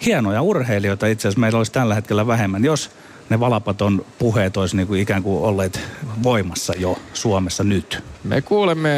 hienoja 0.07 0.43
urheilijoita 0.43 1.07
itse 1.07 1.29
asiassa 1.29 1.41
meillä 1.41 1.59
olisi 1.59 1.73
tällä 1.73 1.95
hetkellä 1.95 2.27
vähemmän, 2.27 2.65
jos 2.65 2.91
ne 3.31 3.41
valapaton 3.41 4.05
puheet 4.19 4.57
olisi 4.57 4.77
niin 4.77 4.87
kuin 4.87 5.01
ikään 5.01 5.23
kuin 5.23 5.43
olleet 5.43 5.81
voimassa 6.23 6.73
jo 6.79 6.99
Suomessa 7.13 7.65
nyt. 7.65 8.03
Me 8.25 8.43
kuulemme 8.43 8.91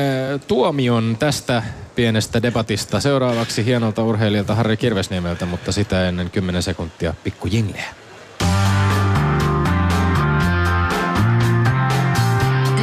tuomion 0.46 1.16
tästä 1.18 1.62
pienestä 1.99 2.43
debatista 2.43 3.01
seuraavaksi 3.01 3.65
hienolta 3.65 4.03
urheilijalta 4.03 4.55
Harri 4.55 4.77
Kirvesniemeltä, 4.77 5.47
mutta 5.47 5.73
sitä 5.73 6.09
ennen 6.09 6.31
10 6.31 6.63
sekuntia 6.63 7.15
pikku 7.25 7.47
jingleä. 7.47 7.85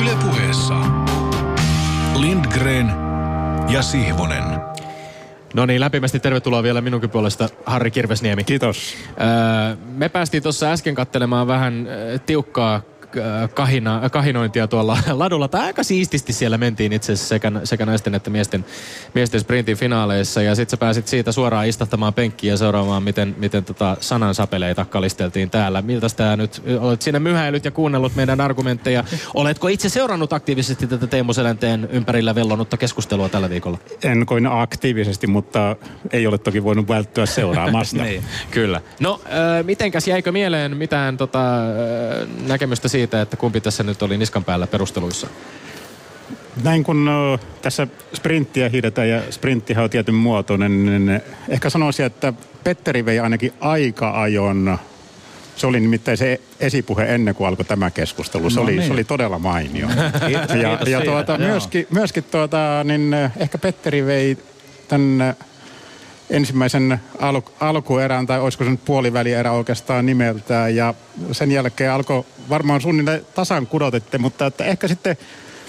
Ylepuheessa 0.01 0.73
Lindgren 2.15 2.91
ja 3.69 3.81
Sihvonen. 3.81 4.43
No 5.53 5.65
niin, 5.65 5.81
lämpimästi 5.81 6.19
tervetuloa 6.19 6.63
vielä 6.63 6.81
minunkin 6.81 7.09
puolesta 7.09 7.49
Harri 7.65 7.91
Kirvesniemi. 7.91 8.43
Kiitos. 8.43 8.95
Öö, 9.09 9.75
me 9.87 10.09
päästiin 10.09 10.43
tuossa 10.43 10.71
äsken 10.71 10.95
kattelemaan 10.95 11.47
vähän 11.47 11.87
tiukkaa 12.25 12.81
kahina, 13.53 14.09
kahinointia 14.09 14.67
tuolla 14.67 14.97
ladulla. 15.11 15.47
Tai 15.47 15.61
aika 15.61 15.83
siististi 15.83 16.33
siellä 16.33 16.57
mentiin 16.57 16.93
itse 16.93 17.13
asiassa 17.13 17.29
sekä, 17.29 17.51
sekä 17.63 17.85
naisten 17.85 18.15
että 18.15 18.29
miesten, 18.29 18.65
miesten 19.13 19.39
sprintin 19.39 19.77
finaaleissa. 19.77 20.41
Ja 20.41 20.55
sitten 20.55 20.71
sä 20.71 20.77
pääsit 20.77 21.07
siitä 21.07 21.31
suoraan 21.31 21.67
istahtamaan 21.67 22.13
penkkiin 22.13 22.51
ja 22.51 22.57
seuraamaan, 22.57 23.03
miten, 23.03 23.35
miten 23.37 23.65
tota 23.65 23.97
sanansapeleita 23.99 24.85
kalisteltiin 24.85 25.49
täällä. 25.49 25.81
Miltä 25.81 26.07
tämä 26.15 26.35
nyt, 26.35 26.61
olet 26.79 27.01
siinä 27.01 27.19
myhäillyt 27.19 27.65
ja 27.65 27.71
kuunnellut 27.71 28.15
meidän 28.15 28.41
argumentteja. 28.41 29.03
Oletko 29.33 29.67
itse 29.67 29.89
seurannut 29.89 30.33
aktiivisesti 30.33 30.87
tätä 30.87 31.07
Teemu 31.07 31.33
Selänteen 31.33 31.87
ympärillä 31.91 32.35
vellonutta 32.35 32.77
keskustelua 32.77 33.29
tällä 33.29 33.49
viikolla? 33.49 33.77
En 34.03 34.25
koin 34.25 34.47
aktiivisesti, 34.47 35.27
mutta 35.27 35.75
ei 36.11 36.27
ole 36.27 36.37
toki 36.37 36.63
voinut 36.63 36.87
välttyä 36.87 37.25
seuraamasta. 37.25 37.95
Niin. 38.05 38.23
Kyllä. 38.51 38.81
No, 38.99 39.21
äh, 39.25 39.65
mitenkäs 39.65 40.07
jäikö 40.07 40.31
mieleen 40.31 40.77
mitään 40.77 41.17
tota, 41.17 41.57
äh, 41.57 42.27
näkemystä 42.47 42.87
siitä, 42.87 43.04
että 43.21 43.37
kumpi 43.37 43.61
tässä 43.61 43.83
nyt 43.83 44.01
oli 44.01 44.17
niskan 44.17 44.43
päällä 44.43 44.67
perusteluissa? 44.67 45.27
Näin 46.63 46.83
kun 46.83 47.07
ö, 47.07 47.37
tässä 47.61 47.87
sprinttiä 48.13 48.69
hiidetään 48.69 49.09
ja 49.09 49.21
sprinttihän 49.29 49.83
on 49.83 49.89
tietyn 49.89 50.15
muotoinen, 50.15 50.85
niin 50.85 51.21
ehkä 51.49 51.69
sanoisin, 51.69 52.05
että 52.05 52.33
Petteri 52.63 53.05
vei 53.05 53.19
ainakin 53.19 53.53
aika 53.59 54.21
ajon. 54.21 54.79
Se 55.55 55.67
oli 55.67 55.79
nimittäin 55.79 56.17
se 56.17 56.41
esipuhe 56.59 57.15
ennen 57.15 57.35
kuin 57.35 57.47
alkoi 57.47 57.65
tämä 57.65 57.91
keskustelu. 57.91 58.49
Se, 58.49 58.55
No 58.55 58.63
oli, 58.63 58.71
niin. 58.71 58.87
se 58.87 58.93
oli 58.93 59.03
todella 59.03 59.39
mainio. 59.39 59.87
Kiitos, 60.27 60.55
ja 60.55 60.69
kiitos 60.69 60.87
ja 60.87 60.97
siitä, 60.99 61.11
tuota, 61.11 61.31
joo. 61.31 61.49
myöskin, 61.49 61.87
myöskin 61.89 62.23
tuota, 62.23 62.83
niin 62.83 63.13
ehkä 63.37 63.57
Petteri 63.57 64.05
vei 64.05 64.37
tämän 64.87 65.35
ensimmäisen 66.29 66.99
al- 67.19 67.41
alkuerän, 67.59 68.27
tai 68.27 68.39
olisiko 68.39 68.63
se 68.63 68.69
nyt 68.69 68.85
puolivälierä 68.85 69.51
oikeastaan 69.51 70.05
nimeltään, 70.05 70.75
ja 70.75 70.93
sen 71.31 71.51
jälkeen 71.51 71.91
alkoi 71.91 72.23
varmaan 72.49 72.81
suunnilleen 72.81 73.25
tasan 73.35 73.67
kudotette, 73.67 74.17
mutta 74.17 74.45
että 74.45 74.65
ehkä 74.65 74.87
sitten 74.87 75.17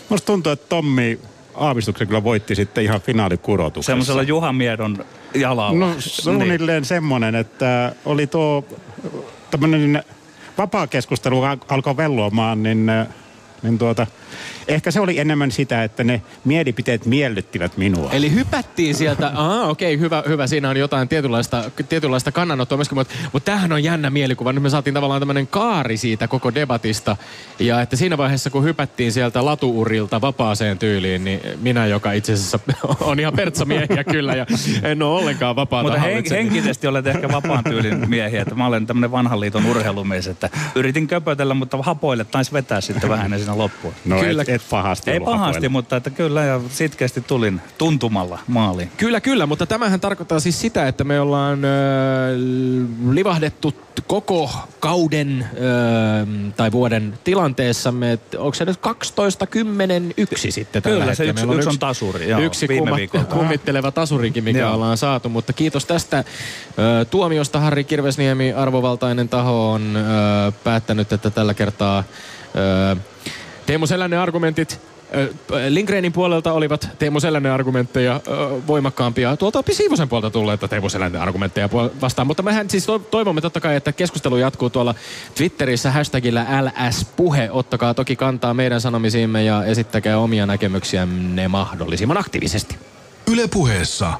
musta 0.09 0.27
tuntuu, 0.27 0.53
että 0.53 0.66
Tommi 0.69 1.19
aavistuksen 1.55 2.07
kyllä 2.07 2.25
voitti 2.25 2.55
sitten 2.55 2.85
ihan 2.85 3.01
finaalikurotuksessa. 3.01 3.90
Semmoisella 3.92 4.23
Juha 4.23 4.53
Miedon 4.53 5.05
jalalla. 5.35 5.79
No 5.87 5.95
suunnilleen 5.99 6.85
semmoinen, 6.85 7.35
että 7.35 7.92
oli 8.05 8.27
tuo 8.27 8.64
tämmöinen 9.51 10.03
vapaa 10.59 10.87
keskustelu 10.87 11.42
al- 11.42 11.57
alkoi 11.69 11.97
velloamaan, 11.97 12.62
niin, 12.62 12.87
niin 13.62 13.79
tuota, 13.79 14.07
ehkä 14.68 14.90
se 14.90 15.01
oli 15.01 15.18
enemmän 15.18 15.51
sitä, 15.51 15.85
että 15.85 16.05
ne 16.05 16.22
mielipiteet 16.44 17.07
miellyttivät 17.07 17.77
minua. 17.77 18.11
Eli 18.12 18.35
hypättiin 18.35 18.94
sieltä, 18.94 19.33
aa 19.35 19.66
okei, 19.68 19.94
okay, 19.94 20.05
hyvä, 20.05 20.22
hyvä, 20.29 20.46
siinä 20.46 20.70
on 20.70 20.77
jotain 20.77 21.09
tietynlaista, 21.09 21.70
tietynlaista 21.88 22.33
kannanottoa 22.33 22.79
myöskin, 22.79 22.99
mutta, 22.99 23.14
mutta 23.33 23.46
tämähän 23.46 23.72
on 23.72 23.85
jännä 23.85 24.11
mielikuva. 24.11 24.53
Nyt 24.53 24.62
me 24.62 24.70
saatiin 24.70 24.94
tavallaan 24.94 25.20
tämmöinen 25.20 25.46
kaari 25.46 25.96
siitä 25.96 26.29
koko 26.29 26.55
debatista. 26.55 27.16
Ja 27.59 27.81
että 27.81 27.96
siinä 27.96 28.18
vaiheessa, 28.18 28.51
kun 28.51 28.64
hypättiin 28.64 29.12
sieltä 29.12 29.44
latuurilta 29.44 30.20
vapaaseen 30.20 30.79
tyyliin, 30.79 31.25
niin 31.25 31.40
minä, 31.61 31.87
joka 31.87 32.12
itse 32.12 32.33
asiassa 32.33 32.59
on 33.01 33.20
ihan 33.20 33.33
pertsamiehiä 33.33 34.05
kyllä 34.05 34.35
ja 34.35 34.46
en 34.83 35.03
ole 35.03 35.18
ollenkaan 35.18 35.57
vapaata 35.57 35.88
Mutta 35.88 36.01
hen, 36.01 36.25
henkisesti 36.31 36.87
olet 36.87 37.07
ehkä 37.07 37.29
vapaan 37.29 37.64
tyylin 37.64 38.11
miehiä, 38.11 38.42
että 38.42 38.55
mä 38.55 38.66
olen 38.66 38.87
tämmöinen 38.87 39.12
vanhan 39.12 39.40
liiton 39.40 39.66
urheilumies, 39.66 40.27
että 40.27 40.51
yritin 40.75 41.07
köpötellä, 41.07 41.55
mutta 41.55 41.79
hapoille 41.83 42.25
taisi 42.25 42.53
vetää 42.53 42.81
sitten 42.81 43.11
vähän 43.11 43.25
ennen 43.25 43.40
siinä 43.40 43.59
loppuun. 43.59 43.94
No 44.05 44.22
Kyllä. 44.29 44.43
et, 44.43 44.49
et 44.49 44.62
pahasti 44.71 45.11
Ei 45.11 45.21
pahasti, 45.21 45.47
hapoilla. 45.55 45.69
mutta 45.69 45.97
että 45.97 46.11
kyllä 46.11 46.45
ja 46.45 46.61
sitkeästi 46.69 47.21
tulin 47.21 47.61
tuntumalla 47.79 48.39
maaliin. 48.47 48.91
Kyllä, 48.97 49.21
kyllä, 49.21 49.47
mutta 49.47 49.67
tämähän 49.67 50.01
tarkoittaa 50.01 50.41
siis 50.41 50.61
sitä, 50.61 50.89
että 50.89 51.05
me 51.05 51.21
ollaan 51.21 51.65
ö, 51.65 51.69
livahdettu 53.11 53.75
koko 54.07 54.51
kauden 54.81 55.47
ö, 55.55 56.53
tai 56.57 56.73
vuoden 56.73 57.19
tilanteessamme. 57.25 58.12
Et 58.12 58.35
Onko 58.35 58.55
se 58.55 58.65
nyt 58.65 58.77
12, 58.77 59.47
10, 59.47 60.15
1 60.17 60.51
sitten 60.51 60.83
tällä 60.83 60.99
Kyllä, 61.01 61.15
se 61.15 61.27
hetkellä? 61.27 61.31
yksi- 61.31 61.47
Meillä 61.47 61.59
yksi 61.61 61.69
on 61.69 61.79
tasuri, 61.79 62.29
joo, 62.29 62.41
yksi 62.41 62.69
viime 62.69 62.91
kummitteleva 63.33 63.91
tasurikin, 63.93 64.45
mikä 64.45 64.59
Joo. 64.59 64.75
ollaan 64.75 64.97
saatu. 64.97 65.29
Mutta 65.29 65.53
kiitos 65.53 65.85
tästä 65.85 66.19
ö, 66.19 67.05
tuomiosta. 67.05 67.61
Harri 67.61 67.85
Kirvesniemi, 67.85 68.53
arvovaltainen 68.53 69.29
taho, 69.29 69.73
on 69.73 69.97
ö, 69.97 70.53
päättänyt, 70.65 71.12
että 71.12 71.31
tällä 71.31 71.55
kertaa 71.55 72.05
ö, 72.93 72.97
Teemu 73.66 73.87
Selänen 73.87 74.18
argumentit 74.18 74.81
Lindgrenin 75.68 76.12
puolelta 76.12 76.52
olivat 76.52 76.88
Teemu 76.98 77.20
Selänen 77.20 77.52
argumentteja 77.52 78.20
voimakkaampia. 78.66 79.37
Tuolta 79.37 79.59
Oppi 79.59 79.74
Siivosen 79.74 80.09
puolelta 80.09 80.33
tulleita 80.33 80.68
Teemu 80.68 80.88
Selänen 80.88 81.20
argumentteja 81.20 81.68
vastaan. 82.00 82.26
Mutta 82.26 82.42
mehän 82.42 82.70
siis 82.70 82.87
to- 82.87 82.98
toivomme 82.98 83.40
totta 83.40 83.61
kai, 83.61 83.76
että 83.76 83.92
keskustelu 83.92 84.37
jatkuu 84.37 84.70
tuolla 84.70 84.94
Twitterissä 85.35 85.90
hashtagillä 85.90 86.46
LS-puhe. 86.62 87.48
Ottakaa 87.50 87.94
toki 87.94 88.16
kantaa 88.16 88.55
meidän 88.55 88.81
sanomisiimme 88.81 89.44
ja 89.44 89.64
esittäkää 89.64 90.18
omia 90.18 90.46
näkemyksiänne 90.46 91.48
mahdollisimman 91.48 92.18
aktiivisesti. 92.18 92.76
Ylepuheessa 93.33 94.12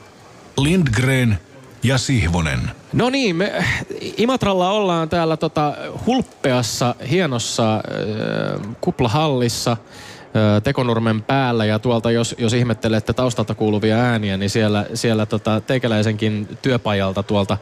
Lindgren 0.57 1.39
ja 1.87 1.99
Sihvonen. 1.99 2.71
No 2.93 3.11
niin, 3.11 3.37
me 3.37 3.65
Imatralla 4.17 4.71
ollaan 4.71 5.09
täällä 5.09 5.37
tota 5.37 5.75
hulppeassa, 6.07 6.95
hienossa 7.11 7.75
äh, 7.75 7.81
kuplahallissa 8.81 9.73
äh, 9.73 10.63
Tekonurmen 10.63 11.23
päällä 11.23 11.65
ja 11.65 11.79
tuolta, 11.79 12.11
jos, 12.11 12.35
jos 12.39 12.53
ihmettelette 12.53 13.13
taustalta 13.13 13.55
kuuluvia 13.55 13.97
ääniä, 13.97 14.37
niin 14.37 14.51
siellä, 14.51 14.87
siellä 14.95 15.27
tota, 15.27 15.61
teikäläisenkin 15.61 16.49
työpajalta 16.63 17.23
tuolta, 17.23 17.59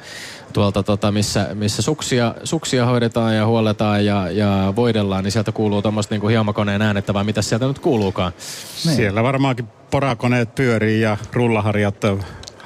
tuolta 0.53 0.83
tota, 0.83 1.13
missä, 1.13 1.49
missä 1.55 1.83
suksia, 1.83 2.35
suksia 2.45 2.87
hoidetaan 2.87 3.37
ja 3.37 3.47
huoletaan 3.47 4.05
ja, 4.05 4.31
ja 4.31 4.73
voidellaan, 4.77 5.25
niin 5.25 5.33
sieltä 5.33 5.53
kuuluu 5.53 5.83
tuommoista 5.83 6.15
niinku 6.15 6.29
hiemakoneen 6.29 6.83
äänettä, 6.83 7.15
vai 7.15 7.25
mitä 7.25 7.43
sieltä 7.43 7.67
nyt 7.67 7.79
kuuluukaan? 7.79 8.33
Niin. 8.85 8.97
Siellä 8.97 9.23
varmaankin 9.23 9.69
porakoneet 9.91 10.55
pyörii 10.55 11.01
ja 11.01 11.17
rullaharjat 11.33 12.05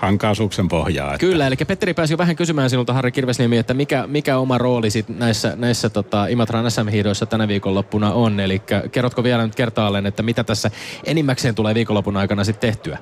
hankaa 0.01 0.35
suksen 0.35 0.69
pohjaa. 0.69 1.15
Että. 1.15 1.19
Kyllä, 1.19 1.47
eli 1.47 1.57
Petteri 1.57 1.95
pääsi 1.95 2.13
jo 2.13 2.19
vähän 2.19 2.37
kysymään 2.37 2.71
sinulta, 2.71 2.93
Harri 2.93 3.13
Kirvesniemi, 3.13 3.59
että 3.59 3.75
mikä, 3.75 4.07
mikä 4.07 4.39
oma 4.39 4.59
rooli 4.59 4.91
sit 4.91 5.09
näissä, 5.09 5.53
näissä 5.57 5.91
tota, 5.91 6.27
Imatran 6.27 6.71
SM-hiidoissa 6.71 7.27
tänä 7.27 7.49
viikonloppuna 7.49 8.13
on. 8.13 8.41
Eli 8.41 8.63
kerrotko 8.93 9.23
vielä 9.23 9.47
nyt 9.47 9.55
kertaalleen, 9.55 10.07
että 10.07 10.23
mitä 10.23 10.45
tässä 10.45 10.71
enimmäkseen 11.05 11.55
tulee 11.55 11.75
viikonlopun 11.75 12.17
aikana 12.17 12.45
sitten 12.45 12.69
tehtyä? 12.69 12.99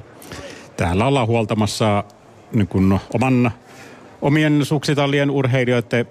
Täällä 0.77 1.07
ollaan 1.07 1.27
huoltamassa 1.27 2.05
niin 2.53 2.69
kun, 2.69 3.01
oman, 3.15 3.51
omien 4.23 4.65
suksitallien 4.65 5.31
urheilijoiden 5.31 6.07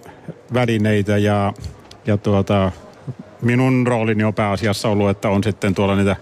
välineitä 0.54 1.17
ja, 1.17 1.54
ja 2.08 2.17
tuota, 2.17 2.71
minun 3.41 3.88
roolini 3.88 4.24
on 4.24 4.34
pääasiassa 4.34 4.89
ollut, 4.89 5.10
että 5.10 5.30
on 5.30 5.43
sitten 5.43 5.76
tuolla 5.76 5.95
niitä 5.95 6.15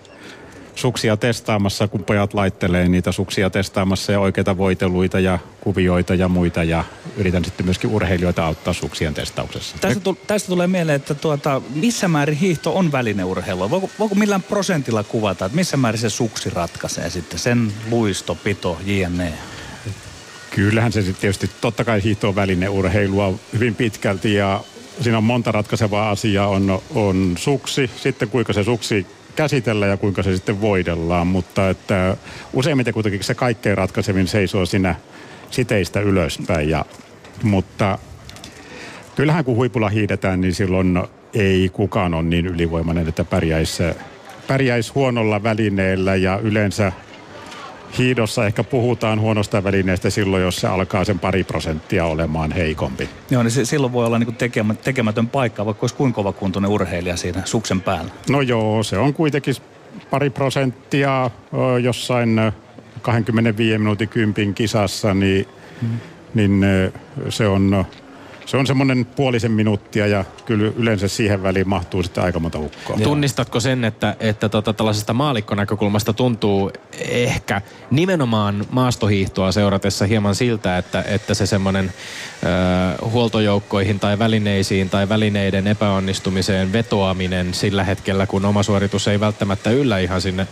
suksia 0.75 1.17
testaamassa, 1.17 1.87
kun 1.87 2.03
pojat 2.03 2.33
laittelee 2.33 2.89
niitä 2.89 3.11
suksia 3.11 3.49
testaamassa 3.49 4.11
ja 4.11 4.19
oikeita 4.19 4.57
voiteluita 4.57 5.19
ja 5.19 5.39
kuvioita 5.61 6.15
ja 6.15 6.27
muita 6.27 6.63
ja 6.63 6.83
yritän 7.17 7.45
sitten 7.45 7.65
myöskin 7.65 7.89
urheilijoita 7.89 8.45
auttaa 8.45 8.73
suksien 8.73 9.13
testauksessa. 9.13 9.77
Tästä, 9.81 9.99
tu- 9.99 10.17
tästä 10.27 10.47
tulee 10.47 10.67
mieleen, 10.67 10.95
että 10.95 11.13
tuota, 11.13 11.61
missä 11.75 12.07
määrin 12.07 12.37
hiihto 12.37 12.77
on 12.77 12.91
välineurheilua? 12.91 13.69
Voiko, 13.69 13.89
voiko 13.99 14.15
millään 14.15 14.43
prosentilla 14.43 15.03
kuvata, 15.03 15.45
että 15.45 15.55
missä 15.55 15.77
määrin 15.77 16.01
se 16.01 16.09
suksi 16.09 16.49
ratkaisee 16.49 17.09
sitten 17.09 17.39
sen 17.39 17.73
luisto, 17.91 18.35
pito, 18.35 18.77
jne? 18.85 19.33
Kyllähän 20.51 20.91
se 20.91 21.01
sitten 21.01 21.21
tietysti, 21.21 21.49
totta 21.61 21.83
kai 21.83 22.03
hiihto 22.03 22.27
on 22.27 22.35
välineurheilua 22.35 23.33
hyvin 23.53 23.75
pitkälti 23.75 24.33
ja 24.33 24.63
siinä 25.01 25.17
on 25.17 25.23
monta 25.23 25.51
ratkaisevaa 25.51 26.09
asiaa. 26.09 26.47
On, 26.47 26.81
on 26.95 27.35
suksi, 27.37 27.91
sitten 28.03 28.29
kuinka 28.29 28.53
se 28.53 28.63
suksi 28.63 29.07
käsitellä 29.35 29.85
ja 29.87 29.97
kuinka 29.97 30.23
se 30.23 30.35
sitten 30.35 30.61
voidellaan, 30.61 31.27
mutta 31.27 31.69
että 31.69 32.17
useimmiten 32.53 32.93
kuitenkin 32.93 33.23
se 33.23 33.35
kaikkein 33.35 33.77
ratkaisevin 33.77 34.27
seisoo 34.27 34.65
siinä 34.65 34.95
siteistä 35.51 35.99
ylöspäin. 35.99 36.69
Ja, 36.69 36.85
mutta 37.43 37.99
kyllähän 39.15 39.45
kun 39.45 39.55
huipulla 39.55 39.89
hiidetään, 39.89 40.41
niin 40.41 40.53
silloin 40.53 41.03
ei 41.33 41.69
kukaan 41.73 42.13
ole 42.13 42.23
niin 42.23 42.47
ylivoimainen, 42.47 43.07
että 43.07 43.23
pärjäisi, 43.23 43.83
pärjäisi 44.47 44.91
huonolla 44.95 45.43
välineellä 45.43 46.15
ja 46.15 46.39
yleensä 46.43 46.91
hiidossa 47.97 48.45
ehkä 48.45 48.63
puhutaan 48.63 49.19
huonosta 49.19 49.63
välineestä 49.63 50.09
silloin, 50.09 50.43
jos 50.43 50.55
se 50.55 50.67
alkaa 50.67 51.05
sen 51.05 51.19
pari 51.19 51.43
prosenttia 51.43 52.05
olemaan 52.05 52.51
heikompi. 52.51 53.09
Joo, 53.29 53.43
niin 53.43 53.51
se, 53.51 53.65
silloin 53.65 53.93
voi 53.93 54.05
olla 54.05 54.19
niin 54.19 54.35
tekemä, 54.35 54.73
tekemätön 54.73 55.27
paikka, 55.27 55.65
vaikka 55.65 55.83
olisi 55.83 55.95
kuinka 55.95 56.31
kuntoinen 56.31 56.71
urheilija 56.71 57.17
siinä 57.17 57.41
suksen 57.45 57.81
päällä. 57.81 58.11
No 58.29 58.41
joo, 58.41 58.83
se 58.83 58.97
on 58.97 59.13
kuitenkin 59.13 59.55
pari 60.09 60.29
prosenttia 60.29 61.31
jossain 61.81 62.41
25 63.01 63.77
minuutin 63.77 64.09
kympin 64.09 64.53
kisassa, 64.53 65.13
niin, 65.13 65.47
hmm. 65.81 65.97
niin 66.33 66.61
se 67.29 67.47
on 67.47 67.85
se 68.45 68.57
on 68.57 68.67
semmoinen 68.67 69.05
puolisen 69.05 69.51
minuuttia 69.51 70.07
ja 70.07 70.25
kyllä 70.45 70.71
yleensä 70.75 71.07
siihen 71.07 71.43
väliin 71.43 71.69
mahtuu 71.69 72.03
sitten 72.03 72.23
aika 72.23 72.39
monta 72.39 72.59
ukkoa. 72.59 72.97
Tunnistatko 73.03 73.59
sen, 73.59 73.85
että, 73.85 74.15
että 74.19 74.49
tota, 74.49 74.73
tällaisesta 74.73 75.13
maalikkonäkökulmasta 75.13 76.13
tuntuu 76.13 76.71
ehkä 77.09 77.61
nimenomaan 77.91 78.65
maastohiihtoa 78.71 79.51
seuratessa 79.51 80.05
hieman 80.05 80.35
siltä, 80.35 80.77
että, 80.77 81.03
että 81.07 81.33
se 81.33 81.45
semmoinen 81.45 81.93
huoltojoukkoihin 83.11 83.99
tai 83.99 84.19
välineisiin 84.19 84.89
tai 84.89 85.09
välineiden 85.09 85.67
epäonnistumiseen 85.67 86.73
vetoaminen 86.73 87.53
sillä 87.53 87.83
hetkellä, 87.83 88.27
kun 88.27 88.45
oma 88.45 88.63
suoritus 88.63 89.07
ei 89.07 89.19
välttämättä 89.19 89.69
yllä 89.69 89.99
ihan 89.99 90.21
sinne 90.21 90.47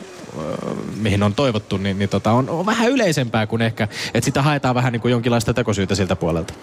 mihin 0.96 1.24
on 1.24 1.36
toivottu, 1.36 1.78
niin, 1.78 2.00
niin 2.00 2.10
tota, 2.10 2.32
on, 2.32 2.50
on 2.50 2.66
vähän 2.66 2.90
yleisempää 2.90 3.48
kuin 3.48 3.62
ehkä, 3.62 3.84
että 4.14 4.26
sitä 4.26 4.42
haetaan 4.42 4.76
vähän 4.76 4.94
niin 4.94 5.02
kuin 5.02 5.12
jonkinlaista 5.12 5.54
tekosyytä 5.54 5.96
siltä 5.96 6.16
puolelta. 6.16 6.54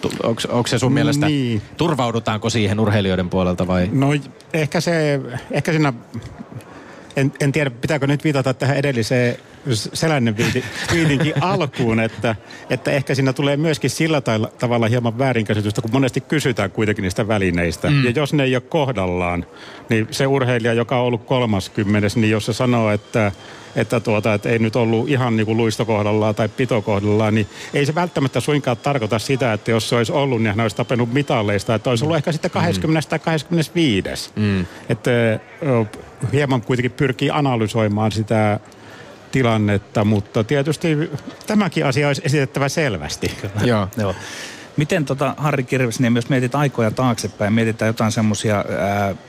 Onko 0.49 0.67
se 0.67 0.79
sun 0.79 0.93
mielestä, 0.93 1.27
niin. 1.27 1.63
turvaudutaanko 1.77 2.51
siihen 2.51 2.81
urheilijoiden 2.81 3.31
puolelta 3.31 3.67
vai? 3.67 3.89
No 3.93 4.09
ehkä 4.53 4.81
se, 4.81 5.21
ehkä 5.51 5.73
siinä 5.73 5.93
en, 7.17 7.33
en 7.41 7.53
tiedä, 7.53 7.71
pitääkö 7.71 8.07
nyt 8.07 8.25
viitata 8.25 8.55
tähän 8.55 8.77
edelliseen 8.77 9.37
selännen 9.77 10.37
viitinkin 10.93 11.43
alkuun, 11.53 12.01
että, 12.01 12.37
että 12.71 12.91
ehkä 12.91 13.15
siinä 13.15 13.33
tulee 13.33 13.57
myöskin 13.57 13.91
sillä 13.91 14.23
tavalla 14.59 14.89
hieman 14.89 15.19
väärinkäsitystä, 15.19 15.83
kun 15.83 15.93
monesti 15.93 16.21
kysytään 16.21 16.71
kuitenkin 16.71 17.03
niistä 17.03 17.29
välineistä. 17.29 17.91
Mm. 17.91 18.05
Ja 18.05 18.11
jos 18.11 18.35
ne 18.35 18.45
ei 18.45 18.57
ole 18.57 18.63
kohdallaan, 18.69 19.47
niin 19.89 20.09
se 20.11 20.27
urheilija, 20.27 20.73
joka 20.73 21.01
on 21.01 21.07
ollut 21.07 21.25
30, 21.25 22.09
niin 22.15 22.31
jos 22.31 22.47
se 22.47 22.53
sanoo, 22.53 22.91
että 22.91 23.33
että, 23.77 24.01
tuota, 24.01 24.35
että 24.35 24.49
ei 24.49 24.59
nyt 24.59 24.77
ollut 24.77 25.09
ihan 25.09 25.37
niin 25.37 25.47
kuin 25.47 25.57
luisto 25.57 25.85
kohdallaan 25.85 26.35
tai 26.35 26.49
pito 26.49 26.83
kohdallaan, 26.83 27.35
niin 27.35 27.47
ei 27.75 27.87
se 27.87 27.95
välttämättä 27.95 28.41
suinkaan 28.41 28.77
tarkoita 28.77 29.19
sitä, 29.19 29.53
että 29.53 29.71
jos 29.71 29.89
se 29.89 29.97
olisi 29.97 30.13
ollut, 30.13 30.43
niin 30.43 30.49
hän 30.49 30.61
olisi 30.61 30.77
tapenut 30.77 31.13
mitalleista, 31.13 31.75
että 31.75 31.91
olisi 31.91 32.05
ollut 32.05 32.17
ehkä 32.17 32.33
sitten 32.33 32.51
20 32.51 33.07
mm. 33.07 33.11
tai 33.11 33.19
25. 33.19 34.31
Mm. 34.37 34.67
Että 34.89 35.11
hieman 36.33 36.63
kuitenkin 36.63 36.91
pyrkii 36.91 37.31
analysoimaan 37.31 38.13
sitä 38.13 38.61
tilannetta, 39.33 40.05
mutta 40.05 40.45
tietysti 40.45 41.11
tämäkin 41.47 41.87
asia 41.87 42.07
olisi 42.07 42.23
esitettävä 42.25 42.69
selvästi. 42.69 43.31
Joo. 43.65 43.89
Joo. 43.97 44.15
Miten 44.77 45.05
tota, 45.05 45.35
Harri 45.37 45.67
niin 45.99 46.17
jos 46.17 46.29
mietit 46.29 46.55
aikoja 46.55 46.91
taaksepäin, 46.91 47.53
mietitään 47.53 47.87
jotain 47.87 48.13
semmoisia 48.13 48.65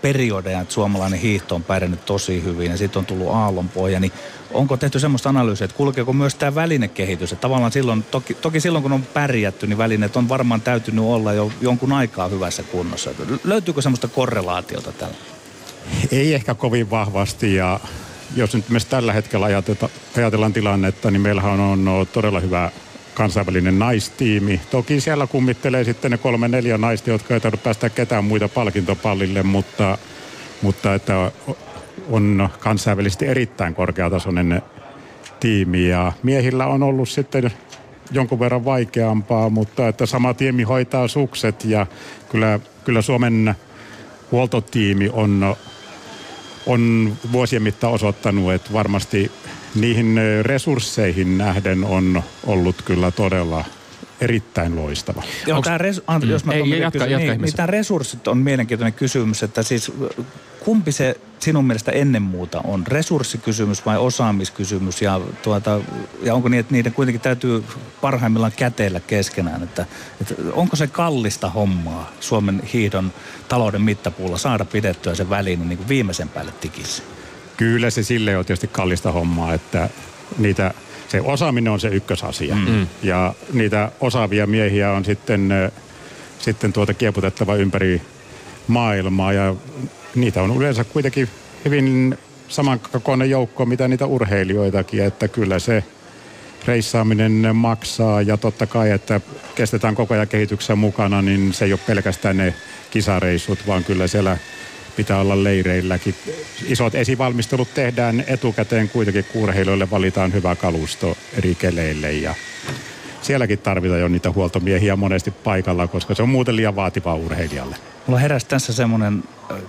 periodeja, 0.02 0.62
että 0.62 0.74
suomalainen 0.74 1.20
hiihto 1.20 1.56
on 1.56 1.64
pärjännyt 1.64 2.06
tosi 2.06 2.44
hyvin 2.44 2.72
ja 2.72 2.78
sitten 2.78 3.00
on 3.00 3.06
tullut 3.06 3.34
aallonpohja, 3.34 4.00
niin 4.00 4.12
onko 4.52 4.78
tehty 4.78 5.00
semmoista 5.00 5.30
analyysiä, 5.30 5.66
että 5.66 5.78
kulkeeko 5.78 6.14
myös 6.14 6.36
tämä 6.36 6.56
välinekehitys? 6.56 7.32
Että 7.34 7.42
tavallaan 7.42 7.72
silloin, 7.72 8.04
toki, 8.12 8.34
toki 8.34 8.60
silloin 8.60 8.84
kun 8.84 8.92
on 8.92 9.04
pärjätty, 9.04 9.68
niin 9.68 9.78
välineet 9.78 10.16
on 10.16 10.30
varmaan 10.30 10.62
täytynyt 10.62 11.06
olla 11.06 11.34
jo 11.34 11.52
jonkun 11.62 11.92
aikaa 11.92 12.28
hyvässä 12.28 12.64
kunnossa. 12.64 13.12
Löytyykö 13.44 13.82
semmoista 13.82 14.08
korrelaatiota 14.08 14.92
tällä? 14.92 15.16
Ei 16.12 16.34
ehkä 16.34 16.56
kovin 16.56 16.90
vahvasti 16.90 17.56
ja 17.56 17.80
jos 18.36 18.56
nyt 18.56 18.70
myös 18.70 18.86
tällä 18.86 19.14
hetkellä 19.14 19.46
ajatellaan 20.16 20.54
tilannetta, 20.54 21.12
niin 21.12 21.22
meillähän 21.22 21.60
on 21.60 22.08
todella 22.14 22.40
hyvä 22.40 22.72
kansainvälinen 23.14 23.80
naistiimi. 23.80 24.62
Toki 24.72 25.02
siellä 25.02 25.28
kummittelee 25.28 25.84
sitten 25.84 26.12
ne 26.12 26.18
kolme 26.18 26.48
neljä 26.48 26.78
naista, 26.78 27.10
jotka 27.10 27.34
ei 27.34 27.40
tarvitse 27.40 27.64
päästä 27.64 27.90
ketään 27.90 28.26
muita 28.26 28.48
palkintopallille, 28.48 29.44
mutta, 29.44 29.98
mutta 30.62 30.94
että 30.94 31.32
on 32.10 32.50
kansainvälisesti 32.60 33.26
erittäin 33.26 33.76
korkeatasoinen 33.76 34.62
tiimi 35.40 35.88
ja 35.88 36.12
miehillä 36.24 36.68
on 36.68 36.84
ollut 36.84 37.10
sitten 37.10 37.52
jonkun 38.12 38.40
verran 38.40 38.66
vaikeampaa, 38.66 39.50
mutta 39.50 39.88
että 39.88 40.06
sama 40.06 40.34
tiimi 40.34 40.64
hoitaa 40.64 41.08
sukset 41.08 41.66
ja 41.66 41.86
kyllä, 42.30 42.60
kyllä 42.86 43.02
Suomen 43.02 43.56
huoltotiimi 44.32 45.10
on, 45.14 45.56
on 46.70 47.14
vuosien 47.32 47.64
mittaan 47.64 47.94
osoittanut, 47.94 48.54
että 48.54 48.74
varmasti 48.74 49.32
niihin 49.76 50.20
resursseihin 50.42 51.38
nähden 51.38 51.84
on 51.84 52.24
ollut 52.48 52.82
kyllä 52.82 53.12
todella 53.12 53.66
erittäin 54.22 54.76
loistava. 54.76 55.24
Joo, 55.48 55.58
Onks... 55.58 55.66
tämä 55.66 55.78
res... 55.78 56.02
Antti, 56.08 56.30
jos 56.30 56.46
mä 56.46 56.54
ei, 56.54 56.70
jatka, 56.80 56.92
kysyn, 56.92 57.12
jatka 57.12 57.32
niin, 57.32 57.42
niin 57.42 57.56
tämä 57.56 57.68
resurssit 57.68 58.28
on 58.28 58.38
mielenkiintoinen 58.38 58.94
kysymys, 58.94 59.44
että 59.44 59.64
siis 59.64 59.92
kumpi 60.60 60.92
se 60.92 61.16
sinun 61.40 61.66
mielestä 61.66 61.92
ennen 61.92 62.22
muuta 62.22 62.62
on? 62.64 62.88
Resurssikysymys 62.88 63.86
vai 63.86 63.98
osaamiskysymys? 63.98 65.02
Ja, 65.02 65.22
tuota, 65.44 65.80
ja 66.22 66.36
onko 66.36 66.50
niin, 66.50 66.60
että 66.60 66.74
niiden 66.74 66.94
kuitenkin 66.94 67.22
täytyy 67.22 67.64
parhaimmillaan 68.02 68.52
käteillä 68.58 69.00
keskenään? 69.00 69.64
Että, 69.64 69.86
että 70.22 70.36
onko 70.54 70.76
se 70.76 70.88
kallista 70.88 71.50
hommaa 71.50 72.12
Suomen 72.20 72.62
hiidon 72.74 73.14
talouden 73.48 73.82
mittapuulla 73.82 74.38
saada 74.38 74.66
pidettyä 74.66 75.16
se 75.16 75.30
väline 75.30 75.66
niin 75.66 75.78
kuin 75.78 75.90
viimeisen 75.90 76.30
päälle 76.30 76.52
tikissä? 76.62 77.04
Kyllä 77.58 77.90
se 77.90 78.04
sille 78.04 78.38
on 78.38 78.46
tietysti 78.46 78.68
kallista 78.68 79.12
hommaa, 79.12 79.54
että 79.54 79.90
niitä, 80.38 80.74
se 81.10 81.22
osaaminen 81.22 81.74
on 81.74 81.80
se 81.80 81.88
ykkösasia. 81.88 82.56
Mm. 82.56 82.70
mm. 82.70 82.88
Ja 83.04 83.34
niitä 83.54 83.92
osaavia 84.00 84.48
miehiä 84.48 84.92
on 84.92 85.06
sitten, 85.06 85.50
sitten 86.40 86.74
tuota 86.74 86.94
kieputettava 86.94 87.56
ympäri 87.56 88.02
maailmaa 88.68 89.34
ja 89.34 89.56
niitä 90.16 90.42
on 90.42 90.58
yleensä 90.58 90.84
kuitenkin 90.84 91.30
hyvin 91.66 92.18
samankokoinen 92.48 93.30
joukko, 93.30 93.66
mitä 93.66 93.88
niitä 93.88 94.06
urheilijoitakin, 94.06 95.04
että 95.04 95.28
kyllä 95.28 95.60
se 95.60 95.84
reissaaminen 96.66 97.56
maksaa 97.56 98.22
ja 98.22 98.38
totta 98.38 98.68
kai, 98.68 98.92
että 98.92 99.22
kestetään 99.56 99.96
koko 99.96 100.14
ajan 100.14 100.28
kehityksessä 100.28 100.76
mukana, 100.76 101.22
niin 101.22 101.54
se 101.54 101.66
ei 101.66 101.74
ole 101.74 101.80
pelkästään 101.88 102.38
ne 102.38 102.54
kisareissut, 102.92 103.68
vaan 103.68 103.84
kyllä 103.84 104.08
siellä 104.08 104.38
pitää 105.00 105.20
olla 105.20 105.44
leireilläkin. 105.44 106.16
Isot 106.66 106.96
esivalmistelut 106.96 107.74
tehdään 107.74 108.24
etukäteen 108.28 108.90
kuitenkin, 108.90 109.26
kun 109.34 109.50
valitaan 109.92 110.34
hyvä 110.34 110.56
kalusto 110.56 111.18
eri 111.38 111.56
keleille 111.56 112.12
ja 112.12 112.36
sielläkin 113.22 113.60
tarvitaan 113.60 114.00
jo 114.00 114.08
niitä 114.08 114.32
huoltomiehiä 114.32 114.96
monesti 114.96 115.32
paikalla, 115.32 115.88
koska 115.88 116.16
se 116.16 116.24
on 116.24 116.30
muuten 116.30 116.56
liian 116.56 116.76
vaativaa 116.76 117.16
urheilijalle. 117.16 117.76
Mulla 118.08 118.20
heräsi 118.20 118.46
tässä 118.46 118.74
semmoinen 118.74 119.24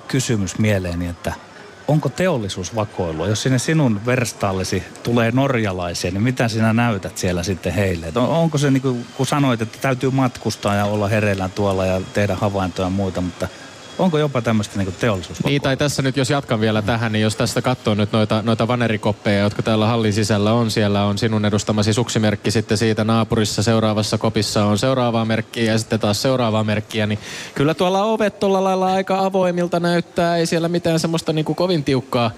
kysymys 0.09 0.59
mieleeni, 0.59 1.07
että 1.07 1.33
onko 1.89 2.09
teollisuus 2.09 2.75
vakoilua? 2.75 3.29
Jos 3.29 3.43
sinne 3.43 3.59
sinun 3.59 4.01
verstaallesi 4.07 4.83
tulee 5.03 5.31
norjalaisia, 5.31 6.11
niin 6.11 6.23
mitä 6.23 6.49
sinä 6.49 6.73
näytät 6.73 7.19
siellä 7.19 7.43
sitten 7.43 7.73
heille? 7.73 8.07
Et 8.07 8.17
onko 8.17 8.59
se 8.59 8.71
niin 8.71 8.83
kuin, 8.83 9.07
kun 9.17 9.27
sanoit, 9.27 9.63
että 9.63 9.79
täytyy 9.81 10.11
matkustaa 10.11 10.75
ja 10.75 10.85
olla 10.85 11.09
hereillä 11.09 11.49
tuolla 11.49 11.87
ja 11.87 12.01
tehdä 12.15 12.35
havaintoja 12.35 12.87
ja 12.87 12.91
muita, 12.91 13.21
mutta– 13.21 13.49
Onko 14.01 14.19
jopa 14.19 14.43
tämmöistä 14.43 14.79
niin 14.79 14.95
teollisuus? 15.01 15.45
Niin, 15.45 15.63
tai 15.63 15.77
tässä 15.77 16.03
nyt 16.03 16.17
jos 16.17 16.31
jatkan 16.31 16.61
vielä 16.61 16.83
tähän, 16.83 17.13
niin 17.13 17.23
jos 17.23 17.37
tästä 17.37 17.63
katsoo 17.63 17.95
nyt 17.95 18.13
noita, 18.13 18.43
noita 18.43 18.69
vanerikoppeja, 18.69 19.43
jotka 19.43 19.63
täällä 19.63 19.87
hallin 19.87 20.13
sisällä 20.13 20.53
on, 20.53 20.71
siellä 20.71 21.05
on 21.05 21.19
sinun 21.19 21.45
edustamasi 21.45 21.93
suksimerkki, 21.93 22.51
sitten 22.51 22.79
siitä 22.79 23.05
naapurissa 23.05 23.63
seuraavassa 23.63 24.19
kopissa 24.19 24.65
on 24.65 24.79
seuraavaa 24.79 25.25
merkkiä 25.25 25.73
ja 25.73 25.79
sitten 25.79 26.01
taas 26.01 26.23
seuraavaa 26.23 26.65
merkkiä, 26.65 27.07
niin 27.07 27.19
kyllä 27.55 27.75
tuolla 27.75 28.05
ovet 28.05 28.41
tuolla 28.41 28.65
lailla 28.65 28.93
aika 28.93 29.25
avoimilta 29.25 29.81
näyttää, 29.81 30.37
ei 30.37 30.47
siellä 30.47 30.69
mitään 30.69 31.01
semmoista 31.01 31.33
niin 31.33 31.45
kuin 31.45 31.57
kovin 31.57 31.85
tiukkaa 31.85 32.31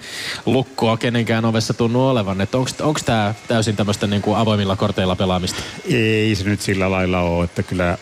lukkoa 0.45 0.97
kenenkään 0.97 1.45
ovessa 1.45 1.73
tunnu 1.73 2.07
olevan, 2.07 2.41
että 2.41 2.57
onko 2.57 2.99
tämä 3.05 3.33
täysin 3.47 3.75
tämmöistä 3.75 4.07
niin 4.07 4.21
kuin 4.21 4.37
avoimilla 4.37 4.75
korteilla 4.75 5.15
pelaamista? 5.15 5.63
Ei 5.89 6.35
se 6.35 6.43
nyt 6.43 6.61
sillä 6.61 6.91
lailla 6.91 7.19
ole, 7.19 7.43
että 7.43 7.63
kyllä, 7.63 7.97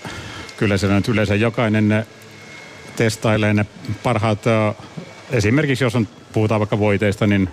kyllä 0.58 0.78
se 0.78 0.88
nyt 0.88 1.08
yleensä 1.08 1.36
jokainen 1.36 2.06
testailee 3.03 3.53
ne 3.53 3.65
parhaat, 4.03 4.43
esimerkiksi 5.31 5.83
jos 5.83 5.95
on, 5.95 6.07
puhutaan 6.33 6.59
vaikka 6.59 6.79
voiteista, 6.79 7.27
niin 7.27 7.49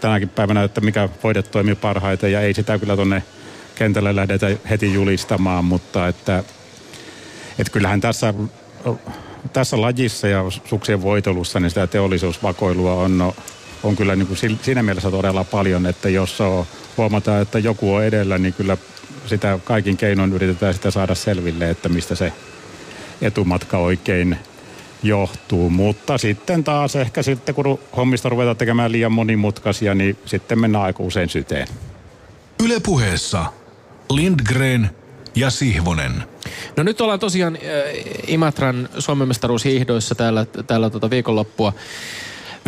tänäkin 0.00 0.28
päivänä, 0.28 0.62
että 0.62 0.80
mikä 0.80 1.08
voide 1.24 1.42
toimii 1.42 1.74
parhaiten 1.74 2.32
ja 2.32 2.40
ei 2.40 2.54
sitä 2.54 2.78
kyllä 2.78 2.96
tuonne 2.96 3.22
kentälle 3.74 4.16
lähdetä 4.16 4.46
heti 4.70 4.94
julistamaan, 4.94 5.64
mutta 5.64 6.08
että, 6.08 6.44
että 7.58 7.72
kyllähän 7.72 8.00
tässä, 8.00 8.34
tässä 9.52 9.80
lajissa 9.80 10.28
ja 10.28 10.44
suksien 10.64 11.02
voitelussa 11.02 11.60
niin 11.60 11.70
sitä 11.70 11.86
teollisuusvakoilua 11.86 12.94
on, 12.94 13.32
on 13.82 13.96
kyllä 13.96 14.16
niin 14.16 14.26
kuin 14.26 14.38
siinä 14.62 14.82
mielessä 14.82 15.10
todella 15.10 15.44
paljon, 15.44 15.86
että 15.86 16.08
jos 16.08 16.40
on, 16.40 16.66
huomataan, 16.96 17.42
että 17.42 17.58
joku 17.58 17.94
on 17.94 18.04
edellä, 18.04 18.38
niin 18.38 18.54
kyllä 18.54 18.76
sitä 19.26 19.58
kaikin 19.64 19.96
keinoin 19.96 20.32
yritetään 20.32 20.74
sitä 20.74 20.90
saada 20.90 21.14
selville, 21.14 21.70
että 21.70 21.88
mistä 21.88 22.14
se 22.14 22.32
etumatka 23.22 23.78
oikein 23.78 24.38
johtuu. 25.02 25.70
Mutta 25.70 26.18
sitten 26.18 26.64
taas 26.64 26.96
ehkä 26.96 27.22
sitten, 27.22 27.54
kun 27.54 27.78
hommista 27.96 28.28
ruvetaan 28.28 28.56
tekemään 28.56 28.92
liian 28.92 29.12
monimutkaisia, 29.12 29.94
niin 29.94 30.16
sitten 30.26 30.60
mennään 30.60 30.84
aika 30.84 31.02
usein 31.02 31.28
syteen. 31.28 31.68
Ylepuheessa 32.64 33.44
Lindgren 34.10 34.90
ja 35.34 35.50
Sihvonen. 35.50 36.24
No 36.76 36.82
nyt 36.82 37.00
ollaan 37.00 37.20
tosiaan 37.20 37.56
äh, 37.56 37.60
Imatran 38.26 38.88
Suomen 38.98 39.28
mestaruushiihdoissa 39.28 40.14
täällä, 40.14 40.46
täällä 40.66 40.90
tota 40.90 41.10
viikonloppua 41.10 41.72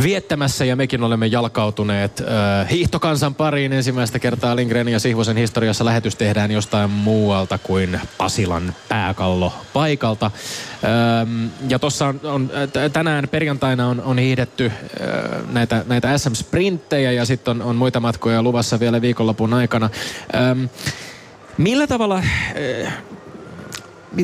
viettämässä 0.02 0.64
ja 0.64 0.76
mekin 0.76 1.02
olemme 1.02 1.26
jalkautuneet 1.26 2.20
äh, 2.20 2.70
hiihtokansan 2.70 3.35
pariin 3.35 3.72
ensimmäistä 3.72 4.18
kertaa 4.18 4.57
Lindgren 4.57 4.88
ja 4.88 5.00
Sihvosen 5.00 5.37
historiassa 5.37 5.85
lähetys 5.85 6.16
tehdään 6.16 6.50
jostain 6.50 6.90
muualta 6.90 7.59
kuin 7.59 8.00
Pasilan 8.18 8.74
pääkallo 8.88 9.52
paikalta. 9.72 10.30
Ähm, 10.85 11.46
ja 11.68 11.78
tuossa 11.78 12.07
on, 12.07 12.20
on, 12.22 12.50
tänään 12.92 13.28
perjantaina 13.28 13.88
on, 13.88 14.02
on 14.02 14.18
hiihdetty 14.18 14.66
äh, 14.66 15.52
näitä, 15.52 15.85
näitä 15.87 16.18
SM-sprinttejä 16.18 17.12
ja 17.12 17.24
sitten 17.24 17.50
on, 17.50 17.62
on 17.62 17.76
muita 17.76 18.00
matkoja 18.00 18.42
luvassa 18.42 18.80
vielä 18.80 19.00
viikonlopun 19.00 19.54
aikana. 19.54 19.90
Ähm, 20.35 20.64
millä 21.59 21.87
tavalla, 21.87 22.22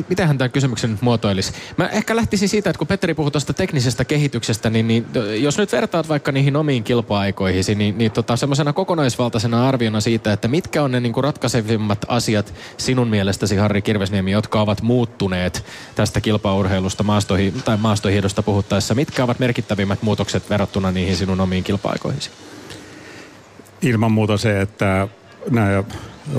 mitähän 0.09 0.37
tämän 0.37 0.51
kysymyksen 0.51 0.99
muotoilisi? 1.01 1.53
Mä 1.77 1.87
ehkä 1.87 2.15
lähtisin 2.15 2.49
siitä, 2.49 2.69
että 2.69 2.77
kun 2.77 2.87
Petteri 2.87 3.13
puhui 3.13 3.31
tuosta 3.31 3.53
teknisestä 3.53 4.05
kehityksestä, 4.05 4.69
niin, 4.69 4.87
niin 4.87 5.05
jos 5.39 5.57
nyt 5.57 5.71
vertaat 5.71 6.09
vaikka 6.09 6.31
niihin 6.31 6.55
omiin 6.55 6.83
kilpa-aikoihin, 6.83 7.63
niin, 7.75 7.97
niin 7.97 8.11
tota, 8.11 8.35
semmoisena 8.35 8.73
kokonaisvaltaisena 8.73 9.67
arviona 9.67 10.01
siitä, 10.01 10.33
että 10.33 10.47
mitkä 10.47 10.83
on 10.83 10.91
ne 10.91 10.99
niin 10.99 11.13
kuin 11.13 11.23
ratkaisevimmat 11.23 12.05
asiat 12.07 12.53
sinun 12.77 13.07
mielestäsi, 13.07 13.55
Harri 13.55 13.81
Kirvesniemi, 13.81 14.31
jotka 14.31 14.61
ovat 14.61 14.81
muuttuneet 14.81 15.65
tästä 15.95 16.21
kilpaurheilusta 16.21 17.03
maastohi, 17.03 17.53
tai 17.65 17.77
maastohiedosta 17.77 18.43
puhuttaessa, 18.43 18.95
mitkä 18.95 19.23
ovat 19.23 19.39
merkittävimmät 19.39 20.01
muutokset 20.01 20.49
verrattuna 20.49 20.91
niihin 20.91 21.17
sinun 21.17 21.41
omiin 21.41 21.63
kilpa-aikoihisi? 21.63 22.29
Ilman 23.81 24.11
muuta 24.11 24.37
se, 24.37 24.61
että 24.61 25.07
nämä 25.49 25.83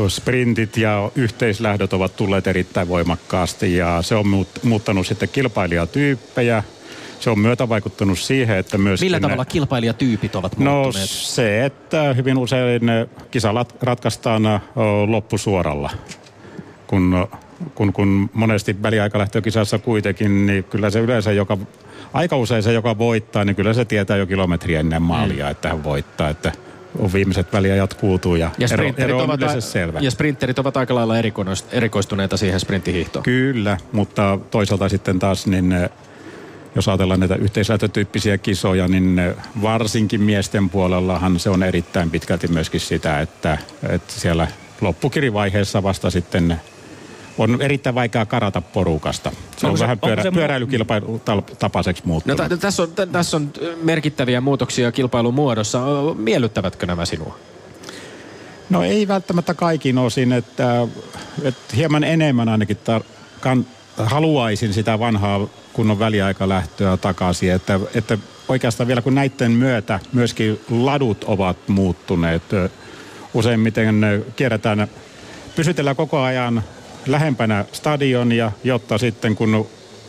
sprintit 0.09 0.77
ja 0.77 1.11
yhteislähdöt 1.14 1.92
ovat 1.92 2.16
tulleet 2.16 2.47
erittäin 2.47 2.88
voimakkaasti 2.88 3.77
ja 3.77 4.03
se 4.03 4.14
on 4.14 4.27
muuttanut 4.62 5.07
sitten 5.07 5.29
kilpailijatyyppejä. 5.29 6.62
Se 7.21 7.31
on 7.31 7.38
myötä 7.38 7.68
vaikuttanut 7.68 8.18
siihen, 8.18 8.57
että 8.57 8.79
myös... 8.79 9.01
Millä 9.01 9.21
tavalla 9.21 9.45
kilpailijatyypit 9.45 10.37
ovat 10.37 10.59
no 10.59 10.71
muuttuneet? 10.73 11.11
No 11.11 11.16
se, 11.16 11.64
että 11.64 12.14
hyvin 12.14 12.38
usein 12.38 12.83
kisa 13.31 13.55
ratkaistaan 13.83 14.42
loppusuoralla. 15.07 15.90
Kun, 16.87 17.29
kun, 17.75 17.92
kun 17.92 18.31
monesti 18.33 18.83
väliaikalähtökisassa 18.83 19.79
kuitenkin, 19.79 20.47
niin 20.47 20.64
kyllä 20.64 20.90
se 20.90 21.01
yleensä 21.01 21.33
joka 21.33 21.59
aika 22.12 22.37
usein 22.37 22.62
se, 22.62 22.73
joka 22.73 22.99
voittaa, 22.99 23.45
niin 23.45 23.57
kyllä 23.57 23.75
se 23.75 23.85
tietää 23.85 24.16
jo 24.16 24.27
kilometriä 24.27 24.81
ennen 24.81 25.03
maalia, 25.03 25.45
mm. 25.45 25.51
että 25.51 25.68
hän 25.68 25.85
voittaa. 25.85 26.29
Että 26.29 26.53
on 26.98 27.12
viimeiset 27.12 27.52
väliajat 27.52 27.94
kuultu 27.94 28.35
ja, 28.35 28.50
ja 28.59 28.68
ero, 28.72 28.92
ero 28.96 29.18
on 29.18 29.24
ovat 29.24 29.42
a, 29.42 29.61
selvä. 29.61 29.98
Ja 30.00 30.11
sprinterit 30.11 30.59
ovat 30.59 30.76
aika 30.76 30.94
lailla 30.94 31.14
erikoistuneita 31.72 32.37
siihen 32.37 32.61
sprinttihiihtoon. 32.61 33.22
Kyllä, 33.22 33.76
mutta 33.92 34.38
toisaalta 34.50 34.88
sitten 34.88 35.18
taas 35.18 35.46
niin 35.46 35.72
eh, 35.72 35.90
jos 36.74 36.88
ajatellaan 36.88 37.20
näitä 37.20 37.35
yhteislähtötyyppisiä 37.35 38.38
kisoja, 38.38 38.88
niin 38.88 39.18
eh, 39.18 39.35
varsinkin 39.62 40.20
miesten 40.20 40.70
puolellahan 40.70 41.38
se 41.38 41.50
on 41.50 41.62
erittäin 41.62 42.11
pitkälti 42.11 42.48
myöskin 42.48 42.81
sitä, 42.81 43.20
että, 43.20 43.59
että 43.88 44.12
siellä 44.12 44.48
loppukirivaiheessa 44.81 45.83
vasta 45.83 46.11
sitten 46.11 46.61
on 47.38 47.62
erittäin 47.62 47.95
vaikea 47.95 48.27
karata 48.27 48.61
porukasta. 48.61 49.33
Se 49.57 49.66
on, 49.66 49.73
on 49.73 49.79
vähän 49.79 49.99
pyörä, 49.99 50.23
se 50.23 50.31
pyöräilykilpailu 50.31 51.21
tapaiseksi 51.59 52.03
muuttunut. 52.07 52.38
No, 52.38 52.57
t- 52.57 52.61
tässä, 52.61 52.83
on, 52.83 52.88
t- 52.88 53.12
tässä 53.12 53.37
on 53.37 53.53
merkittäviä 53.83 54.40
muutoksia 54.40 54.92
kilpailun 54.92 55.35
muodossa. 55.35 55.81
Miellyttävätkö 56.16 56.87
nämä 56.87 57.05
sinua? 57.05 57.38
No 58.71 58.83
ei 58.83 59.09
välttämättä 59.09 59.55
kaikin 59.55 59.99
osin, 59.99 60.33
että, 60.33 60.88
että 61.42 61.77
hieman 61.77 62.05
enemmän 62.05 62.49
ainakin 62.49 62.77
tar- 62.77 63.05
kan, 63.40 63.66
haluaisin 63.97 64.75
sitä 64.75 64.99
vanhaa 64.99 65.47
kunnon 65.73 65.99
väliaikalähtöä 65.99 66.97
takaisin, 66.97 67.53
että, 67.53 67.81
että 67.95 68.18
oikeastaan 68.49 68.87
vielä 68.88 69.03
kun 69.03 69.14
näiden 69.14 69.53
myötä 69.53 70.01
myöskin 70.12 70.61
ladut 70.71 71.25
ovat 71.25 71.57
muuttuneet. 71.68 72.42
Useimmiten 73.35 74.25
kierretään, 74.37 74.88
pysytellään 75.57 75.97
koko 75.97 76.21
ajan 76.21 76.62
lähempänä 77.07 77.65
stadionia, 77.73 78.53
jotta 78.65 78.99
sitten 78.99 79.35
kun 79.35 79.67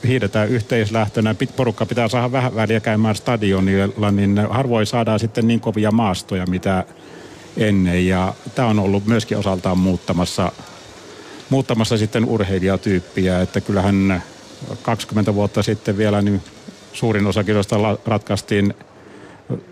hiidetään 0.08 0.50
yhteislähtönä, 0.50 1.36
porukka 1.56 1.86
pitää 1.86 2.08
saada 2.08 2.32
vähän 2.32 2.56
väliä 2.56 2.80
käymään 2.80 3.16
stadionilla, 3.16 4.12
niin 4.12 4.40
harvoin 4.50 4.86
saadaan 4.86 5.20
sitten 5.20 5.48
niin 5.48 5.60
kovia 5.60 5.92
maastoja, 5.92 6.46
mitä 6.46 6.84
ennen. 7.58 8.08
Ja 8.08 8.34
tämä 8.56 8.68
on 8.68 8.80
ollut 8.80 9.06
myöskin 9.06 9.38
osaltaan 9.38 9.78
muuttamassa, 9.78 10.52
muuttamassa 11.50 11.98
sitten 11.98 12.26
urheilijatyyppiä, 12.26 13.42
että 13.42 13.62
kyllähän 13.62 14.24
20 14.82 15.36
vuotta 15.36 15.64
sitten 15.64 15.98
vielä 15.98 16.22
niin 16.22 16.42
suurin 16.94 17.28
osa 17.28 17.44
kisoista 17.44 17.76
ratkaistiin 18.06 18.74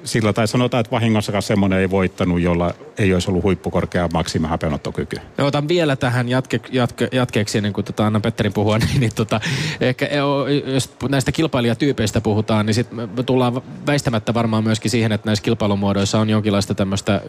sillä 0.04 0.34
tai 0.34 0.48
sanotaan, 0.48 0.82
että 0.82 0.92
vahingossakaan 0.92 1.42
semmoinen 1.42 1.80
ei 1.80 1.90
voittanut, 1.90 2.42
jolla 2.42 2.74
ei 2.98 3.14
olisi 3.14 3.32
ollut 3.32 3.44
huippukorkea 3.44 4.10
maksimihapeenottokyky. 4.14 5.18
No, 5.38 5.46
otan 5.46 5.68
vielä 5.68 5.96
tähän 5.96 6.30
jatke, 6.30 6.60
jatke, 6.72 7.10
jatkeeksi 7.12 7.58
ennen 7.58 7.74
kuin 7.74 7.86
tota, 7.86 8.06
annan 8.06 8.22
Petterin 8.22 8.54
puhua, 8.54 8.78
niin, 8.88 9.00
niin 9.00 9.12
tota, 9.16 9.42
ehkä 9.82 10.08
jos 10.74 10.94
näistä 11.10 11.32
kilpailijatyypeistä 11.32 12.22
puhutaan, 12.22 12.66
niin 12.66 12.74
sitten 12.74 13.10
tullaan 13.26 13.62
väistämättä 13.88 14.34
varmaan 14.34 14.64
myöskin 14.64 14.92
siihen, 14.92 15.12
että 15.12 15.28
näissä 15.28 15.44
kilpailumuodoissa 15.44 16.20
on 16.20 16.30
jonkinlaista 16.30 16.76
tämmöistä 16.76 17.22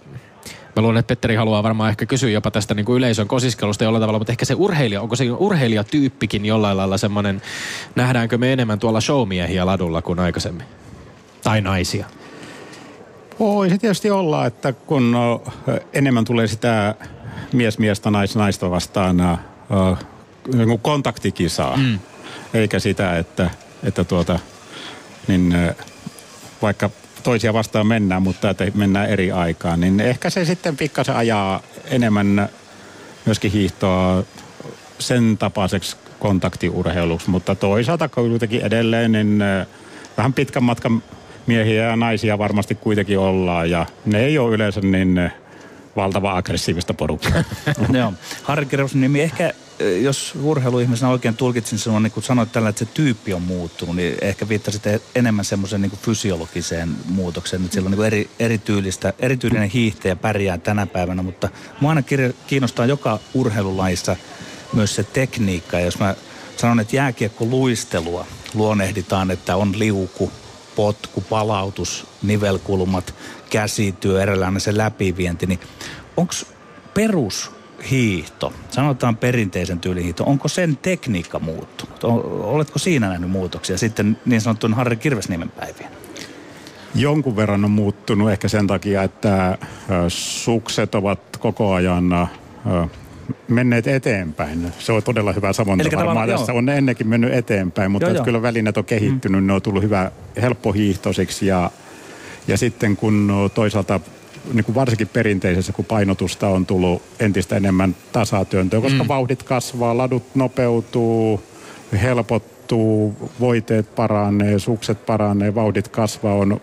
Mä 0.76 0.82
luulen, 0.82 0.96
että 0.96 1.08
Petteri 1.08 1.34
haluaa 1.34 1.62
varmaan 1.62 1.90
ehkä 1.90 2.06
kysyä 2.06 2.30
jopa 2.30 2.50
tästä 2.50 2.74
niin 2.74 2.86
kuin 2.86 2.96
yleisön 2.96 3.28
kosiskelusta 3.28 3.84
jollain 3.84 4.02
tavalla, 4.02 4.18
mutta 4.18 4.32
ehkä 4.32 4.44
se 4.44 4.54
urheilija, 4.54 5.02
onko 5.02 5.16
se 5.16 5.24
urheilijatyyppikin 5.30 6.44
jollain 6.44 6.76
lailla 6.76 6.98
semmoinen, 6.98 7.42
nähdäänkö 7.94 8.38
me 8.38 8.52
enemmän 8.52 8.78
tuolla 8.78 9.00
showmiehiä 9.00 9.66
ladulla 9.66 10.02
kuin 10.02 10.18
aikaisemmin? 10.18 10.66
Tai 11.44 11.60
naisia? 11.60 12.06
Voi 13.42 13.70
se 13.70 13.78
tietysti 13.78 14.10
olla, 14.10 14.46
että 14.46 14.72
kun 14.72 15.16
enemmän 15.92 16.24
tulee 16.24 16.46
sitä 16.46 16.94
mies 17.52 17.78
miestä, 17.78 18.10
nais 18.10 18.36
naista 18.36 18.70
vastaan 18.70 19.20
äh, 19.20 19.38
niin 20.54 20.80
kontaktikisaa. 20.80 21.76
Mm. 21.76 21.98
Eikä 22.54 22.78
sitä, 22.78 23.18
että, 23.18 23.50
että 23.84 24.04
tuota, 24.04 24.38
niin, 25.28 25.54
äh, 25.54 25.74
vaikka 26.62 26.90
toisia 27.22 27.52
vastaan 27.52 27.86
mennään, 27.86 28.22
mutta 28.22 28.50
että 28.50 28.64
mennään 28.74 29.08
eri 29.08 29.32
aikaan, 29.32 29.80
niin 29.80 30.00
ehkä 30.00 30.30
se 30.30 30.44
sitten 30.44 30.76
pikkasen 30.76 31.16
ajaa 31.16 31.60
enemmän 31.84 32.48
myöskin 33.26 33.52
hiihtoa 33.52 34.22
sen 34.98 35.38
tapaiseksi 35.38 35.96
kontaktiurheiluksi, 36.18 37.30
mutta 37.30 37.54
toisaalta 37.54 38.08
kuitenkin 38.08 38.60
edelleen 38.60 39.12
niin 39.12 39.42
äh, 39.42 39.66
vähän 40.16 40.32
pitkän 40.32 40.64
matkan 40.64 41.02
miehiä 41.46 41.84
ja 41.84 41.96
naisia 41.96 42.38
varmasti 42.38 42.74
kuitenkin 42.74 43.18
ollaan 43.18 43.70
ja 43.70 43.86
ne 44.06 44.20
ei 44.20 44.38
ole 44.38 44.54
yleensä 44.54 44.80
niin 44.80 45.18
äh, 45.18 45.34
valtava 45.96 46.36
aggressiivista 46.36 46.94
porukkaa. 46.94 47.44
Joo. 47.98 48.12
Harri 48.42 48.66
nimi 48.94 49.20
ehkä 49.20 49.54
jos 50.02 50.34
urheiluihmisenä 50.42 51.10
oikein 51.10 51.36
tulkitsin 51.36 51.78
sinua, 51.78 52.00
niin 52.00 52.10
kun 52.12 52.22
sanoit 52.22 52.52
tällä, 52.52 52.68
että 52.68 52.84
se 52.84 52.90
tyyppi 52.94 53.34
on 53.34 53.42
muuttunut, 53.42 53.96
niin 53.96 54.16
ehkä 54.20 54.48
viittasit 54.48 54.82
enemmän 55.14 55.44
semmoiseen 55.44 55.82
niin 55.82 55.92
fysiologiseen 56.02 56.96
muutokseen, 57.08 57.62
että 57.62 57.74
sillä 57.74 57.86
on 57.86 57.92
niin 57.92 58.04
eri, 58.06 58.30
erityylistä, 58.38 59.12
erityinen 59.18 59.68
hiihtäjä 59.68 60.16
pärjää 60.16 60.58
tänä 60.58 60.86
päivänä, 60.86 61.22
mutta 61.22 61.48
mua 61.80 61.90
aina 61.90 62.02
kiinnostaa 62.46 62.86
joka 62.86 63.18
urheilulajissa 63.34 64.16
myös 64.72 64.94
se 64.94 65.02
tekniikka. 65.02 65.78
Ja 65.78 65.84
jos 65.84 65.98
mä 65.98 66.14
sanon, 66.56 66.80
että 66.80 66.96
jääkiekko 66.96 67.44
luistelua 67.44 68.26
luonehditaan, 68.54 69.30
että 69.30 69.56
on 69.56 69.78
liuku, 69.78 70.32
potku, 70.76 71.20
palautus, 71.20 72.06
nivelkulmat, 72.22 73.14
käsityö, 73.50 74.22
eräänlainen 74.22 74.60
se 74.60 74.76
läpivienti, 74.76 75.46
niin 75.46 75.60
onko 76.16 76.32
perushiihto, 76.94 78.52
sanotaan 78.70 79.16
perinteisen 79.16 79.80
tyylihiihto, 79.80 80.24
onko 80.24 80.48
sen 80.48 80.76
tekniikka 80.76 81.38
muuttunut? 81.38 82.04
Oletko 82.44 82.78
siinä 82.78 83.08
nähnyt 83.08 83.30
muutoksia 83.30 83.78
sitten 83.78 84.16
niin 84.24 84.40
sanottuun 84.40 84.74
Harri 84.74 84.96
Kirvesniemen 84.96 85.50
päivien? 85.50 85.90
Jonkun 86.94 87.36
verran 87.36 87.64
on 87.64 87.70
muuttunut 87.70 88.30
ehkä 88.30 88.48
sen 88.48 88.66
takia, 88.66 89.02
että 89.02 89.58
sukset 90.08 90.94
ovat 90.94 91.20
koko 91.38 91.72
ajan 91.72 92.28
menneet 93.48 93.86
eteenpäin. 93.86 94.72
Se 94.78 94.92
on 94.92 95.02
todella 95.02 95.32
hyvä 95.32 95.52
samonta 95.52 95.96
varmaan. 95.96 96.28
Tässä 96.28 96.52
on 96.52 96.68
ennenkin 96.68 97.08
mennyt 97.08 97.34
eteenpäin, 97.34 97.90
mutta 97.90 98.08
joo, 98.08 98.14
joo. 98.14 98.24
kyllä 98.24 98.42
välineet 98.42 98.76
on 98.76 98.84
kehittynyt, 98.84 99.40
mm. 99.40 99.46
ne 99.46 99.52
on 99.52 99.62
tullut 99.62 99.82
hyvä 99.82 100.10
helppohiihtoisiksi 100.42 101.46
ja, 101.46 101.70
ja 102.48 102.58
sitten 102.58 102.96
kun 102.96 103.50
toisaalta 103.54 104.00
niin 104.52 104.64
kuin 104.64 104.74
varsinkin 104.74 105.08
perinteisessä, 105.08 105.72
kun 105.72 105.84
painotusta 105.84 106.48
on 106.48 106.66
tullut 106.66 107.02
entistä 107.20 107.56
enemmän 107.56 107.96
tasatyöntöä, 108.12 108.80
koska 108.80 109.02
mm. 109.02 109.08
vauhdit 109.08 109.42
kasvaa, 109.42 109.96
ladut 109.96 110.22
nopeutuu, 110.34 111.42
helpottuu, 112.02 113.16
voiteet 113.40 113.94
paranee, 113.94 114.58
sukset 114.58 115.06
paranee, 115.06 115.54
vauhdit 115.54 115.88
kasvaa, 115.88 116.34
on, 116.34 116.60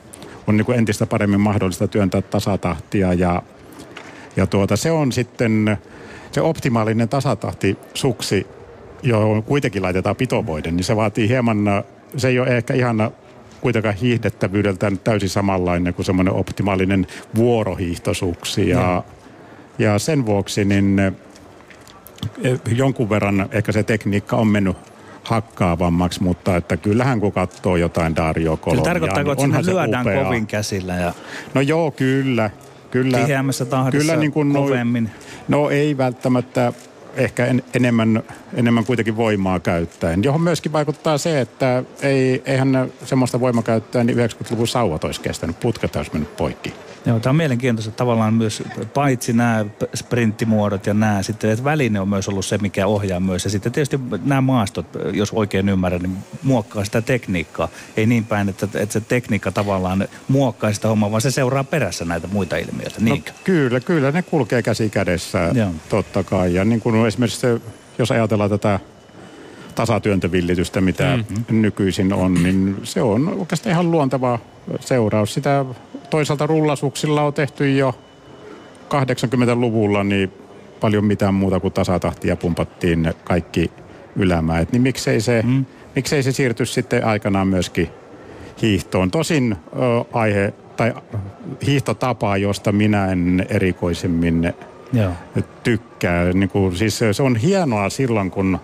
on 0.48 0.58
niin 0.58 0.66
kuin 0.66 0.78
entistä 0.78 1.06
paremmin 1.06 1.42
mahdollista 1.42 1.88
työntää 1.88 2.22
tasatahtia 2.22 3.14
ja, 3.14 3.42
ja 4.36 4.48
tuota, 4.48 4.78
se 4.78 4.92
on 4.92 5.12
sitten 5.12 5.78
se 6.32 6.42
optimaalinen 6.42 7.10
tasatahti 7.10 7.78
suksi, 7.94 8.48
johon 9.04 9.44
kuitenkin 9.44 9.82
laitetaan 9.82 10.16
pitovoiden, 10.16 10.76
niin 10.76 10.84
se 10.84 10.96
vaatii 10.96 11.30
hieman, 11.30 11.58
se 12.18 12.28
ei 12.28 12.40
ole 12.40 12.58
ehkä 12.58 12.74
ihan 12.74 13.12
kuitenkaan 13.62 13.96
hiihdettävyydeltään 13.96 15.00
täysin 15.00 15.30
samanlainen 15.30 15.94
kuin 15.94 16.06
semmoinen 16.06 16.34
optimaalinen 16.34 17.08
vuorohiihtosuksi. 17.36 18.70
Ja, 18.70 19.04
ja 19.80 20.00
sen 20.00 20.26
vuoksi 20.26 20.66
niin 20.66 21.00
eh, 22.44 22.60
jonkun 22.76 23.10
verran 23.10 23.50
ehkä 23.52 23.72
se 23.72 23.84
tekniikka 23.84 24.36
on 24.36 24.48
mennyt 24.48 24.78
hakkaavammaksi, 25.24 26.24
mutta 26.24 26.56
että 26.56 26.78
kyllähän 26.78 27.20
kun 27.20 27.32
katsoo 27.32 27.76
jotain 27.76 28.16
Dario 28.16 28.58
Kolonia, 28.58 28.84
Kyllä 28.84 28.94
tarkoittaako, 28.94 29.48
niin 29.48 29.56
että 29.56 29.72
lyödään 29.72 30.08
upea. 30.08 30.24
kovin 30.24 30.48
käsillä? 30.48 30.96
Ja... 30.96 31.14
No 31.54 31.62
joo, 31.62 31.92
kyllä. 31.92 32.50
Kyllä 32.92 33.18
Tiheämmässä 33.18 33.66
tahdissa 33.66 34.08
kyllä 34.08 34.20
niin 34.20 34.32
kuin 34.32 34.54
kovemmin? 34.54 35.10
No, 35.48 35.58
no 35.62 35.70
ei 35.70 35.98
välttämättä 35.98 36.74
ehkä 37.16 37.46
en, 37.46 37.64
enemmän, 37.76 38.24
enemmän 38.54 38.86
kuitenkin 38.86 39.18
voimaa 39.18 39.60
käyttäen. 39.60 40.24
Johon 40.24 40.42
myöskin 40.42 40.72
vaikuttaa 40.72 41.18
se, 41.18 41.42
että 41.42 41.84
ei, 42.02 42.42
eihän 42.46 42.92
semmoista 43.06 43.40
voimakäyttöä 43.40 44.04
niin 44.04 44.18
90-luvun 44.18 44.68
sauvat 44.68 45.04
olisi 45.04 45.22
kestänyt. 45.22 45.60
Putket 45.60 45.96
olisi 45.96 46.12
mennyt 46.14 46.38
poikki. 46.38 46.74
Joo, 47.10 47.20
tämä 47.20 47.32
on 47.32 47.36
mielenkiintoista 47.36 47.92
tavallaan 47.92 48.34
myös, 48.34 48.64
paitsi 48.94 49.34
nämä 49.34 49.66
sprinttimuodot 49.94 50.86
ja 50.86 50.94
nämä, 50.94 51.24
sitten 51.24 51.50
että 51.50 51.64
väline 51.64 52.00
on 52.00 52.10
myös 52.10 52.30
ollut 52.30 52.46
se, 52.46 52.58
mikä 52.58 52.88
ohjaa 52.88 53.20
myös. 53.20 53.44
Ja 53.44 53.50
sitten 53.50 53.72
tietysti 53.72 54.00
nämä 54.26 54.42
maastot, 54.42 54.86
jos 55.14 55.32
oikein 55.32 55.70
ymmärrän, 55.70 56.02
niin 56.02 56.18
muokkaa 56.44 56.86
sitä 56.86 57.02
tekniikkaa. 57.02 57.68
Ei 57.98 58.06
niin 58.06 58.26
päin, 58.26 58.50
että, 58.50 58.68
että 58.74 58.94
se 58.94 59.02
tekniikka 59.02 59.52
tavallaan 59.52 60.08
muokkaa 60.28 60.74
sitä 60.74 60.88
hommaa, 60.88 61.12
vaan 61.12 61.22
se 61.22 61.32
seuraa 61.32 61.64
perässä 61.64 62.06
näitä 62.06 62.28
muita 62.28 62.58
ilmiöitä. 62.58 62.96
No, 63.00 63.18
kyllä, 63.44 63.80
kyllä 63.80 64.12
ne 64.12 64.22
kulkee 64.22 64.62
käsi 64.62 64.90
kädessä, 64.90 65.52
Joo. 65.54 65.72
totta 65.90 66.24
kai. 66.24 66.54
Ja 66.54 66.66
niin 66.66 66.82
kuin 66.82 67.08
esimerkiksi 67.08 67.40
se, 67.40 67.62
jos 67.98 68.12
ajatellaan 68.12 68.50
tätä 68.50 68.80
tasatyöntövillitystä, 69.76 70.82
mitä 70.82 71.18
mm-hmm. 71.18 71.62
nykyisin 71.62 72.14
on, 72.14 72.34
niin 72.34 72.78
se 72.84 73.02
on 73.02 73.28
oikeastaan 73.28 73.72
ihan 73.72 73.92
luonteva 73.92 74.40
seuraus. 74.80 75.34
Sitä 75.34 75.66
toisaalta 76.10 76.48
rullasuksilla 76.48 77.22
on 77.22 77.34
tehty 77.34 77.78
jo 77.78 77.96
80-luvulla 78.90 80.04
niin 80.04 80.34
paljon 80.80 81.06
mitään 81.06 81.34
muuta 81.34 81.60
kuin 81.60 81.74
tasatahtia 81.74 82.36
pumpattiin 82.36 83.14
kaikki 83.24 83.72
ylämäet. 84.16 84.72
Niin 84.72 84.82
miksei 84.82 85.22
se, 85.22 85.42
mm. 85.46 85.66
miksei 85.96 86.24
se 86.24 86.32
siirty 86.32 86.66
sitten 86.66 87.06
aikanaan 87.06 87.48
myöskin 87.48 87.90
hiihtoon. 88.62 89.12
Tosin 89.12 89.56
ö, 89.56 89.78
aihe 90.14 90.54
tai 90.78 90.94
hiihtotapa, 91.66 92.38
josta 92.38 92.72
minä 92.72 93.12
en 93.12 93.46
erikoisemmin 93.50 94.54
Joo. 94.94 95.12
tykkää. 95.64 96.34
Niin 96.34 96.50
kuin, 96.50 96.76
siis 96.76 97.00
se 97.12 97.24
on 97.24 97.36
hienoa 97.36 97.90
silloin, 97.90 98.32
kun 98.32 98.60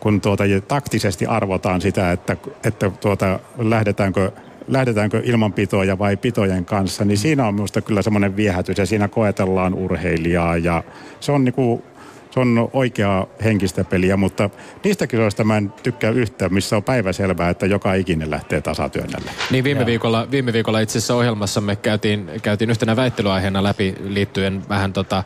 kun 0.00 0.20
tuota, 0.20 0.44
taktisesti 0.68 1.26
arvotaan 1.26 1.80
sitä, 1.80 2.12
että, 2.12 2.36
että 2.64 2.90
tuota, 3.00 3.38
lähdetäänkö 3.58 4.30
lähdetäänkö 4.70 5.22
ilmanpitoja 5.24 5.98
vai 5.98 6.16
pitojen 6.16 6.64
kanssa, 6.64 7.04
niin 7.04 7.18
siinä 7.18 7.46
on 7.46 7.54
minusta 7.54 7.80
kyllä 7.80 8.02
semmoinen 8.02 8.36
viehätys 8.36 8.78
ja 8.78 8.86
siinä 8.86 9.08
koetellaan 9.08 9.74
urheilijaa 9.74 10.56
ja 10.56 10.82
se 11.20 11.32
on 11.32 11.44
niinku 11.44 11.82
se 12.30 12.40
on 12.40 12.70
oikeaa 12.72 13.26
henkistä 13.44 13.84
peliä, 13.84 14.16
mutta 14.16 14.50
niistä 14.84 15.06
kisoista 15.06 15.44
mä 15.44 15.56
en 15.56 15.72
tykkää 15.82 16.10
yhtään, 16.10 16.54
missä 16.54 16.76
on 16.76 16.82
päiväselvää, 16.82 17.50
että 17.50 17.66
joka 17.66 17.94
ikinen 17.94 18.30
lähtee 18.30 18.60
tasatyönnälle. 18.60 19.30
Niin 19.50 19.64
viime 19.64 19.86
viikolla, 19.86 20.30
viime 20.30 20.52
viikolla 20.52 20.80
itse 20.80 20.98
asiassa 20.98 21.14
ohjelmassamme 21.14 21.76
käytiin, 21.76 22.30
käytiin 22.42 22.70
yhtenä 22.70 22.96
väittelyaiheena 22.96 23.62
läpi 23.62 23.94
liittyen 24.04 24.62
vähän 24.68 24.92
tota 24.92 25.24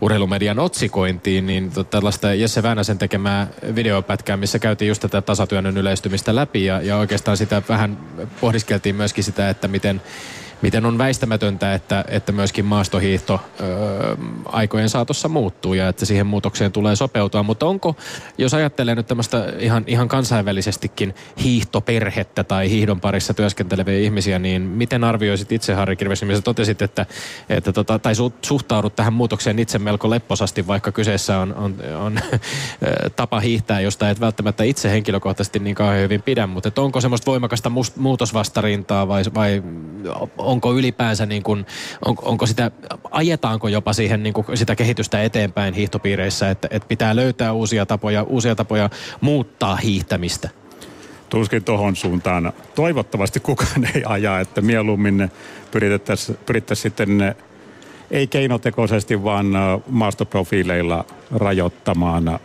urheilumedian 0.00 0.58
otsikointiin, 0.58 1.46
niin 1.46 1.70
tota, 1.70 1.90
tällaista 1.90 2.34
Jesse 2.34 2.62
Väänäsen 2.62 2.98
tekemää 2.98 3.46
videopätkää, 3.74 4.36
missä 4.36 4.58
käytiin 4.58 4.88
just 4.88 5.02
tätä 5.02 5.20
tasatyönnön 5.20 5.76
yleistymistä 5.76 6.34
läpi 6.34 6.64
ja, 6.64 6.82
ja 6.82 6.96
oikeastaan 6.96 7.36
sitä 7.36 7.62
vähän 7.68 7.98
pohdiskeltiin 8.40 8.96
myöskin 8.96 9.24
sitä, 9.24 9.50
että 9.50 9.68
miten 9.68 10.00
miten 10.62 10.86
on 10.86 10.98
väistämätöntä, 10.98 11.74
että, 11.74 12.04
että 12.08 12.32
myöskin 12.32 12.64
maastohiihto 12.64 13.40
ö, 13.60 14.16
aikojen 14.44 14.88
saatossa 14.88 15.28
muuttuu 15.28 15.74
ja 15.74 15.88
että 15.88 16.06
siihen 16.06 16.26
muutokseen 16.26 16.72
tulee 16.72 16.96
sopeutua. 16.96 17.42
Mutta 17.42 17.66
onko, 17.66 17.96
jos 18.38 18.54
ajattelee 18.54 18.94
nyt 18.94 19.06
tämmöistä 19.06 19.52
ihan, 19.58 19.84
ihan 19.86 20.08
kansainvälisestikin 20.08 21.14
hiihtoperhettä 21.42 22.44
tai 22.44 22.70
hiihdon 22.70 23.00
parissa 23.00 23.34
työskenteleviä 23.34 23.98
ihmisiä, 23.98 24.38
niin 24.38 24.62
miten 24.62 25.04
arvioisit 25.04 25.52
itse 25.52 25.74
Harri 25.74 25.96
Kirves, 25.96 26.22
missä 26.22 26.42
totesit, 26.42 26.82
että, 26.82 27.06
että 27.48 27.72
tota, 27.72 27.98
tai 27.98 28.14
su, 28.14 28.32
suhtaudut 28.42 28.96
tähän 28.96 29.12
muutokseen 29.12 29.58
itse 29.58 29.78
melko 29.78 30.10
lepposasti, 30.10 30.66
vaikka 30.66 30.92
kyseessä 30.92 31.38
on, 31.38 31.54
on, 31.54 31.74
on 31.96 32.20
tapa 33.16 33.40
hiihtää, 33.40 33.80
josta 33.80 34.10
et 34.10 34.20
välttämättä 34.20 34.64
itse 34.64 34.90
henkilökohtaisesti 34.90 35.58
niin 35.58 35.76
kauhean 35.76 36.02
hyvin 36.02 36.22
pidä, 36.22 36.46
mutta 36.46 36.82
onko 36.82 37.00
semmoista 37.00 37.30
voimakasta 37.30 37.72
muutosvastarintaa 37.96 39.08
vai, 39.08 39.22
vai 39.34 39.62
onko 40.56 40.74
ylipäänsä 40.74 41.26
niin 41.26 41.42
kuin, 41.42 41.66
on, 42.04 42.16
onko 42.22 42.46
sitä, 42.46 42.70
ajetaanko 43.10 43.68
jopa 43.68 43.92
siihen 43.92 44.22
niin 44.22 44.32
kuin 44.32 44.46
sitä 44.54 44.76
kehitystä 44.76 45.22
eteenpäin 45.22 45.74
hiihtopiireissä, 45.74 46.50
että, 46.50 46.68
että 46.70 46.88
pitää 46.88 47.16
löytää 47.16 47.52
uusia 47.52 47.86
tapoja, 47.86 48.22
uusia 48.22 48.54
tapoja 48.54 48.90
muuttaa 49.20 49.76
hiihtämistä? 49.76 50.48
Tuskin 51.28 51.64
tuohon 51.64 51.96
suuntaan. 51.96 52.52
Toivottavasti 52.74 53.40
kukaan 53.40 53.88
ei 53.94 54.02
aja, 54.04 54.40
että 54.40 54.60
mieluummin 54.60 55.30
pyrittäisiin 55.70 56.38
pyrittäisi 56.46 56.82
sitten 56.82 57.34
ei 58.10 58.26
keinotekoisesti, 58.26 59.24
vaan 59.24 59.46
maastoprofiileilla 59.88 61.04
rajoittamaan 61.34 62.38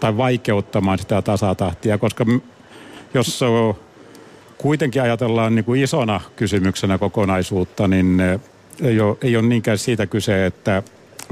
tai 0.00 0.16
vaikeuttamaan 0.16 0.98
sitä 0.98 1.22
tasatahtia, 1.22 1.98
koska 1.98 2.26
jos 3.14 3.38
kuitenkin 4.62 5.02
ajatellaan 5.02 5.54
niin 5.54 5.64
kuin 5.64 5.82
isona 5.82 6.20
kysymyksenä 6.36 6.98
kokonaisuutta, 6.98 7.88
niin 7.88 8.20
eh, 8.20 8.40
ei 8.82 9.00
ole, 9.00 9.16
ei 9.22 9.36
ole 9.36 9.46
niinkään 9.46 9.78
siitä 9.78 10.06
kyse, 10.06 10.46
että 10.46 10.82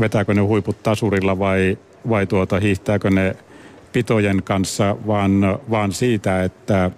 vetääkö 0.01 0.35
ne 0.35 0.41
huiput 0.41 0.83
tasurilla 0.83 1.39
vai, 1.39 1.79
vai 2.09 2.27
tuota, 2.27 2.61
hiihtääkö 2.61 3.11
ne 3.11 3.37
pitojen 3.93 4.43
kanssa, 4.43 4.97
vaan, 5.07 5.59
vaan 5.71 5.93
siitä, 5.93 6.45
että 6.45 6.91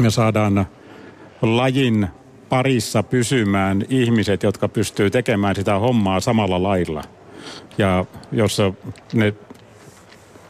me 0.00 0.10
saadaan 0.10 0.66
lajin 1.42 2.08
parissa 2.48 3.02
pysymään 3.02 3.84
ihmiset, 3.88 4.42
jotka 4.42 4.68
pystyy 4.68 5.10
tekemään 5.10 5.54
sitä 5.54 5.78
hommaa 5.78 6.20
samalla 6.20 6.62
lailla. 6.62 7.02
Ja 7.78 8.04
jos 8.32 8.58
ne 9.12 9.34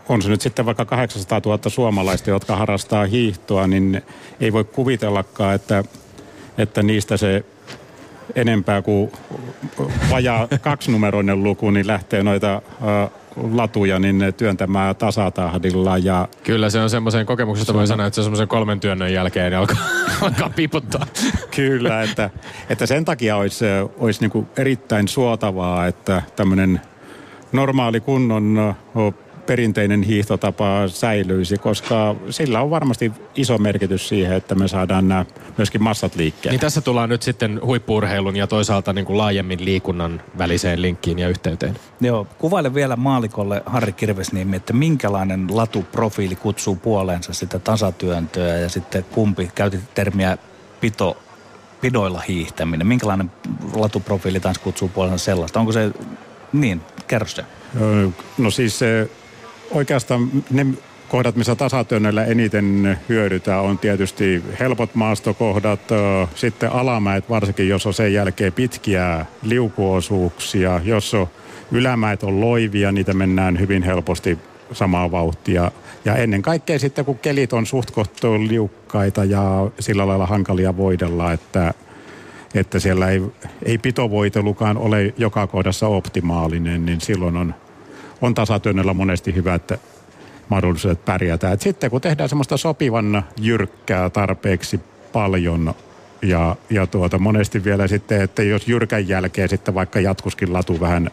on 0.09 0.23
se 0.23 0.29
nyt 0.29 0.41
sitten 0.41 0.67
vaikka 0.67 0.85
800 0.85 1.41
000 1.47 1.71
suomalaista, 1.71 2.31
jotka 2.31 2.57
harrastaa 2.57 3.07
hiihtoa, 3.07 3.67
niin 3.67 4.03
ei 4.41 4.53
voi 4.53 4.65
kuvitellakaan, 4.65 5.55
että, 5.55 5.85
että 6.59 6.83
niistä 6.83 7.17
se 7.17 7.45
enempää 8.35 8.83
kuin 8.83 9.13
vajaa 10.11 10.49
kaksinumeroinen 10.61 11.43
luku, 11.43 11.71
niin 11.71 11.87
lähtee 11.87 12.23
noita 12.23 12.63
latuja 13.53 13.99
niin 13.99 14.35
työntämään 14.37 14.97
tasatahdilla. 14.97 15.99
Ja... 15.99 16.29
Kyllä 16.43 16.71
se 16.71 16.81
on 16.81 16.91
semmoisen 16.91 17.27
kokemuksesta 17.27 17.75
voi 17.75 17.87
sanoa, 17.87 18.07
että 18.07 18.15
se 18.15 18.21
on 18.21 18.25
semmoisen 18.25 18.49
kolmen 18.49 18.81
työnnön 18.81 19.13
jälkeen 19.13 19.51
niin 19.51 19.59
alkaa, 19.59 19.77
alkaa 20.21 20.51
piputtaa. 20.51 21.07
Kyllä, 21.57 22.03
että, 22.03 22.31
että 22.69 22.87
sen 22.87 23.05
takia 23.05 23.37
olisi, 23.37 23.65
olisi 23.99 24.21
niin 24.21 24.31
kuin 24.31 24.47
erittäin 24.57 25.09
suotavaa, 25.09 25.87
että 25.87 26.23
tämmöinen 26.37 26.81
normaali 27.53 28.01
kunnon 28.01 28.75
perinteinen 29.47 30.03
hiihtotapa 30.03 30.88
säilyisi, 30.88 31.59
koska 31.59 32.16
sillä 32.30 32.61
on 32.61 32.70
varmasti 32.70 33.12
iso 33.36 33.59
merkitys 33.59 34.09
siihen, 34.09 34.36
että 34.36 34.55
me 34.55 34.68
saadaan 34.68 35.09
nämä 35.09 35.24
myöskin 35.59 35.82
massat 35.82 36.16
liikkeelle. 36.16 36.53
Niin 36.53 36.61
tässä 36.61 36.80
tullaan 36.80 37.09
nyt 37.09 37.22
sitten 37.22 37.61
huippuurheilun 37.64 38.36
ja 38.36 38.47
toisaalta 38.47 38.92
niin 38.92 39.05
kuin 39.05 39.18
laajemmin 39.18 39.64
liikunnan 39.64 40.22
väliseen 40.38 40.82
linkkiin 40.82 41.18
ja 41.18 41.28
yhteyteen. 41.28 41.76
Joo, 42.01 42.26
kuvaile 42.38 42.74
vielä 42.74 42.97
maalikolle 42.97 43.62
Harri 43.66 43.92
Kirvesniemi, 43.92 44.57
että 44.57 44.72
minkälainen 44.72 45.47
latuprofiili 45.51 46.36
kutsuu 46.36 46.76
puoleensa 46.76 47.32
sitä 47.32 47.59
tasatyöntöä 47.59 48.57
ja 48.57 48.68
sitten 48.68 49.05
kumpi, 49.05 49.51
käytit 49.55 49.95
termiä 49.95 50.38
pito, 50.80 51.16
pidoilla 51.80 52.20
hiihtäminen. 52.20 52.86
Minkälainen 52.86 53.32
latuprofiili 53.74 54.40
taas 54.40 54.59
kutsuu 54.59 54.88
puoleensa 54.88 55.24
sellaista? 55.24 55.61
Onko 55.61 55.72
se, 55.72 55.90
niin, 56.53 56.80
kerro 57.07 57.28
se. 57.28 57.45
No 58.38 58.51
siis 58.51 58.78
se 58.78 59.11
oikeastaan 59.75 60.31
ne 60.51 60.66
kohdat, 61.09 61.37
missä 61.37 61.55
tasatyönnöllä 61.55 62.25
eniten 62.25 62.99
hyödytään, 63.09 63.61
on 63.61 63.79
tietysti 63.79 64.43
helpot 64.61 64.95
maastokohdat, 64.95 65.81
sitten 66.35 66.72
alamäet, 66.72 67.31
varsinkin 67.31 67.68
jos 67.68 67.87
on 67.87 67.95
sen 67.95 68.12
jälkeen 68.12 68.53
pitkiä 68.53 69.27
liukuosuuksia, 69.43 70.81
jos 70.85 71.14
on 71.14 71.27
ylämäet 71.72 72.22
on 72.22 72.41
loivia, 72.41 72.93
niitä 72.93 73.14
mennään 73.14 73.61
hyvin 73.61 73.83
helposti 73.83 74.39
samaa 74.72 75.11
vauhtia. 75.11 75.70
Ja 76.05 76.16
ennen 76.16 76.43
kaikkea 76.43 76.79
sitten, 76.79 77.05
kun 77.05 77.18
kelit 77.18 77.53
on 77.53 77.66
suht 77.66 77.91
liukkaita 78.49 79.25
ja 79.25 79.70
sillä 79.81 80.07
lailla 80.07 80.27
hankalia 80.27 80.77
voidella, 80.77 81.33
että, 81.33 81.75
että 82.55 82.79
siellä 82.79 83.11
ei, 83.11 83.22
ei 83.62 83.79
pitovoitelukaan 83.79 84.79
ole 84.79 85.14
joka 85.16 85.47
kohdassa 85.47 85.89
optimaalinen, 85.89 86.87
niin 86.87 87.01
silloin 87.01 87.37
on 87.37 87.55
tasatyönnöllä 88.35 88.95
monesti 88.95 89.35
hyvä, 89.35 89.55
että 89.55 89.79
mahdollisuudet 90.49 91.05
pärjätä. 91.05 91.53
Et 91.53 91.61
sitten 91.61 91.91
kun 91.91 92.01
tehdään 92.01 92.29
semmoista 92.29 92.57
sopivan 92.57 93.25
jyrkkää 93.41 94.11
tarpeeksi 94.11 94.81
paljon 95.12 95.75
ja, 96.23 96.57
ja 96.71 96.87
tuota, 96.87 97.19
monesti 97.19 97.65
vielä 97.65 97.89
sitten, 97.89 98.23
että 98.23 98.43
jos 98.43 98.69
jyrkän 98.69 99.09
jälkeen 99.09 99.49
sitten 99.49 99.75
vaikka 99.75 100.01
jatkuskin 100.01 100.53
latu 100.53 100.81
vähän 100.81 101.11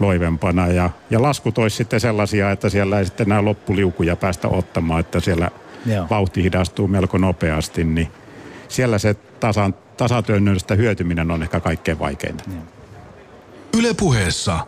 loivempana 0.00 0.66
ja, 0.66 0.90
ja 1.10 1.22
laskut 1.22 1.58
olisi 1.58 1.76
sitten 1.76 2.00
sellaisia, 2.00 2.50
että 2.50 2.68
siellä 2.68 2.98
ei 2.98 3.04
sitten 3.04 3.28
nämä 3.28 3.44
loppuliukuja 3.44 4.16
päästä 4.16 4.48
ottamaan, 4.48 5.00
että 5.00 5.20
siellä 5.20 5.50
Joo. 5.86 6.06
vauhti 6.10 6.42
hidastuu 6.42 6.88
melko 6.88 7.18
nopeasti, 7.18 7.84
niin 7.84 8.08
siellä 8.68 8.98
se 8.98 9.14
tasan, 9.14 9.74
tasatyönnöstä 9.96 10.74
hyötyminen 10.74 11.30
on 11.30 11.42
ehkä 11.42 11.60
kaikkein 11.60 11.98
vaikeinta. 11.98 12.44
Ylepuheessa 13.78 14.58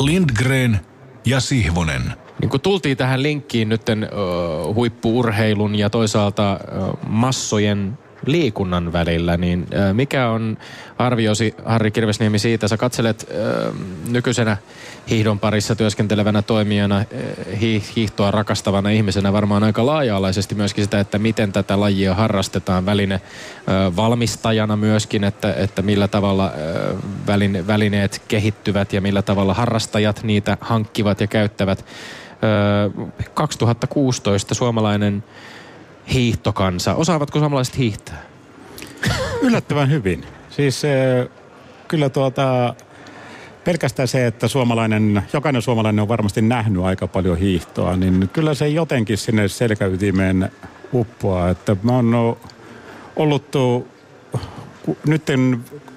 Lindgren 0.00 0.80
ja 1.26 1.40
Sihvonen. 1.40 2.12
Niin 2.40 2.50
kun 2.50 2.60
tultiin 2.60 2.96
tähän 2.96 3.22
linkkiin 3.22 3.68
nytten 3.68 4.08
uh, 4.12 4.74
huippuurheilun 4.74 5.74
ja 5.74 5.90
toisaalta 5.90 6.60
massojen 7.06 7.98
liikunnan 8.26 8.92
välillä, 8.92 9.36
niin 9.36 9.66
mikä 9.92 10.28
on 10.28 10.56
arviosi 10.98 11.54
Harri 11.64 11.90
Kirvesniemi 11.90 12.38
siitä? 12.38 12.68
Sä 12.68 12.76
katselet 12.76 13.28
nykyisenä 14.08 14.56
hiihdon 15.10 15.38
parissa 15.38 15.74
työskentelevänä 15.74 16.42
toimijana, 16.42 17.04
hiihtoa 17.96 18.30
rakastavana 18.30 18.90
ihmisenä 18.90 19.32
varmaan 19.32 19.64
aika 19.64 19.86
laaja-alaisesti 19.86 20.54
myöskin 20.54 20.84
sitä, 20.84 21.00
että 21.00 21.18
miten 21.18 21.52
tätä 21.52 21.80
lajia 21.80 22.14
harrastetaan 22.14 22.86
väline 22.86 23.20
valmistajana 23.96 24.76
myöskin, 24.76 25.24
että, 25.24 25.54
että 25.54 25.82
millä 25.82 26.08
tavalla 26.08 26.52
väline, 27.26 27.66
välineet 27.66 28.22
kehittyvät 28.28 28.92
ja 28.92 29.00
millä 29.00 29.22
tavalla 29.22 29.54
harrastajat 29.54 30.22
niitä 30.22 30.56
hankkivat 30.60 31.20
ja 31.20 31.26
käyttävät. 31.26 31.84
2016 33.34 34.54
suomalainen 34.54 35.24
hiihtokansa. 36.12 36.94
Osaavatko 36.94 37.38
suomalaiset 37.38 37.78
hiihtää? 37.78 38.22
Yllättävän 39.42 39.90
hyvin. 39.90 40.24
Siis 40.50 40.82
kyllä 41.88 42.08
tuota, 42.08 42.74
pelkästään 43.64 44.08
se, 44.08 44.26
että 44.26 44.48
suomalainen, 44.48 45.22
jokainen 45.32 45.62
suomalainen 45.62 46.02
on 46.02 46.08
varmasti 46.08 46.42
nähnyt 46.42 46.82
aika 46.82 47.06
paljon 47.06 47.38
hiihtoa, 47.38 47.96
niin 47.96 48.30
kyllä 48.32 48.54
se 48.54 48.68
jotenkin 48.68 49.18
sinne 49.18 49.48
selkäytimeen 49.48 50.50
uppoaa. 50.92 51.50
Että 51.50 51.76
mä 51.82 51.92
oon 51.92 52.36
ollut 53.16 53.44
nyt 55.06 55.22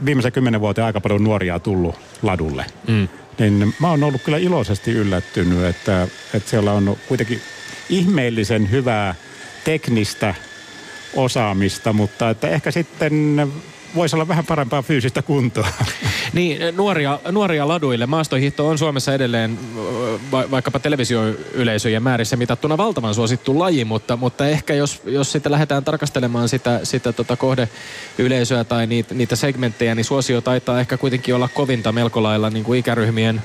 viimeisen 0.05 0.31
kymmenen 0.31 0.61
vuoteen 0.61 0.85
aika 0.85 1.01
paljon 1.01 1.23
nuoria 1.23 1.59
tullut 1.59 1.95
ladulle. 2.21 2.65
Mm. 2.87 3.07
Niin 3.39 3.73
mä 3.79 3.89
oon 3.89 4.03
ollut 4.03 4.21
kyllä 4.21 4.37
iloisesti 4.37 4.91
yllättynyt, 4.91 5.63
että, 5.63 6.07
että 6.33 6.49
siellä 6.49 6.71
on 6.71 6.97
kuitenkin 7.07 7.41
ihmeellisen 7.89 8.71
hyvää 8.71 9.15
teknistä 9.67 10.35
osaamista, 11.15 11.93
mutta 11.93 12.29
että 12.29 12.49
ehkä 12.49 12.71
sitten 12.71 13.47
voisi 13.95 14.15
olla 14.15 14.27
vähän 14.27 14.45
parempaa 14.45 14.81
fyysistä 14.81 15.21
kuntoa. 15.21 15.67
Niin, 16.33 16.75
nuoria, 16.75 17.19
nuoria 17.31 17.67
laduille. 17.67 18.05
Maastohiihto 18.05 18.67
on 18.67 18.77
Suomessa 18.77 19.13
edelleen 19.13 19.59
va- 20.31 20.51
vaikkapa 20.51 20.79
televisioyleisöjen 20.79 22.03
määrissä 22.03 22.35
mitattuna 22.35 22.77
valtavan 22.77 23.15
suosittu 23.15 23.59
laji, 23.59 23.85
mutta, 23.85 24.17
mutta 24.17 24.47
ehkä 24.47 24.73
jos, 24.73 25.01
jos 25.05 25.31
sitten 25.31 25.51
lähdetään 25.51 25.83
tarkastelemaan 25.83 26.49
sitä, 26.49 26.79
sitä 26.83 27.13
tota 27.13 27.37
kohdeyleisöä 27.37 28.63
tai 28.63 28.87
niitä, 28.87 29.13
niitä 29.13 29.35
segmenttejä, 29.35 29.95
niin 29.95 30.05
suosio 30.05 30.41
taitaa 30.41 30.79
ehkä 30.79 30.97
kuitenkin 30.97 31.35
olla 31.35 31.47
kovinta 31.47 31.91
melko 31.91 32.23
lailla 32.23 32.49
niin 32.49 32.63
kuin 32.63 32.79
ikäryhmien 32.79 33.41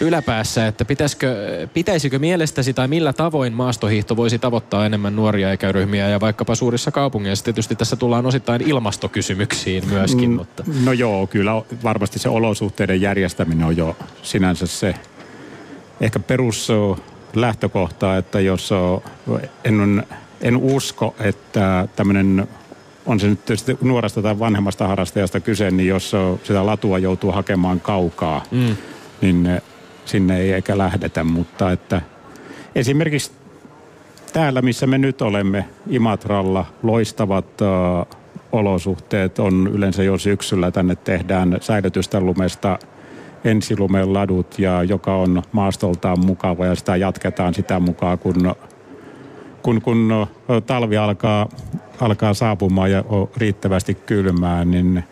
yläpäässä, 0.00 0.66
että 0.66 0.84
pitäisikö, 0.84 1.36
pitäisikö 1.74 2.18
mielestäsi 2.18 2.74
tai 2.74 2.88
millä 2.88 3.12
tavoin 3.12 3.52
maastohiihto 3.52 4.16
voisi 4.16 4.38
tavoittaa 4.38 4.86
enemmän 4.86 5.16
nuoria 5.16 5.52
ikäryhmiä 5.52 6.08
ja 6.08 6.20
vaikkapa 6.20 6.54
suurissa 6.54 6.90
kaupungeissa. 6.90 7.44
Tietysti 7.44 7.76
tässä 7.76 7.96
tullaan 7.96 8.26
osittain 8.26 8.62
ilmastokysymyksiin 8.62 9.88
myöskin. 9.88 10.30
Mm, 10.30 10.36
mutta... 10.36 10.64
No 10.84 10.92
joo, 10.92 11.26
kyllä 11.26 11.62
varmasti 11.82 12.18
se 12.18 12.28
olosuhteiden 12.28 13.00
järjestäminen 13.00 13.66
on 13.66 13.76
jo 13.76 13.96
sinänsä 14.22 14.66
se 14.66 14.94
ehkä 16.00 16.18
perus 16.18 16.68
lähtökohta, 17.34 18.16
että 18.16 18.40
jos 18.40 18.70
en, 19.64 20.06
en 20.40 20.56
usko, 20.56 21.14
että 21.20 21.88
tämmöinen 21.96 22.48
on 23.06 23.20
se 23.20 23.26
nyt 23.28 23.44
tietysti 23.44 23.78
nuoresta 23.80 24.22
tai 24.22 24.38
vanhemmasta 24.38 24.86
harrastajasta 24.86 25.40
kyse, 25.40 25.70
niin 25.70 25.88
jos 25.88 26.12
sitä 26.42 26.66
latua 26.66 26.98
joutuu 26.98 27.32
hakemaan 27.32 27.80
kaukaa, 27.80 28.42
mm. 28.50 28.76
niin 29.20 29.62
sinne 30.04 30.40
ei 30.40 30.52
eikä 30.52 30.78
lähdetä, 30.78 31.24
mutta 31.24 31.72
että 31.72 32.02
esimerkiksi 32.74 33.32
täällä, 34.32 34.62
missä 34.62 34.86
me 34.86 34.98
nyt 34.98 35.22
olemme, 35.22 35.64
Imatralla, 35.88 36.66
loistavat 36.82 37.46
uh, 37.60 38.18
olosuhteet 38.52 39.38
on 39.38 39.70
yleensä 39.72 40.02
jo 40.02 40.18
syksyllä. 40.18 40.70
Tänne 40.70 40.96
tehdään 40.96 41.58
säilytystä 41.60 42.20
lumesta 42.20 42.78
ensilumeen 43.44 44.12
ladut, 44.12 44.58
ja 44.58 44.82
joka 44.82 45.16
on 45.16 45.42
maastoltaan 45.52 46.20
mukava, 46.26 46.66
ja 46.66 46.74
sitä 46.74 46.96
jatketaan 46.96 47.54
sitä 47.54 47.80
mukaan, 47.80 48.18
kun, 48.18 48.54
kun, 49.62 49.82
kun 49.82 50.26
talvi 50.66 50.96
alkaa, 50.96 51.48
alkaa 52.00 52.34
saapumaan 52.34 52.90
ja 52.90 53.04
on 53.08 53.28
riittävästi 53.36 53.94
kylmää, 53.94 54.64
niin 54.64 55.04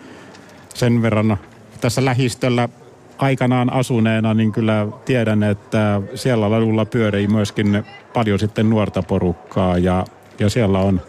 sen 0.74 1.02
verran 1.02 1.36
tässä 1.80 2.04
lähistöllä 2.04 2.68
aikanaan 3.22 3.72
asuneena, 3.72 4.34
niin 4.34 4.52
kyllä 4.52 4.86
tiedän, 5.04 5.42
että 5.42 6.00
siellä 6.14 6.50
ladulla 6.50 6.84
pyörii 6.84 7.28
myöskin 7.28 7.84
paljon 8.14 8.38
sitten 8.38 8.70
nuorta 8.70 9.02
porukkaa 9.02 9.78
ja, 9.78 10.04
ja 10.38 10.50
siellä 10.50 10.78
on, 10.78 11.00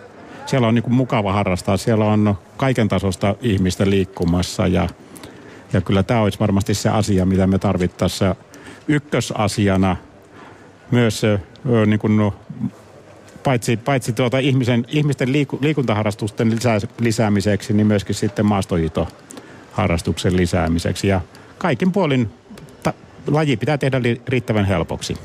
siellä 0.45 0.68
on 0.68 0.76
niin 0.76 0.84
kuin 0.84 0.93
mukava 0.93 1.34
harrastaa. 1.34 1.78
Siellä 1.78 2.05
on 2.05 2.38
kaiken 2.57 2.88
tasosta 2.88 3.36
ihmistä 3.41 3.89
liikkumassa 3.89 4.68
ja, 4.68 4.89
ja 5.74 5.82
kyllä 5.82 6.03
tämä 6.03 6.22
olisi 6.22 6.39
varmasti 6.39 6.74
se 6.74 6.89
asia, 6.89 7.26
mitä 7.26 7.47
me 7.47 7.59
tarvittaisiin 7.59 8.34
ykkösasiana 8.88 9.95
myös 10.91 11.22
niin 11.86 11.99
kuin, 11.99 12.32
paitsi, 13.43 13.78
paitsi 13.78 14.14
tuota 14.14 14.39
ihmisen, 14.39 14.86
ihmisten 14.88 15.32
liiku, 15.32 15.57
liikuntaharrastusten 15.61 16.51
lisää, 16.51 16.80
lisäämiseksi, 16.99 17.74
niin 17.74 17.88
myöskin 17.88 18.16
sitten 18.16 18.45
maastohiitoharrastuksen 18.45 20.38
lisäämiseksi. 20.38 21.07
Ja 21.07 21.22
kaikin 21.64 21.91
puolin 21.91 22.30
ta, 22.84 22.93
laji 23.28 23.57
pitää 23.57 23.78
tehdä 23.78 24.01
li, 24.01 24.22
riittävän 24.28 24.66
helpoksi. 24.66 25.18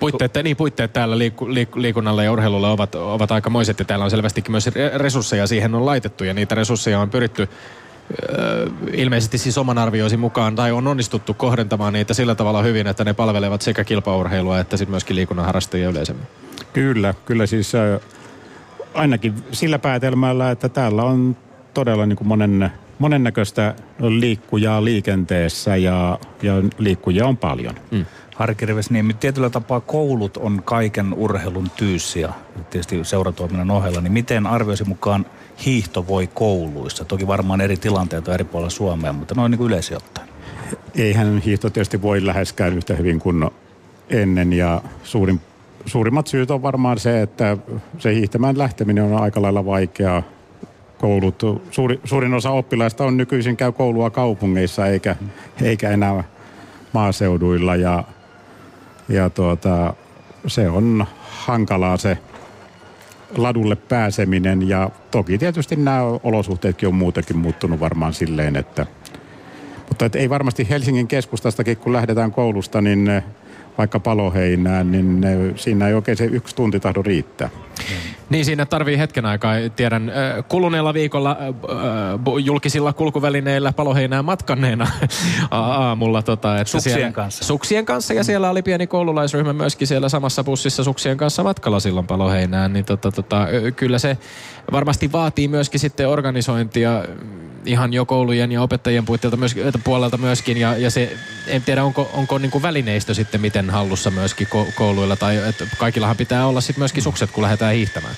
Puitteet, 0.00 0.34
niin 0.42 0.56
puitteet 0.56 0.92
täällä 0.92 1.18
liiku, 1.18 1.54
liiku, 1.54 1.82
liikunnalle 1.82 2.24
ja 2.24 2.32
urheilulle 2.32 2.68
ovat, 2.68 2.94
ovat 2.94 3.32
aikamoiset 3.32 3.78
ja 3.78 3.84
täällä 3.84 4.04
on 4.04 4.10
selvästikin 4.10 4.50
myös 4.50 4.70
resursseja 4.94 5.46
siihen 5.46 5.74
on 5.74 5.86
laitettu 5.86 6.24
ja 6.24 6.34
niitä 6.34 6.54
resursseja 6.54 7.00
on 7.00 7.10
pyritty 7.10 7.48
ilmeisesti 8.92 9.38
siis 9.38 9.58
oman 9.58 9.78
arvioisi 9.78 10.16
mukaan, 10.16 10.54
tai 10.54 10.72
on 10.72 10.86
onnistuttu 10.86 11.34
kohdentamaan 11.34 11.92
niitä 11.92 12.14
sillä 12.14 12.34
tavalla 12.34 12.62
hyvin, 12.62 12.86
että 12.86 13.04
ne 13.04 13.12
palvelevat 13.12 13.62
sekä 13.62 13.84
kilpaurheilua 13.84 14.60
että 14.60 14.76
sitten 14.76 14.92
myöskin 14.92 15.16
liikunnan 15.16 15.46
harrastajia 15.46 15.88
yleisemmin. 15.88 16.26
Kyllä, 16.72 17.14
kyllä 17.24 17.46
siis 17.46 17.74
äh, 17.74 18.00
ainakin 18.94 19.34
sillä 19.52 19.78
päätelmällä, 19.78 20.50
että 20.50 20.68
täällä 20.68 21.02
on 21.02 21.36
todella 21.74 22.06
niin 22.06 22.16
kuin 22.16 22.28
monen, 22.28 22.72
monennäköistä 22.98 23.74
liikkujaa 23.98 24.84
liikenteessä 24.84 25.76
ja, 25.76 26.18
ja 26.42 26.52
liikkujia 26.78 27.26
on 27.26 27.36
paljon. 27.36 27.74
Mm. 27.90 28.06
Harki 28.34 28.66
Rivesniemi, 28.66 29.14
tietyllä 29.14 29.50
tapaa 29.50 29.80
koulut 29.80 30.36
on 30.36 30.62
kaiken 30.64 31.14
urheilun 31.14 31.70
tyyssiä, 31.76 32.32
tietysti 32.70 33.04
seuratoiminnan 33.04 33.70
ohella, 33.70 34.00
niin 34.00 34.12
miten 34.12 34.46
arvioisi 34.46 34.84
mukaan 34.84 35.26
hiihto 35.66 36.06
voi 36.06 36.26
kouluissa? 36.26 37.04
Toki 37.04 37.26
varmaan 37.26 37.60
eri 37.60 37.76
tilanteita 37.76 38.34
eri 38.34 38.44
puolilla 38.44 38.70
Suomea, 38.70 39.12
mutta 39.12 39.34
noin 39.34 39.50
niin 39.50 39.58
kuin 39.58 39.68
yleisesti 39.68 39.94
ottaen. 39.94 40.28
Eihän 40.94 41.38
hiihto 41.38 41.70
tietysti 41.70 42.02
voi 42.02 42.26
läheskään 42.26 42.76
yhtä 42.76 42.94
hyvin 42.94 43.18
kuin 43.18 43.50
ennen 44.10 44.52
ja 44.52 44.82
suurin, 45.02 45.40
suurimmat 45.86 46.26
syyt 46.26 46.50
on 46.50 46.62
varmaan 46.62 46.98
se, 46.98 47.22
että 47.22 47.56
se 47.98 48.14
hiihtämään 48.14 48.58
lähteminen 48.58 49.04
on 49.04 49.22
aika 49.22 49.42
lailla 49.42 49.66
vaikeaa. 49.66 50.22
Koulut, 50.98 51.42
suuri, 51.70 52.00
suurin 52.04 52.34
osa 52.34 52.50
oppilaista 52.50 53.04
on 53.04 53.16
nykyisin 53.16 53.56
käy 53.56 53.72
koulua 53.72 54.10
kaupungeissa 54.10 54.86
eikä, 54.86 55.16
eikä 55.62 55.90
enää 55.90 56.24
maaseuduilla. 56.92 57.76
Ja, 57.76 58.04
ja 59.08 59.30
tuota, 59.30 59.94
se 60.46 60.68
on 60.68 61.06
hankalaa 61.20 61.96
se 61.96 62.18
ladulle 63.36 63.76
pääseminen. 63.76 64.68
Ja 64.68 64.90
toki 65.10 65.38
tietysti 65.38 65.76
nämä 65.76 66.02
olosuhteetkin 66.02 66.88
on 66.88 66.94
muutenkin 66.94 67.38
muuttunut 67.38 67.80
varmaan 67.80 68.14
silleen, 68.14 68.56
että 68.56 68.86
mutta 69.88 70.04
et 70.04 70.16
ei 70.16 70.30
varmasti 70.30 70.68
Helsingin 70.70 71.08
keskustastakin, 71.08 71.76
kun 71.76 71.92
lähdetään 71.92 72.32
koulusta, 72.32 72.80
niin 72.80 73.22
vaikka 73.78 74.00
paloheinään, 74.00 74.92
niin 74.92 75.24
siinä 75.56 75.88
ei 75.88 75.94
oikein 75.94 76.16
se 76.16 76.24
yksi 76.24 76.56
tunti 76.56 76.80
tahdo 76.80 77.02
riittää. 77.02 77.50
Niin 78.30 78.44
siinä 78.44 78.66
tarvii 78.66 78.98
hetken 78.98 79.26
aikaa. 79.26 79.54
Tiedän 79.76 80.12
kuluneella 80.48 80.94
viikolla 80.94 81.36
julkisilla 82.44 82.92
kulkuvälineillä 82.92 83.72
paloheinää 83.72 84.22
matkanneena 84.22 84.86
aamulla. 85.50 86.22
Tota, 86.22 86.58
että 86.58 86.70
suksien 86.70 86.94
siellä, 86.94 87.12
kanssa. 87.12 87.44
Suksien 87.44 87.84
kanssa 87.84 88.14
ja 88.14 88.24
siellä 88.24 88.50
oli 88.50 88.62
pieni 88.62 88.86
koululaisryhmä 88.86 89.52
myöskin 89.52 89.86
siellä 89.86 90.08
samassa 90.08 90.44
bussissa 90.44 90.84
suksien 90.84 91.16
kanssa 91.16 91.42
matkalla 91.42 91.80
silloin 91.80 92.06
paloheinään. 92.06 92.72
Niin 92.72 92.84
tota, 92.84 93.12
tota, 93.12 93.46
kyllä 93.76 93.98
se 93.98 94.18
varmasti 94.72 95.12
vaatii 95.12 95.48
myöskin 95.48 95.80
sitten 95.80 96.08
organisointia 96.08 97.04
ihan 97.68 97.92
jo 97.92 98.06
koulujen 98.06 98.52
ja 98.52 98.62
opettajien 98.62 99.04
puolelta, 99.04 99.36
myöskin, 99.36 99.64
puolelta 99.84 100.16
myöskin. 100.16 100.56
Ja, 100.56 100.76
ja 100.76 100.90
se, 100.90 101.16
en 101.46 101.62
tiedä, 101.62 101.84
onko, 101.84 102.10
onko 102.12 102.38
niin 102.38 102.50
kuin 102.50 102.62
välineistö 102.62 103.14
sitten 103.14 103.40
miten 103.40 103.67
hallussa 103.70 104.10
myöskin 104.10 104.48
kouluilla. 104.74 105.16
Tai 105.16 105.36
että 105.36 105.66
kaikillahan 105.78 106.16
pitää 106.16 106.46
olla 106.46 106.60
sitten 106.60 106.80
myöskin 106.80 107.02
sukset, 107.02 107.30
kun 107.30 107.42
lähdetään 107.42 107.74
hiihtämään. 107.74 108.14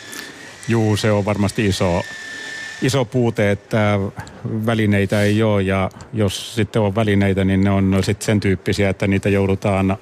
Juu, 0.69 0.97
se 0.97 1.13
on 1.13 1.25
varmasti 1.25 1.67
iso, 1.67 2.03
iso 2.83 3.05
puute, 3.05 3.51
että 3.51 3.99
välineitä 4.67 5.23
ei 5.23 5.43
ole 5.43 5.63
ja 5.63 5.91
jos 6.13 6.55
sitten 6.55 6.83
on 6.83 6.95
välineitä, 6.95 7.45
niin 7.45 7.65
ne 7.65 7.71
on 7.71 7.99
sitten 8.03 8.27
sen 8.27 8.41
tyyppisiä, 8.41 8.91
että 8.91 9.07
niitä 9.07 9.29
joudutaan 9.29 9.97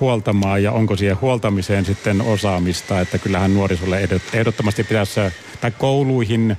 huoltamaan 0.00 0.62
ja 0.62 0.72
onko 0.72 0.96
siihen 0.96 1.20
huoltamiseen 1.20 1.84
sitten 1.84 2.20
osaamista, 2.20 3.00
että 3.00 3.18
kyllähän 3.18 3.54
nuorisolle 3.54 4.08
ehdottomasti 4.32 4.84
pitäisi, 4.84 5.20
tai 5.60 5.70
kouluihin 5.70 6.56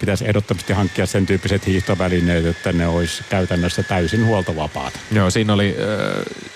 pitäisi 0.00 0.24
ehdottomasti 0.28 0.72
hankkia 0.72 1.06
sen 1.06 1.26
tyyppiset 1.26 1.66
hiihtovälineet, 1.66 2.46
että 2.46 2.72
ne 2.72 2.86
olisi 2.86 3.24
käytännössä 3.28 3.82
täysin 3.82 4.26
huoltovapaat. 4.26 5.00
Joo, 5.12 5.30
siinä 5.30 5.52
oli 5.52 5.76
äh, 5.78 6.53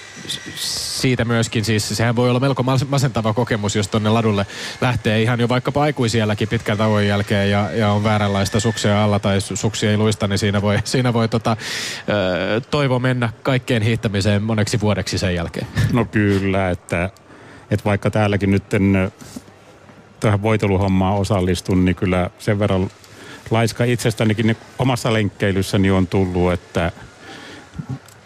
siitä 0.54 1.24
myöskin 1.24 1.64
siis, 1.64 1.88
sehän 1.88 2.16
voi 2.16 2.30
olla 2.30 2.40
melko 2.40 2.64
masentava 2.88 3.34
kokemus, 3.34 3.76
jos 3.76 3.88
tonne 3.88 4.10
ladulle 4.10 4.46
lähtee 4.80 5.22
ihan 5.22 5.40
jo 5.40 5.48
vaikkapa 5.48 5.82
aikuisielläkin 5.82 6.48
pitkän 6.48 6.78
tauon 6.78 7.06
jälkeen 7.06 7.50
ja, 7.50 7.70
ja 7.70 7.92
on 7.92 8.04
vääränlaista 8.04 8.60
suksia 8.60 9.04
alla 9.04 9.18
tai 9.18 9.40
suksia 9.40 9.90
ei 9.90 9.96
luista, 9.96 10.28
niin 10.28 10.38
siinä 10.38 10.62
voi, 10.62 10.78
siinä 10.84 11.12
voi 11.12 11.28
tota, 11.28 11.56
ö, 12.08 12.60
toivo 12.70 12.98
mennä 12.98 13.32
kaikkeen 13.42 13.82
hiihtämiseen 13.82 14.42
moneksi 14.42 14.80
vuodeksi 14.80 15.18
sen 15.18 15.34
jälkeen. 15.34 15.66
No 15.92 16.04
kyllä, 16.04 16.70
että, 16.70 17.10
että 17.70 17.84
vaikka 17.84 18.10
täälläkin 18.10 18.50
nyt 18.50 18.64
tähän 20.20 20.42
voiteluhommaan 20.42 21.16
osallistun, 21.16 21.84
niin 21.84 21.96
kyllä 21.96 22.30
sen 22.38 22.58
verran 22.58 22.90
laiska 23.50 23.84
itsestänikin 23.84 24.56
omassa 24.78 25.12
lenkkeilyssäni 25.12 25.90
on 25.90 26.06
tullut, 26.06 26.52
että 26.52 26.92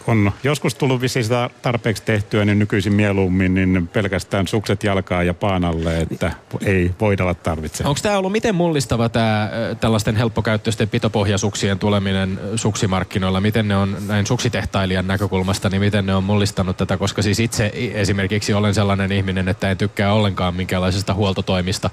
on 0.07 0.33
joskus 0.43 0.75
tullut 0.75 1.01
vissiin 1.01 1.25
sitä 1.25 1.51
tarpeeksi 1.63 2.03
tehtyä, 2.03 2.45
niin 2.45 2.59
nykyisin 2.59 2.93
mieluummin 2.93 3.55
niin 3.55 3.91
pelkästään 3.93 4.49
sukset 4.49 4.85
jalkaa 4.85 5.23
ja 5.23 5.35
paanalle, 5.35 5.99
että 6.01 6.33
ei 6.65 6.91
voidella 7.01 7.35
tarvitse. 7.35 7.85
Onko 7.85 8.01
tämä 8.03 8.19
ollut 8.19 8.33
miten 8.33 8.55
mullistava 8.55 9.09
tämä 9.09 9.51
tällaisten 9.81 10.17
helppokäyttöisten 10.17 10.89
pitopohjasuksien 10.89 11.79
tuleminen 11.79 12.41
suksimarkkinoilla? 12.57 13.41
Miten 13.41 13.69
ne 13.69 13.77
on 13.77 13.97
näin 14.07 14.27
suksitehtailijan 14.27 15.07
näkökulmasta, 15.07 15.69
niin 15.69 15.81
miten 15.81 16.07
ne 16.07 16.15
on 16.15 16.25
mullistanut 16.25 16.77
tätä? 16.77 16.97
Koska 16.97 17.23
siis 17.23 17.41
itse 17.41 17.73
esimerkiksi 17.95 18.55
olen 18.55 18.75
sellainen 18.75 19.13
ihminen, 19.13 19.49
että 19.49 19.71
en 19.71 19.79
tykkää 19.79 20.13
ollenkaan 20.13 20.55
minkäänlaisesta 20.55 21.15
huoltotoimista 21.15 21.91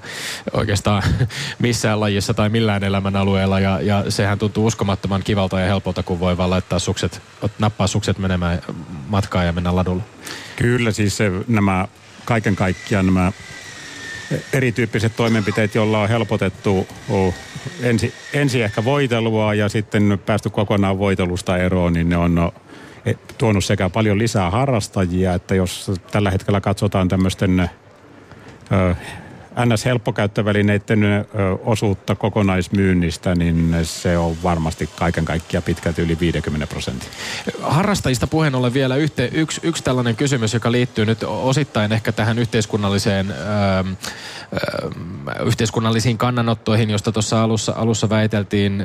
oikeastaan 0.52 1.02
missään 1.58 2.00
lajissa 2.00 2.34
tai 2.34 2.48
millään 2.48 2.84
elämän 2.84 3.16
alueella. 3.16 3.60
Ja, 3.60 3.80
ja 3.80 4.04
sehän 4.08 4.38
tuntuu 4.38 4.66
uskomattoman 4.66 5.22
kivalta 5.22 5.60
ja 5.60 5.66
helpolta, 5.66 6.02
kun 6.02 6.20
voi 6.20 6.36
vaan 6.36 6.50
laittaa 6.50 6.78
sukset, 6.78 7.22
nappaa 7.58 7.86
sukset 7.86 7.99
sukset 8.00 8.18
menemään 8.18 8.62
matkaan 9.08 9.46
ja 9.46 9.52
mennä 9.52 9.76
ladulle? 9.76 10.02
Kyllä 10.56 10.90
siis 10.90 11.16
se, 11.16 11.30
nämä 11.48 11.88
kaiken 12.24 12.56
kaikkiaan 12.56 13.06
nämä 13.06 13.32
erityyppiset 14.52 15.16
toimenpiteet, 15.16 15.74
joilla 15.74 16.00
on 16.00 16.08
helpotettu 16.08 16.86
oh, 17.08 17.34
ensi, 17.82 18.14
ensi 18.32 18.62
ehkä 18.62 18.84
voitelua 18.84 19.54
ja 19.54 19.68
sitten 19.68 20.20
päästy 20.26 20.50
kokonaan 20.50 20.98
voitelusta 20.98 21.56
eroon, 21.56 21.92
niin 21.92 22.08
ne 22.08 22.16
on 22.16 22.34
no, 22.34 22.54
tuonut 23.38 23.64
sekä 23.64 23.90
paljon 23.90 24.18
lisää 24.18 24.50
harrastajia, 24.50 25.34
että 25.34 25.54
jos 25.54 25.90
tällä 26.10 26.30
hetkellä 26.30 26.60
katsotaan 26.60 27.08
tämmöisten 27.08 27.70
NS-helppokäyttövälineiden 29.66 31.00
osuutta 31.64 32.14
kokonaismyynnistä, 32.14 33.34
niin 33.34 33.76
se 33.82 34.18
on 34.18 34.36
varmasti 34.42 34.88
kaiken 34.98 35.24
kaikkiaan 35.24 35.62
pitkälti 35.64 36.02
yli 36.02 36.20
50 36.20 36.66
prosenttia. 36.66 37.10
Harrastajista 37.62 38.26
puheen 38.26 38.54
ollen 38.54 38.74
vielä 38.74 38.96
yhte, 38.96 39.30
yksi, 39.32 39.60
yksi 39.64 39.84
tällainen 39.84 40.16
kysymys, 40.16 40.54
joka 40.54 40.72
liittyy 40.72 41.06
nyt 41.06 41.22
osittain 41.22 41.92
ehkä 41.92 42.12
tähän 42.12 42.38
yhteiskunnalliseen 42.38 43.30
öö, 43.30 43.84
yhteiskunnallisiin 45.46 46.18
kannanottoihin, 46.18 46.90
josta 46.90 47.12
tuossa 47.12 47.42
alussa, 47.42 47.72
alussa 47.76 48.08
väiteltiin. 48.08 48.84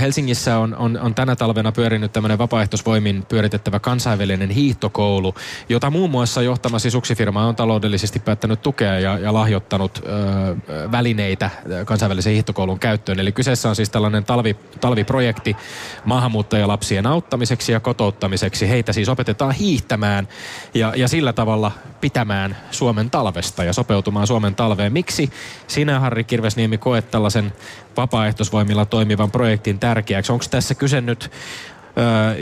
Helsingissä 0.00 0.58
on, 0.58 0.76
on, 0.76 0.98
on 1.00 1.14
tänä 1.14 1.36
talvena 1.36 1.72
pyörinyt 1.72 2.12
tämmöinen 2.12 2.38
vapaaehtoisvoimin 2.38 3.26
pyöritettävä 3.28 3.78
kansainvälinen 3.78 4.50
hiihtokoulu, 4.50 5.34
jota 5.68 5.90
muun 5.90 6.10
muassa 6.10 6.42
johtamasi 6.42 6.90
suksifirma 6.90 7.46
on 7.46 7.56
taloudellisesti 7.56 8.18
päättänyt 8.18 8.62
tukea 8.62 9.00
ja, 9.00 9.18
ja 9.18 9.34
lahjoittanut 9.50 10.02
ö, 10.06 10.90
välineitä 10.92 11.50
kansainvälisen 11.84 12.32
hiihtokoulun 12.32 12.78
käyttöön. 12.78 13.20
Eli 13.20 13.32
kyseessä 13.32 13.68
on 13.68 13.76
siis 13.76 13.90
tällainen 13.90 14.24
talvi, 14.24 14.56
talviprojekti 14.80 15.56
maahanmuuttajalapsien 16.04 17.06
auttamiseksi 17.06 17.72
ja 17.72 17.80
kotouttamiseksi. 17.80 18.68
Heitä 18.68 18.92
siis 18.92 19.08
opetetaan 19.08 19.52
hiihtämään 19.52 20.28
ja, 20.74 20.92
ja 20.96 21.08
sillä 21.08 21.32
tavalla 21.32 21.72
pitämään 22.00 22.56
Suomen 22.70 23.10
talvesta 23.10 23.64
ja 23.64 23.72
sopeutumaan 23.72 24.26
Suomen 24.26 24.54
talveen. 24.54 24.92
Miksi 24.92 25.30
sinä, 25.66 26.00
Harri 26.00 26.24
Kirvesniemi, 26.24 26.78
koet 26.78 27.10
tällaisen 27.10 27.52
vapaaehtoisvoimilla 27.96 28.84
toimivan 28.84 29.30
projektin 29.30 29.78
tärkeäksi? 29.78 30.32
Onko 30.32 30.44
tässä 30.50 30.74
kyse 30.74 31.00
nyt 31.00 31.30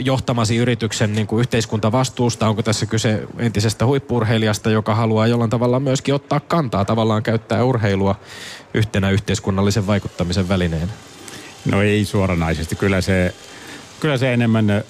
johtamasi 0.05 0.55
yrityksen 0.57 1.13
niin 1.13 1.27
kuin 1.27 1.39
yhteiskuntavastuusta? 1.39 2.47
Onko 2.47 2.63
tässä 2.63 2.85
kyse 2.85 3.27
entisestä 3.37 3.85
huippurheilijasta, 3.85 4.69
joka 4.69 4.95
haluaa 4.95 5.27
jollain 5.27 5.49
tavalla 5.49 5.79
myöskin 5.79 6.15
ottaa 6.15 6.39
kantaa, 6.39 6.85
tavallaan 6.85 7.23
käyttää 7.23 7.63
urheilua 7.63 8.15
yhtenä 8.73 9.09
yhteiskunnallisen 9.09 9.87
vaikuttamisen 9.87 10.49
välineen? 10.49 10.91
No 11.71 11.81
ei 11.81 12.05
suoranaisesti. 12.05 12.75
Kyllä 12.75 13.01
se 13.01 13.33
kyllä 13.99 14.17
se 14.17 14.33
enemmän 14.33 14.83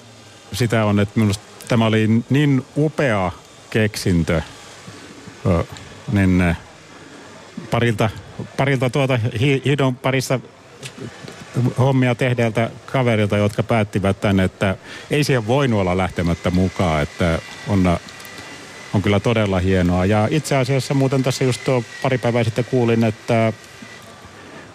sitä 0.52 0.84
on, 0.84 1.00
että 1.00 1.20
minusta 1.20 1.44
tämä 1.68 1.86
oli 1.86 2.08
niin 2.30 2.64
upea 2.76 3.32
keksintö, 3.70 4.42
niin 6.12 6.56
parilta, 7.70 8.10
parilta 8.56 8.90
tuota 8.90 9.18
hi- 9.40 9.62
hidon 9.64 9.96
parissa 9.96 10.40
hommia 11.78 12.14
tehneeltä 12.14 12.70
kaverilta, 12.86 13.36
jotka 13.36 13.62
päättivät 13.62 14.20
tänne, 14.20 14.44
että 14.44 14.76
ei 15.10 15.24
siihen 15.24 15.46
voinut 15.46 15.80
olla 15.80 15.96
lähtemättä 15.96 16.50
mukaan, 16.50 17.02
että 17.02 17.38
on, 17.68 17.98
on 18.94 19.02
kyllä 19.02 19.20
todella 19.20 19.58
hienoa. 19.58 20.06
Ja 20.06 20.28
itse 20.30 20.56
asiassa 20.56 20.94
muuten 20.94 21.22
tässä 21.22 21.44
just 21.44 21.64
tuo 21.64 21.84
pari 22.02 22.18
päivää 22.18 22.44
sitten 22.44 22.64
kuulin, 22.64 23.04
että 23.04 23.52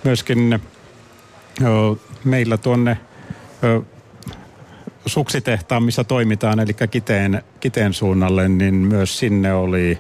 myöskin 0.04 0.60
ö, 1.62 1.96
meillä 2.24 2.58
tuonne 2.58 2.98
ö, 3.64 3.82
suksitehtaan, 5.06 5.84
missä 5.84 6.04
toimitaan, 6.04 6.60
eli 6.60 6.74
Kiteen, 6.92 7.44
Kiteen 7.60 7.94
suunnalle, 7.94 8.50
niin 8.50 8.76
myös 8.76 9.20
sinne 9.20 9.54
oli 9.54 9.98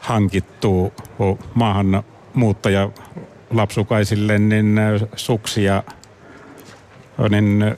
hankittu 0.00 0.92
maahan 1.54 2.02
muuttaja 2.34 2.90
lapsukaisille 3.50 4.38
niin 4.38 4.80
suksia, 5.16 5.82
niin 7.30 7.76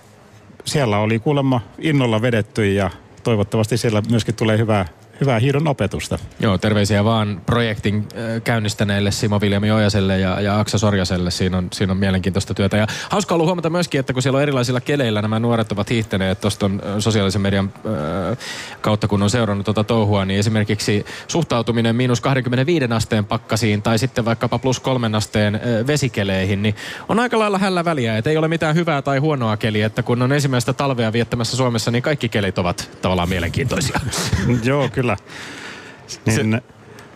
siellä 0.65 0.99
oli 0.99 1.19
kuulemma 1.19 1.61
innolla 1.79 2.23
vedetty 2.23 2.73
ja 2.73 2.91
toivottavasti 3.23 3.77
siellä 3.77 4.03
myöskin 4.11 4.35
tulee 4.35 4.59
hyvää 4.59 4.87
hyvää 5.21 5.39
hiidon 5.39 5.69
opetusta. 5.69 6.19
Joo, 6.41 6.59
terveisiä 6.59 7.05
vaan 7.05 7.43
projektin 7.47 7.97
äh, 7.97 8.43
käynnistäneille 8.43 9.11
Simo 9.11 9.41
Viljami 9.41 9.71
Ojaselle 9.71 10.19
ja, 10.19 10.41
ja 10.41 10.61
Aksa 10.61 10.79
Sorjaselle. 10.79 11.31
Siinä 11.31 11.59
on, 11.59 11.69
siinä 11.73 11.91
on 11.91 11.97
mielenkiintoista 11.97 12.55
työtä. 12.55 12.77
Ja 12.77 12.87
hauska 13.11 13.35
ollut 13.35 13.47
huomata 13.47 13.71
myöskin, 13.71 14.01
että 14.01 14.13
kun 14.13 14.23
siellä 14.23 14.37
on 14.37 14.43
erilaisilla 14.43 14.81
keleillä 14.81 15.23
nämä 15.23 15.39
nuoret 15.39 15.73
ovat 15.73 15.91
hiihtäneet 15.91 16.41
tuosta 16.41 16.71
sosiaalisen 16.99 17.43
median 17.43 17.73
äh, 17.77 18.39
kautta, 18.81 19.09
kun 19.09 19.23
on 19.23 19.31
seurannut 19.31 19.65
tuota 19.65 19.85
touhua, 19.85 20.25
niin 20.25 20.41
esimerkiksi 20.41 21.07
suhtautuminen 21.29 21.97
miinus 21.97 22.21
25 22.21 22.85
asteen 22.91 23.25
pakkasiin 23.25 23.83
tai 23.83 23.99
sitten 23.99 24.25
vaikkapa 24.25 24.59
plus 24.59 24.81
kolmen 24.81 25.15
asteen 25.15 25.55
äh, 25.55 25.61
vesikeleihin, 25.87 26.63
niin 26.63 26.75
on 27.09 27.19
aika 27.19 27.39
lailla 27.39 27.59
hällä 27.59 27.85
väliä. 27.85 28.17
Että 28.17 28.31
ei 28.31 28.37
ole 28.37 28.49
mitään 28.49 28.75
hyvää 28.75 29.03
tai 29.03 29.19
huonoa 29.19 29.57
keliä, 29.57 29.87
että 29.87 30.03
kun 30.03 30.23
on 30.23 30.33
ensimmäistä 30.33 30.73
talvea 30.73 31.13
viettämässä 31.13 31.57
Suomessa, 31.57 31.91
niin 31.91 32.03
kaikki 32.03 32.29
kelit 32.29 32.59
ovat 32.59 32.91
tavallaan 33.03 33.29
mielenkiintoisia. 33.29 34.01
Joo, 34.65 34.89
kyllä 34.89 35.10
kyllä. 35.17 36.43
Niin, 36.43 36.53
se... 36.53 36.63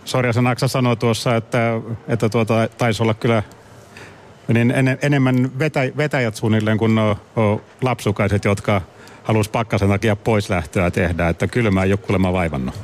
Sorjasen 0.05 0.47
Aksa 0.47 0.69
sanoi 0.69 0.97
tuossa, 0.97 1.37
että, 1.37 1.81
että 2.09 2.29
tuota, 2.29 2.69
taisi 2.79 3.03
olla 3.03 3.15
kyllä 3.15 3.43
niin 4.49 4.71
en, 4.71 4.99
enemmän 5.03 5.59
vetä, 5.59 5.81
vetäjät 5.97 6.37
suunnilleen 6.37 6.79
kuin 6.79 6.95
no, 6.95 7.11
o, 7.11 7.63
lapsukaiset, 7.83 8.45
jotka 8.45 8.81
halusi 9.23 9.51
pakkasen 9.51 9.89
takia 9.89 10.17
pois 10.17 10.51
lähtöä 10.51 10.91
tehdä, 10.91 11.29
että 11.29 11.47
kylmä 11.47 11.83
ei 11.83 11.93
ole 11.93 11.99
kuulemma 11.99 12.33
vaivannut. 12.33 12.75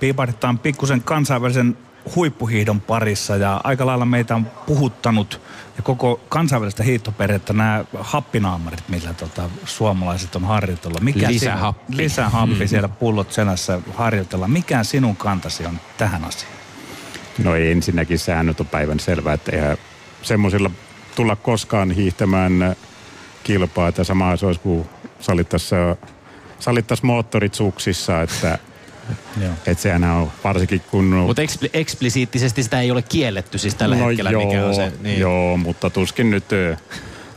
Piipahdetaan 0.00 0.58
pikkusen 0.58 1.00
kansainvälisen 1.00 1.76
huippuhiidon 2.16 2.80
parissa 2.80 3.36
ja 3.36 3.60
aika 3.64 3.86
lailla 3.86 4.04
meitä 4.04 4.34
on 4.34 4.46
puhuttanut 4.66 5.40
ja 5.76 5.82
koko 5.82 6.20
kansainvälistä 6.28 6.82
hiihtoperhettä 6.82 7.52
nämä 7.52 7.84
happinaamarit, 8.00 8.88
millä 8.88 9.14
tota, 9.14 9.50
suomalaiset 9.64 10.36
on 10.36 10.44
harjoitella. 10.44 11.00
Mikä 11.00 11.28
lisähappi. 11.28 11.84
Sinun, 11.86 12.04
lisähappi 12.04 12.64
mm. 12.64 12.68
siellä 12.68 12.88
pullot 12.88 13.32
selässä 13.32 13.80
harjoitella. 13.94 14.48
Mikä 14.48 14.84
sinun 14.84 15.16
kantasi 15.16 15.66
on 15.66 15.80
tähän 15.98 16.24
asiaan? 16.24 16.54
No 17.44 17.54
ei 17.54 17.72
ensinnäkin 17.72 18.18
säännöt 18.18 18.60
on 18.60 18.66
päivän 18.66 19.00
selvää, 19.00 19.34
että 19.34 19.52
eihän 19.52 19.76
semmoisilla 20.22 20.70
tulla 21.16 21.36
koskaan 21.36 21.90
hiihtämään 21.90 22.76
kilpaa, 23.44 23.88
että 23.88 24.04
sama 24.04 24.36
se 24.36 24.46
olisi 24.46 24.60
kuin 24.60 24.88
sallittaisiin 26.58 27.06
moottorit 27.06 27.54
suksissa, 27.54 28.22
että 28.22 28.58
että 29.66 29.82
sehän 29.82 30.04
on 30.04 30.32
varsinkin 30.44 30.80
kun... 30.90 31.04
Mutta 31.04 31.42
ekspli- 31.42 31.70
eksplisiittisesti 31.72 32.62
sitä 32.62 32.80
ei 32.80 32.90
ole 32.90 33.02
kielletty 33.02 33.58
siis 33.58 33.74
tällä 33.74 33.96
no 33.96 34.08
hetkellä, 34.08 34.30
joo, 34.30 34.44
mikä 34.44 34.66
on 34.66 34.74
se... 34.74 34.92
Niin. 35.02 35.20
Joo, 35.20 35.56
mutta 35.56 35.90
tuskin 35.90 36.30
nyt, 36.30 36.44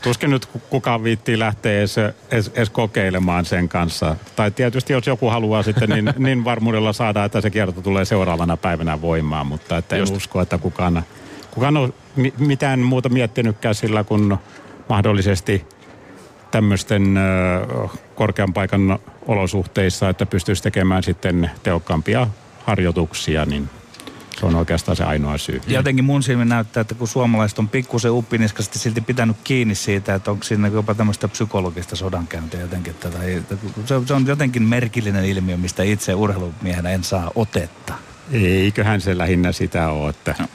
tuskin 0.02 0.30
nyt 0.30 0.46
kukaan 0.46 1.04
viittii 1.04 1.40
lähteä 1.40 1.80
edes, 1.80 1.98
edes, 1.98 2.52
edes, 2.56 2.70
kokeilemaan 2.70 3.46
sen 3.46 3.70
kanssa. 3.70 4.16
Tai 4.36 4.52
tietysti 4.52 4.94
jos 4.94 5.08
joku 5.08 5.30
haluaa 5.30 5.64
sitten 5.64 5.90
niin, 5.90 6.14
niin 6.28 6.46
varmuudella 6.46 6.94
saada, 6.94 7.26
että 7.26 7.42
se 7.42 7.50
kierto 7.50 7.82
tulee 7.82 8.06
seuraavana 8.06 8.58
päivänä 8.58 9.02
voimaan, 9.02 9.48
mutta 9.48 9.78
että 9.78 9.96
en 9.96 10.00
Just. 10.00 10.16
usko, 10.16 10.42
että 10.42 10.58
kukaan, 10.58 11.04
kukaan 11.52 11.78
on 11.78 11.94
mitään 12.38 12.80
muuta 12.80 13.10
miettinytkään 13.10 13.76
sillä, 13.76 14.04
kun 14.04 14.38
mahdollisesti 14.90 15.66
tämmöisten 16.52 17.20
korkean 18.16 18.54
paikan 18.54 19.00
olosuhteissa, 19.28 20.10
että 20.10 20.26
pystyisi 20.26 20.64
tekemään 20.64 21.04
sitten 21.04 21.52
tehokkaampia 21.64 22.28
harjoituksia, 22.66 23.46
niin 23.46 23.70
se 24.40 24.46
on 24.46 24.56
oikeastaan 24.56 24.96
se 24.96 25.04
ainoa 25.04 25.38
syy. 25.38 25.62
Ja 25.68 25.74
jotenkin 25.74 26.06
mun 26.06 26.24
silmin 26.24 26.50
näyttää, 26.50 26.82
että 26.82 26.96
kun 26.96 27.08
suomalaiset 27.08 27.60
on 27.60 27.70
pikkusen 27.70 28.12
uppiniskasti 28.12 28.80
silti 28.80 29.02
pitänyt 29.02 29.38
kiinni 29.44 29.76
siitä, 29.76 30.16
että 30.16 30.32
onko 30.32 30.44
siinä 30.44 30.68
jopa 30.68 30.94
tämmöistä 30.94 31.28
psykologista 31.28 31.96
sodankäyntiä 31.96 32.60
jotenkin. 32.60 32.94
Tai, 32.94 33.44
se, 33.86 34.14
on 34.14 34.28
jotenkin 34.28 34.64
merkillinen 34.64 35.26
ilmiö, 35.26 35.58
mistä 35.58 35.84
itse 35.84 36.16
urheilumiehenä 36.16 36.90
en 36.90 37.04
saa 37.04 37.32
otetta. 37.36 37.94
Eiköhän 38.32 39.02
se 39.02 39.18
lähinnä 39.18 39.52
sitä 39.52 39.90
ole, 39.90 40.10
että 40.10 40.36
no 40.40 40.48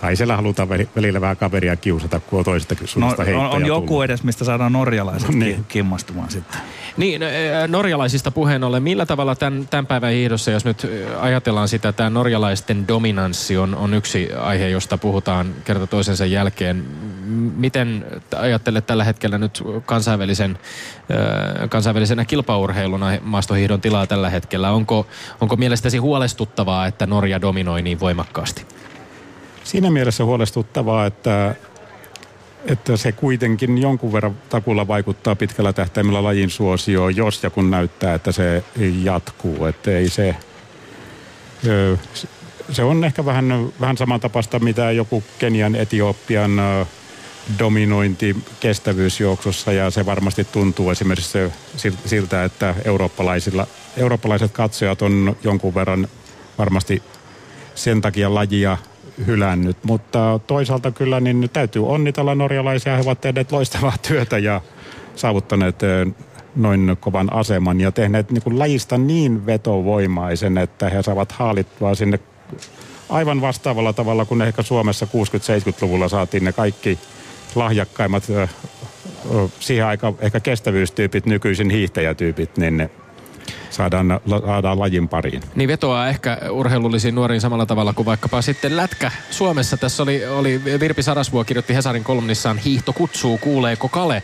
kai 0.00 0.16
siellä 0.16 0.36
halutaan 0.36 0.68
välillä 0.68 1.20
vähän 1.20 1.36
kaveria 1.36 1.76
kiusata, 1.76 2.20
kun 2.20 2.38
on 2.38 2.44
toisesta 2.44 2.74
suunnasta 2.84 3.24
no, 3.24 3.40
on, 3.40 3.50
on 3.50 3.66
joku 3.66 4.02
edes, 4.02 4.22
mistä 4.22 4.44
saadaan 4.44 4.72
norjalaiset 4.72 5.28
no, 5.28 5.38
niin. 5.38 5.64
kimmastumaan 5.68 6.30
sitten. 6.30 6.60
Niin, 6.98 7.20
no, 7.20 7.26
norjalaisista 7.68 8.30
puheen 8.30 8.64
ollen, 8.64 8.82
millä 8.82 9.06
tavalla 9.06 9.34
tämän, 9.34 9.68
tämän 9.70 9.86
päivän 9.86 10.12
hiihdossa, 10.12 10.50
jos 10.50 10.64
nyt 10.64 10.86
ajatellaan 11.20 11.68
sitä, 11.68 11.92
tämä 11.92 12.10
norjalaisten 12.10 12.88
dominanssi 12.88 13.56
on, 13.56 13.74
on 13.74 13.94
yksi 13.94 14.32
aihe, 14.32 14.68
josta 14.68 14.98
puhutaan 14.98 15.54
kerta 15.64 15.86
toisensa 15.86 16.26
jälkeen. 16.26 16.84
Miten 17.56 18.06
ajattelet 18.36 18.86
tällä 18.86 19.04
hetkellä 19.04 19.38
nyt 19.38 19.62
kansainvälisen, 19.86 20.58
kansainvälisenä 21.68 22.24
kilpaurheiluna 22.24 23.06
maastohiihdon 23.22 23.80
tilaa 23.80 24.06
tällä 24.06 24.30
hetkellä? 24.30 24.70
Onko, 24.70 25.06
onko 25.40 25.56
mielestäsi 25.56 25.98
huolestuttavaa, 25.98 26.86
että 26.86 27.06
Norja 27.06 27.40
dominoi 27.40 27.82
niin 27.82 28.00
voimakkaasti? 28.00 28.66
siinä 29.68 29.90
mielessä 29.90 30.24
huolestuttavaa, 30.24 31.06
että, 31.06 31.54
että 32.68 32.96
se 32.96 33.12
kuitenkin 33.12 33.78
jonkun 33.78 34.12
verran 34.12 34.36
takulla 34.48 34.88
vaikuttaa 34.88 35.36
pitkällä 35.36 35.72
tähtäimellä 35.72 36.22
lajin 36.22 36.50
suosioon, 36.50 37.16
jos 37.16 37.42
ja 37.42 37.50
kun 37.50 37.70
näyttää, 37.70 38.14
että 38.14 38.32
se 38.32 38.64
jatkuu. 39.02 39.64
Että 39.64 39.90
ei 39.90 40.08
se, 40.08 40.36
se 42.72 42.82
on 42.82 43.04
ehkä 43.04 43.24
vähän, 43.24 43.68
vähän 43.80 43.96
samantapaista, 43.96 44.58
mitä 44.58 44.92
joku 44.92 45.24
Kenian, 45.38 45.74
Etiopian 45.74 46.50
dominointi 47.58 48.36
kestävyysjuoksussa 48.60 49.72
ja 49.72 49.90
se 49.90 50.06
varmasti 50.06 50.44
tuntuu 50.44 50.90
esimerkiksi 50.90 51.38
siltä, 52.06 52.44
että 52.44 52.74
eurooppalaisilla, 52.84 53.66
eurooppalaiset 53.96 54.52
katsojat 54.52 55.02
on 55.02 55.36
jonkun 55.44 55.74
verran 55.74 56.08
varmasti 56.58 57.02
sen 57.74 58.00
takia 58.00 58.34
lajia 58.34 58.78
hylännyt. 59.26 59.76
Mutta 59.84 60.40
toisaalta 60.46 60.90
kyllä 60.90 61.20
niin 61.20 61.50
täytyy 61.52 61.86
onnitella 61.86 62.34
norjalaisia. 62.34 62.96
He 62.96 63.02
ovat 63.02 63.20
tehneet 63.20 63.52
loistavaa 63.52 63.94
työtä 64.08 64.38
ja 64.38 64.60
saavuttaneet 65.16 65.80
noin 66.56 66.96
kovan 67.00 67.32
aseman 67.32 67.80
ja 67.80 67.92
tehneet 67.92 68.30
niin 68.30 68.42
kuin 68.42 68.58
lajista 68.58 68.98
niin 68.98 69.46
vetovoimaisen, 69.46 70.58
että 70.58 70.88
he 70.88 71.02
saavat 71.02 71.32
haalittua 71.32 71.94
sinne 71.94 72.18
aivan 73.08 73.40
vastaavalla 73.40 73.92
tavalla 73.92 74.24
kuin 74.24 74.42
ehkä 74.42 74.62
Suomessa 74.62 75.06
60-70-luvulla 75.06 76.08
saatiin 76.08 76.44
ne 76.44 76.52
kaikki 76.52 76.98
lahjakkaimmat 77.54 78.24
siihen 79.60 79.86
aikaan 79.86 80.14
ehkä 80.20 80.40
kestävyystyypit, 80.40 81.26
nykyisin 81.26 81.70
hiihtäjätyypit, 81.70 82.56
niin 82.56 82.76
ne 82.76 82.90
saadaan, 83.70 84.20
saadaan 84.46 84.78
lajin 84.78 85.08
pariin. 85.08 85.42
Niin 85.54 85.68
vetoaa 85.68 86.08
ehkä 86.08 86.38
urheilullisiin 86.50 87.14
nuoriin 87.14 87.40
samalla 87.40 87.66
tavalla 87.66 87.92
kuin 87.92 88.06
vaikkapa 88.06 88.42
sitten 88.42 88.76
lätkä 88.76 89.10
Suomessa. 89.30 89.76
Tässä 89.76 90.02
oli, 90.02 90.26
oli 90.26 90.64
Virpi 90.80 91.02
Sarasvuo 91.02 91.44
kirjoitti 91.44 91.74
Hesarin 91.74 92.04
kolumnissaan 92.04 92.58
Hiihto 92.58 92.92
kutsuu, 92.92 93.38
kuuleeko 93.38 93.88
Kale? 93.88 94.22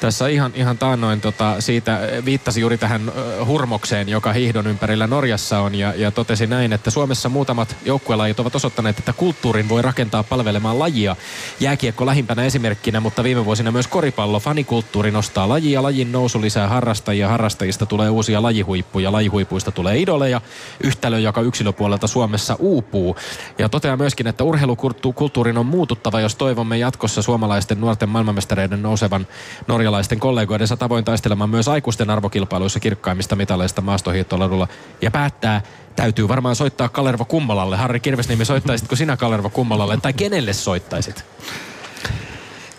Tässä 0.00 0.28
ihan, 0.28 0.52
ihan 0.54 0.78
taannoin 0.78 1.20
tota, 1.20 1.60
siitä 1.60 2.00
viittasi 2.24 2.60
juuri 2.60 2.78
tähän 2.78 3.12
hurmokseen, 3.46 4.08
joka 4.08 4.32
hiihdon 4.32 4.66
ympärillä 4.66 5.06
Norjassa 5.06 5.60
on 5.60 5.74
ja, 5.74 5.94
ja 5.96 6.10
totesi 6.10 6.46
näin, 6.46 6.72
että 6.72 6.90
Suomessa 6.90 7.28
muutamat 7.28 7.76
joukkuelajit 7.84 8.40
ovat 8.40 8.54
osoittaneet, 8.54 8.98
että 8.98 9.12
kulttuurin 9.12 9.68
voi 9.68 9.82
rakentaa 9.82 10.22
palvelemaan 10.22 10.78
lajia. 10.78 11.16
Jääkiekko 11.60 12.06
lähimpänä 12.06 12.44
esimerkkinä, 12.44 13.00
mutta 13.00 13.24
viime 13.24 13.44
vuosina 13.44 13.72
myös 13.72 13.86
koripallo. 13.86 14.40
Fanikulttuuri 14.40 15.10
nostaa 15.10 15.48
lajia, 15.48 15.82
lajin 15.82 16.12
nousu 16.12 16.40
lisää 16.40 16.68
harrastajia, 16.68 17.28
harrastajista 17.28 17.86
tulee 17.86 18.10
uusia 18.10 18.42
lajihuippuja 18.42 18.83
huippu 18.84 18.98
ja 18.98 19.12
lajihuipuista 19.12 19.70
tulee 19.72 19.98
idoleja. 19.98 20.40
Yhtälö, 20.80 21.18
joka 21.18 21.40
yksilöpuolelta 21.40 22.06
Suomessa 22.06 22.56
uupuu. 22.58 23.16
Ja 23.58 23.68
toteaa 23.68 23.96
myöskin, 23.96 24.26
että 24.26 24.44
urheilukulttuurin 24.44 25.58
on 25.58 25.66
muututtava, 25.66 26.20
jos 26.20 26.36
toivomme 26.36 26.78
jatkossa 26.78 27.22
suomalaisten 27.22 27.80
nuorten 27.80 28.08
maailmanmestareiden 28.08 28.82
nousevan 28.82 29.26
norjalaisten 29.66 30.20
kollegoidensa 30.20 30.76
tavoin 30.76 31.04
taistelemaan 31.04 31.50
myös 31.50 31.68
aikuisten 31.68 32.10
arvokilpailuissa 32.10 32.80
kirkkaimmista 32.80 33.36
mitaleista 33.36 33.82
maastohiihtoladulla. 33.82 34.68
Ja 35.02 35.10
päättää, 35.10 35.62
täytyy 35.96 36.28
varmaan 36.28 36.56
soittaa 36.56 36.88
Kalervo 36.88 37.24
Kummalalle. 37.24 37.76
Harri 37.76 38.00
Kirvesniemi, 38.00 38.44
soittaisitko 38.44 38.96
sinä 38.96 39.16
Kalervo 39.16 39.50
Kummalalle 39.50 39.96
tai 39.96 40.12
kenelle 40.12 40.52
soittaisit? 40.52 41.24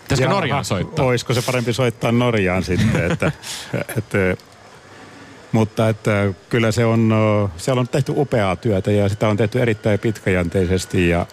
Pitäisikö 0.02 0.28
Norjaan 0.28 0.64
soittaa? 0.64 1.04
Olisiko 1.04 1.34
se 1.34 1.42
parempi 1.42 1.72
soittaa 1.72 2.12
Norjaan 2.12 2.64
sitten, 2.64 3.12
että, 3.12 3.32
että 3.96 4.36
mutta 5.56 5.88
että 5.88 6.32
kyllä 6.48 6.72
se 6.72 6.84
on, 6.84 7.14
siellä 7.56 7.80
on 7.80 7.88
tehty 7.88 8.12
upeaa 8.16 8.56
työtä 8.56 8.92
ja 8.92 9.08
sitä 9.08 9.28
on 9.28 9.36
tehty 9.36 9.62
erittäin 9.62 9.98
pitkäjänteisesti 9.98 11.08
ja, 11.08 11.26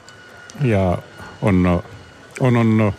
ja 0.61 0.97
on, 1.41 1.83
on, 2.39 2.57
on 2.57 2.93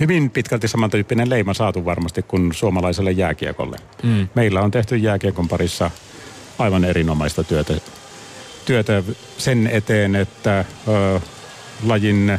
hyvin 0.00 0.30
pitkälti 0.30 0.68
samantyyppinen 0.68 1.30
leima 1.30 1.54
saatu 1.54 1.84
varmasti 1.84 2.22
kuin 2.22 2.52
suomalaiselle 2.54 3.10
jääkiekolle. 3.10 3.76
Mm. 4.02 4.28
Meillä 4.34 4.60
on 4.60 4.70
tehty 4.70 4.96
jääkiekon 4.96 5.48
parissa 5.48 5.90
aivan 6.58 6.84
erinomaista 6.84 7.44
työtä, 7.44 7.74
työtä 8.64 9.02
sen 9.38 9.66
eteen, 9.72 10.16
että 10.16 10.64
ö, 10.88 11.20
lajin 11.82 12.38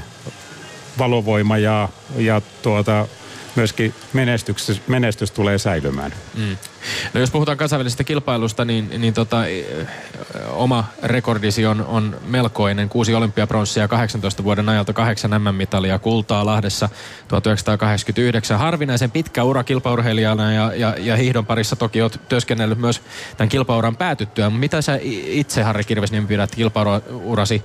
valovoima 1.00 1.58
ja, 1.58 1.90
ja 2.18 2.42
tuota, 2.62 3.08
myöskin 3.56 3.94
menestys, 4.14 4.82
menestys 4.88 5.32
tulee 5.32 5.58
säilymään. 5.58 6.14
Mm. 6.36 6.58
No 7.14 7.20
jos 7.20 7.32
puhutaan 7.32 7.58
kansainvälisestä 7.58 8.04
kilpailusta, 8.04 8.66
niin, 8.66 8.90
niin 8.98 9.14
tota, 9.14 9.38
oma 10.50 10.86
rekordisi 11.04 11.66
on, 11.66 11.86
on 11.86 12.18
melkoinen. 12.26 12.90
Kuusi 12.90 13.14
olympiapronssia 13.14 13.88
18 13.88 14.44
vuoden 14.44 14.70
ajalta, 14.70 14.94
kahdeksan 14.94 15.42
MM-mitalia, 15.42 16.00
kultaa 16.00 16.46
Lahdessa 16.46 16.90
1989. 17.28 18.60
Harvinaisen 18.60 19.12
pitkä 19.12 19.44
ura 19.44 19.64
kilpaurheilijana 19.64 20.52
ja, 20.52 20.72
ja, 20.76 20.96
ja 21.00 21.16
hiihdon 21.16 21.46
parissa 21.46 21.76
toki 21.76 22.02
olet 22.02 22.22
työskennellyt 22.30 22.80
myös 22.80 23.02
tämän 23.38 23.50
kilpauran 23.50 23.98
päätyttyä. 23.98 24.50
Mitä 24.50 24.82
sä 24.82 25.00
itse, 25.02 25.64
Harri 25.64 25.84
Kirvesniemi, 25.84 26.28
pidät 26.28 26.56
kilpaurasi 26.56 27.64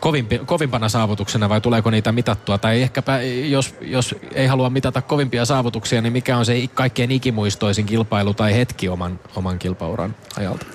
kovimpi, 0.00 0.40
kovimpana 0.46 0.88
saavutuksena 0.88 1.48
vai 1.48 1.60
tuleeko 1.60 1.90
niitä 1.90 2.12
mitattua? 2.12 2.58
Tai 2.58 2.82
ehkäpä, 2.82 3.22
jos, 3.22 3.74
jos 3.80 4.14
ei 4.34 4.46
halua 4.46 4.70
mitata 4.70 5.02
kovimpia 5.02 5.44
saavutuksia, 5.44 6.02
niin 6.02 6.12
mikä 6.12 6.36
on 6.36 6.46
se 6.46 6.68
kaikkein 6.74 7.10
ikimuistoisin 7.10 7.86
kilpailu 7.86 8.34
tai 8.34 8.54
hetki 8.54 8.88
oman, 8.88 9.20
oman 9.36 9.58
kilpauran 9.58 10.14
ajalta? 10.36 10.66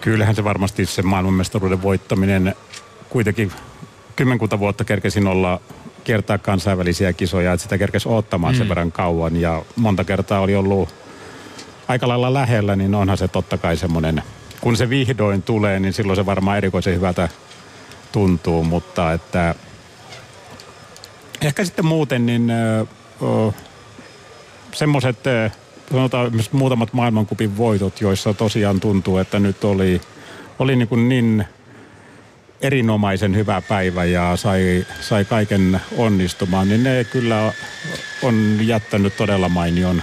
Kyllähän 0.00 0.34
se 0.34 0.44
varmasti 0.44 0.86
se 0.86 1.02
maailmanmestaruuden 1.02 1.82
voittaminen 1.82 2.54
kuitenkin 3.08 3.52
kymmenkunta 4.16 4.58
vuotta 4.58 4.84
kerkesin 4.84 5.26
olla 5.26 5.60
kiertää 6.04 6.38
kansainvälisiä 6.38 7.12
kisoja, 7.12 7.52
että 7.52 7.62
sitä 7.62 7.78
kerkesi 7.78 8.08
ottamaan 8.08 8.54
mm. 8.54 8.58
sen 8.58 8.68
verran 8.68 8.92
kauan 8.92 9.36
ja 9.36 9.62
monta 9.76 10.04
kertaa 10.04 10.40
oli 10.40 10.54
ollut 10.56 10.88
aika 11.88 12.08
lailla 12.08 12.34
lähellä, 12.34 12.76
niin 12.76 12.94
onhan 12.94 13.18
se 13.18 13.28
totta 13.28 13.58
kai 13.58 13.76
semmoinen, 13.76 14.22
kun 14.60 14.76
se 14.76 14.90
vihdoin 14.90 15.42
tulee, 15.42 15.80
niin 15.80 15.92
silloin 15.92 16.16
se 16.16 16.26
varmaan 16.26 16.56
erikoisen 16.56 16.94
hyvältä 16.94 17.28
tuntuu, 18.12 18.64
mutta 18.64 19.12
että 19.12 19.54
ehkä 21.42 21.64
sitten 21.64 21.84
muuten 21.84 22.26
niin 22.26 22.52
semmoiset 24.72 25.18
sanotaan 25.90 26.32
muutamat 26.52 26.92
maailmankupin 26.92 27.56
voitot, 27.56 28.00
joissa 28.00 28.34
tosiaan 28.34 28.80
tuntuu, 28.80 29.18
että 29.18 29.38
nyt 29.38 29.64
oli, 29.64 30.00
oli 30.58 30.76
niin, 30.76 30.88
kuin 30.88 31.08
niin 31.08 31.44
erinomaisen 32.60 33.36
hyvä 33.36 33.62
päivä 33.68 34.04
ja 34.04 34.36
sai, 34.36 34.86
sai 35.00 35.24
kaiken 35.24 35.80
onnistumaan, 35.96 36.68
niin 36.68 36.82
ne 36.82 37.04
kyllä 37.04 37.52
on 38.22 38.58
jättänyt 38.60 39.16
todella 39.16 39.48
mainion 39.48 40.02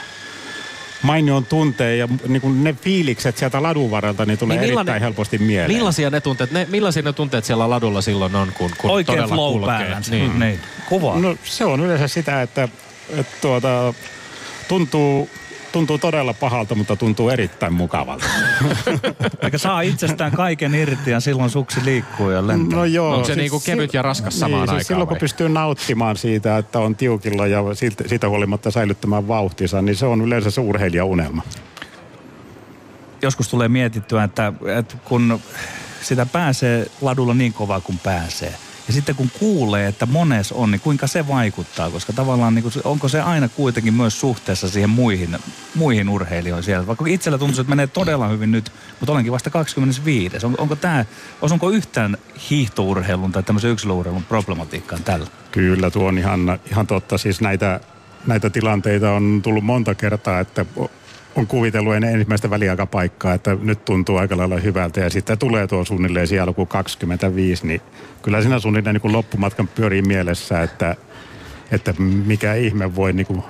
mainion 1.02 1.46
tunteen 1.46 2.00
ja 2.00 2.08
niin 2.28 2.42
kuin 2.42 2.64
ne 2.64 2.74
fiilikset 2.74 3.38
sieltä 3.38 3.64
ladun 3.64 3.92
varrelta 3.92 4.26
niin 4.26 4.40
tulee 4.40 4.58
niin 4.58 4.74
erittäin 4.74 5.02
helposti 5.02 5.38
mieleen. 5.38 5.72
Millaisia 5.72 6.10
ne 6.10 6.22
tunteet, 6.22 6.52
ne, 6.52 6.68
millaisia 6.70 7.04
ne 7.04 7.14
tunteet 7.14 7.46
siellä 7.46 7.70
ladulla 7.70 8.02
silloin 8.02 8.36
on, 8.36 8.52
kun, 8.58 8.72
kun 8.78 8.92
Oikein 8.92 9.18
todella 9.18 9.36
flow 9.36 9.52
kulkee? 9.54 9.68
päällä. 9.68 10.02
Niin. 10.10 10.40
niin. 10.40 10.60
Kuva. 10.90 11.20
No 11.20 11.36
se 11.44 11.66
on 11.66 11.80
yleensä 11.80 12.08
sitä, 12.08 12.42
että, 12.42 12.70
että 13.10 13.38
tuota, 13.42 13.94
tuntuu 14.68 15.30
tuntuu 15.72 15.98
todella 15.98 16.34
pahalta, 16.34 16.76
mutta 16.76 16.96
tuntuu 16.96 17.30
erittäin 17.30 17.74
mukavalta. 17.74 18.26
Eikä 19.44 19.58
saa 19.58 19.82
itsestään 19.82 20.32
kaiken 20.32 20.76
irti 20.76 21.12
ja 21.12 21.20
silloin 21.20 21.50
suksi 21.50 21.86
liikkuu 21.86 22.30
ja 22.30 22.48
lentää. 22.48 22.80
No 22.80 22.86
joo. 22.86 23.14
Onko 23.14 23.26
se 23.26 23.34
siis 23.34 23.38
niinku 23.38 23.60
kevyt 23.60 23.94
ja 23.94 24.02
raskas 24.02 24.34
niin, 24.34 24.40
samaan 24.40 24.62
siis 24.62 24.70
aikaan 24.70 24.86
Silloin 24.86 25.08
vai? 25.08 25.16
kun 25.16 25.20
pystyy 25.20 25.50
nauttimaan 25.50 26.18
siitä, 26.18 26.58
että 26.58 26.80
on 26.80 26.96
tiukilla 26.96 27.48
ja 27.48 27.64
siitä, 27.74 28.04
siitä 28.08 28.30
huolimatta 28.30 28.72
säilyttämään 28.72 29.28
vauhtinsa, 29.28 29.82
niin 29.82 29.96
se 29.96 30.06
on 30.06 30.22
yleensä 30.22 30.52
se 30.52 30.62
urheilijaunelma. 30.62 31.42
Joskus 33.22 33.50
tulee 33.50 33.68
mietittyä, 33.68 34.24
että, 34.24 34.54
että 34.78 34.96
kun 35.06 35.40
sitä 36.02 36.26
pääsee 36.26 36.86
ladulla 37.02 37.34
niin 37.34 37.54
kovaa 37.54 37.82
kuin 37.82 38.00
pääsee– 38.04 38.56
ja 38.88 38.94
sitten 38.94 39.16
kun 39.16 39.32
kuulee, 39.40 39.88
että 39.88 40.06
mones 40.06 40.52
on, 40.52 40.72
niin 40.72 40.82
kuinka 40.82 41.08
se 41.08 41.28
vaikuttaa? 41.28 41.90
Koska 41.90 42.14
tavallaan 42.14 42.56
niin 42.56 42.64
kuin, 42.64 42.74
onko 42.84 43.08
se 43.08 43.22
aina 43.22 43.50
kuitenkin 43.50 43.94
myös 43.94 44.20
suhteessa 44.20 44.70
siihen 44.70 44.90
muihin, 44.90 45.38
muihin 45.76 46.10
urheilijoihin 46.10 46.64
siellä? 46.64 46.88
Vaikka 46.88 47.06
itsellä 47.08 47.38
tuntuu, 47.38 47.62
että 47.62 47.70
menee 47.70 47.88
todella 47.88 48.28
hyvin 48.28 48.52
nyt, 48.52 48.72
mutta 49.00 49.14
olenkin 49.14 49.34
vasta 49.34 49.50
25. 49.50 50.46
On, 50.46 50.56
onko 50.58 50.76
tämä, 50.76 51.06
osunko 51.42 51.70
yhtään 51.70 52.18
hiihtourheilun 52.50 53.32
tai 53.32 53.44
tämmöisen 53.44 53.72
yksilöurheilun 53.72 54.24
problematiikkaan 54.24 55.04
tällä? 55.04 55.28
Kyllä, 55.52 55.92
tuo 55.92 56.08
on 56.08 56.18
ihan, 56.18 56.60
ihan 56.72 56.88
totta. 56.88 57.18
Siis 57.18 57.42
näitä, 57.42 57.80
näitä 58.28 58.50
tilanteita 58.50 59.12
on 59.12 59.40
tullut 59.44 59.64
monta 59.64 59.96
kertaa, 59.96 60.40
että 60.40 60.66
on 61.38 61.48
kuvitellut 61.48 61.96
ennen 61.96 62.14
ensimmäistä 62.14 62.50
väliaikapaikkaa, 62.50 63.34
että 63.34 63.58
nyt 63.62 63.86
tuntuu 63.86 64.18
aika 64.18 64.38
lailla 64.38 64.58
hyvältä. 64.58 65.00
Ja 65.00 65.10
sitten 65.10 65.38
tulee 65.38 65.68
tuo 65.68 65.86
suunnilleen 65.86 66.28
siellä 66.28 66.46
luku 66.46 66.66
25, 66.66 67.68
niin 67.68 67.82
kyllä 68.22 68.42
siinä 68.42 68.60
suunnilleen 68.60 68.94
niin 68.94 69.02
kuin 69.02 69.14
loppumatkan 69.14 69.68
pyörii 69.68 70.02
mielessä, 70.02 70.62
että, 70.64 70.96
että 71.72 71.94
mikä 72.26 72.54
ihme 72.54 72.96
voi 72.96 73.14
niin 73.14 73.28
kuin 73.28 73.44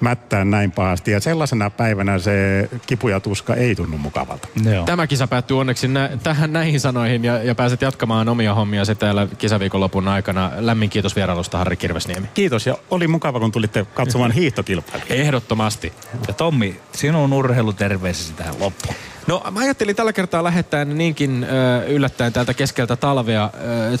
mättää 0.00 0.44
näin 0.44 0.72
pahasti. 0.72 1.10
Ja 1.10 1.20
sellaisena 1.20 1.70
päivänä 1.70 2.18
se 2.18 2.68
kipu 2.86 3.08
ja 3.08 3.20
tuska 3.20 3.54
ei 3.54 3.74
tunnu 3.74 3.98
mukavalta. 3.98 4.48
Joo. 4.72 4.84
Tämä 4.84 5.06
kisa 5.06 5.26
päättyy 5.26 5.58
onneksi 5.60 5.88
nä- 5.88 6.10
tähän 6.22 6.52
näihin 6.52 6.80
sanoihin 6.80 7.24
ja, 7.24 7.42
ja 7.42 7.54
pääset 7.54 7.82
jatkamaan 7.82 8.28
omia 8.28 8.54
hommia 8.54 8.84
se 8.84 8.94
täällä 8.94 9.28
kisaviikonlopun 9.38 10.08
aikana. 10.08 10.50
Lämmin 10.58 10.90
kiitos 10.90 11.16
vierailusta 11.16 11.58
Harri 11.58 11.76
Kirvesniemi. 11.76 12.26
Kiitos 12.34 12.66
ja 12.66 12.78
oli 12.90 13.08
mukava 13.08 13.40
kun 13.40 13.52
tulitte 13.52 13.86
katsomaan 13.94 14.32
hiihtokilpailua. 14.38 15.06
Ehdottomasti. 15.10 15.92
Ja 16.28 16.34
Tommi, 16.34 16.80
sinun 16.92 17.32
urheiluterveisesi 17.32 18.32
tähän 18.32 18.54
loppuun. 18.60 18.94
No 19.28 19.42
mä 19.50 19.60
ajattelin 19.60 19.96
tällä 19.96 20.12
kertaa 20.12 20.44
lähettää 20.44 20.84
niinkin 20.84 21.44
ö, 21.44 21.86
yllättäen 21.86 22.32
täältä 22.32 22.54
keskeltä 22.54 22.96
talvea 22.96 23.50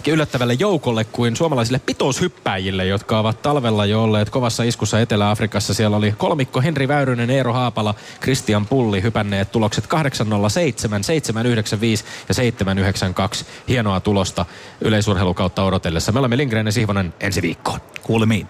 ö, 0.06 0.10
yllättävälle 0.12 0.54
joukolle 0.54 1.04
kuin 1.04 1.36
suomalaisille 1.36 1.80
pitoushyppäjille, 1.86 2.86
jotka 2.86 3.18
ovat 3.18 3.42
talvella 3.42 3.86
jo 3.86 4.02
olleet 4.02 4.30
kovassa 4.30 4.62
iskussa 4.62 5.00
Etelä-Afrikassa. 5.00 5.74
Siellä 5.74 5.96
oli 5.96 6.14
kolmikko 6.18 6.60
Henri 6.60 6.88
Väyrynen, 6.88 7.30
Eero 7.30 7.52
Haapala, 7.52 7.94
Christian 8.22 8.66
Pulli 8.66 9.02
hypänneet 9.02 9.52
tulokset 9.52 9.86
807, 9.86 11.04
795 11.04 12.04
ja 12.28 12.34
792. 12.34 13.46
Hienoa 13.68 14.00
tulosta 14.00 14.46
yleisurheilukautta 14.80 15.64
odotellessa. 15.64 16.12
Me 16.12 16.18
olemme 16.18 16.36
Lindgren 16.36 16.66
ja 16.66 16.72
Sihvonen 16.72 17.14
ensi 17.20 17.42
viikkoon. 17.42 17.80
Kuulemiin. 18.02 18.48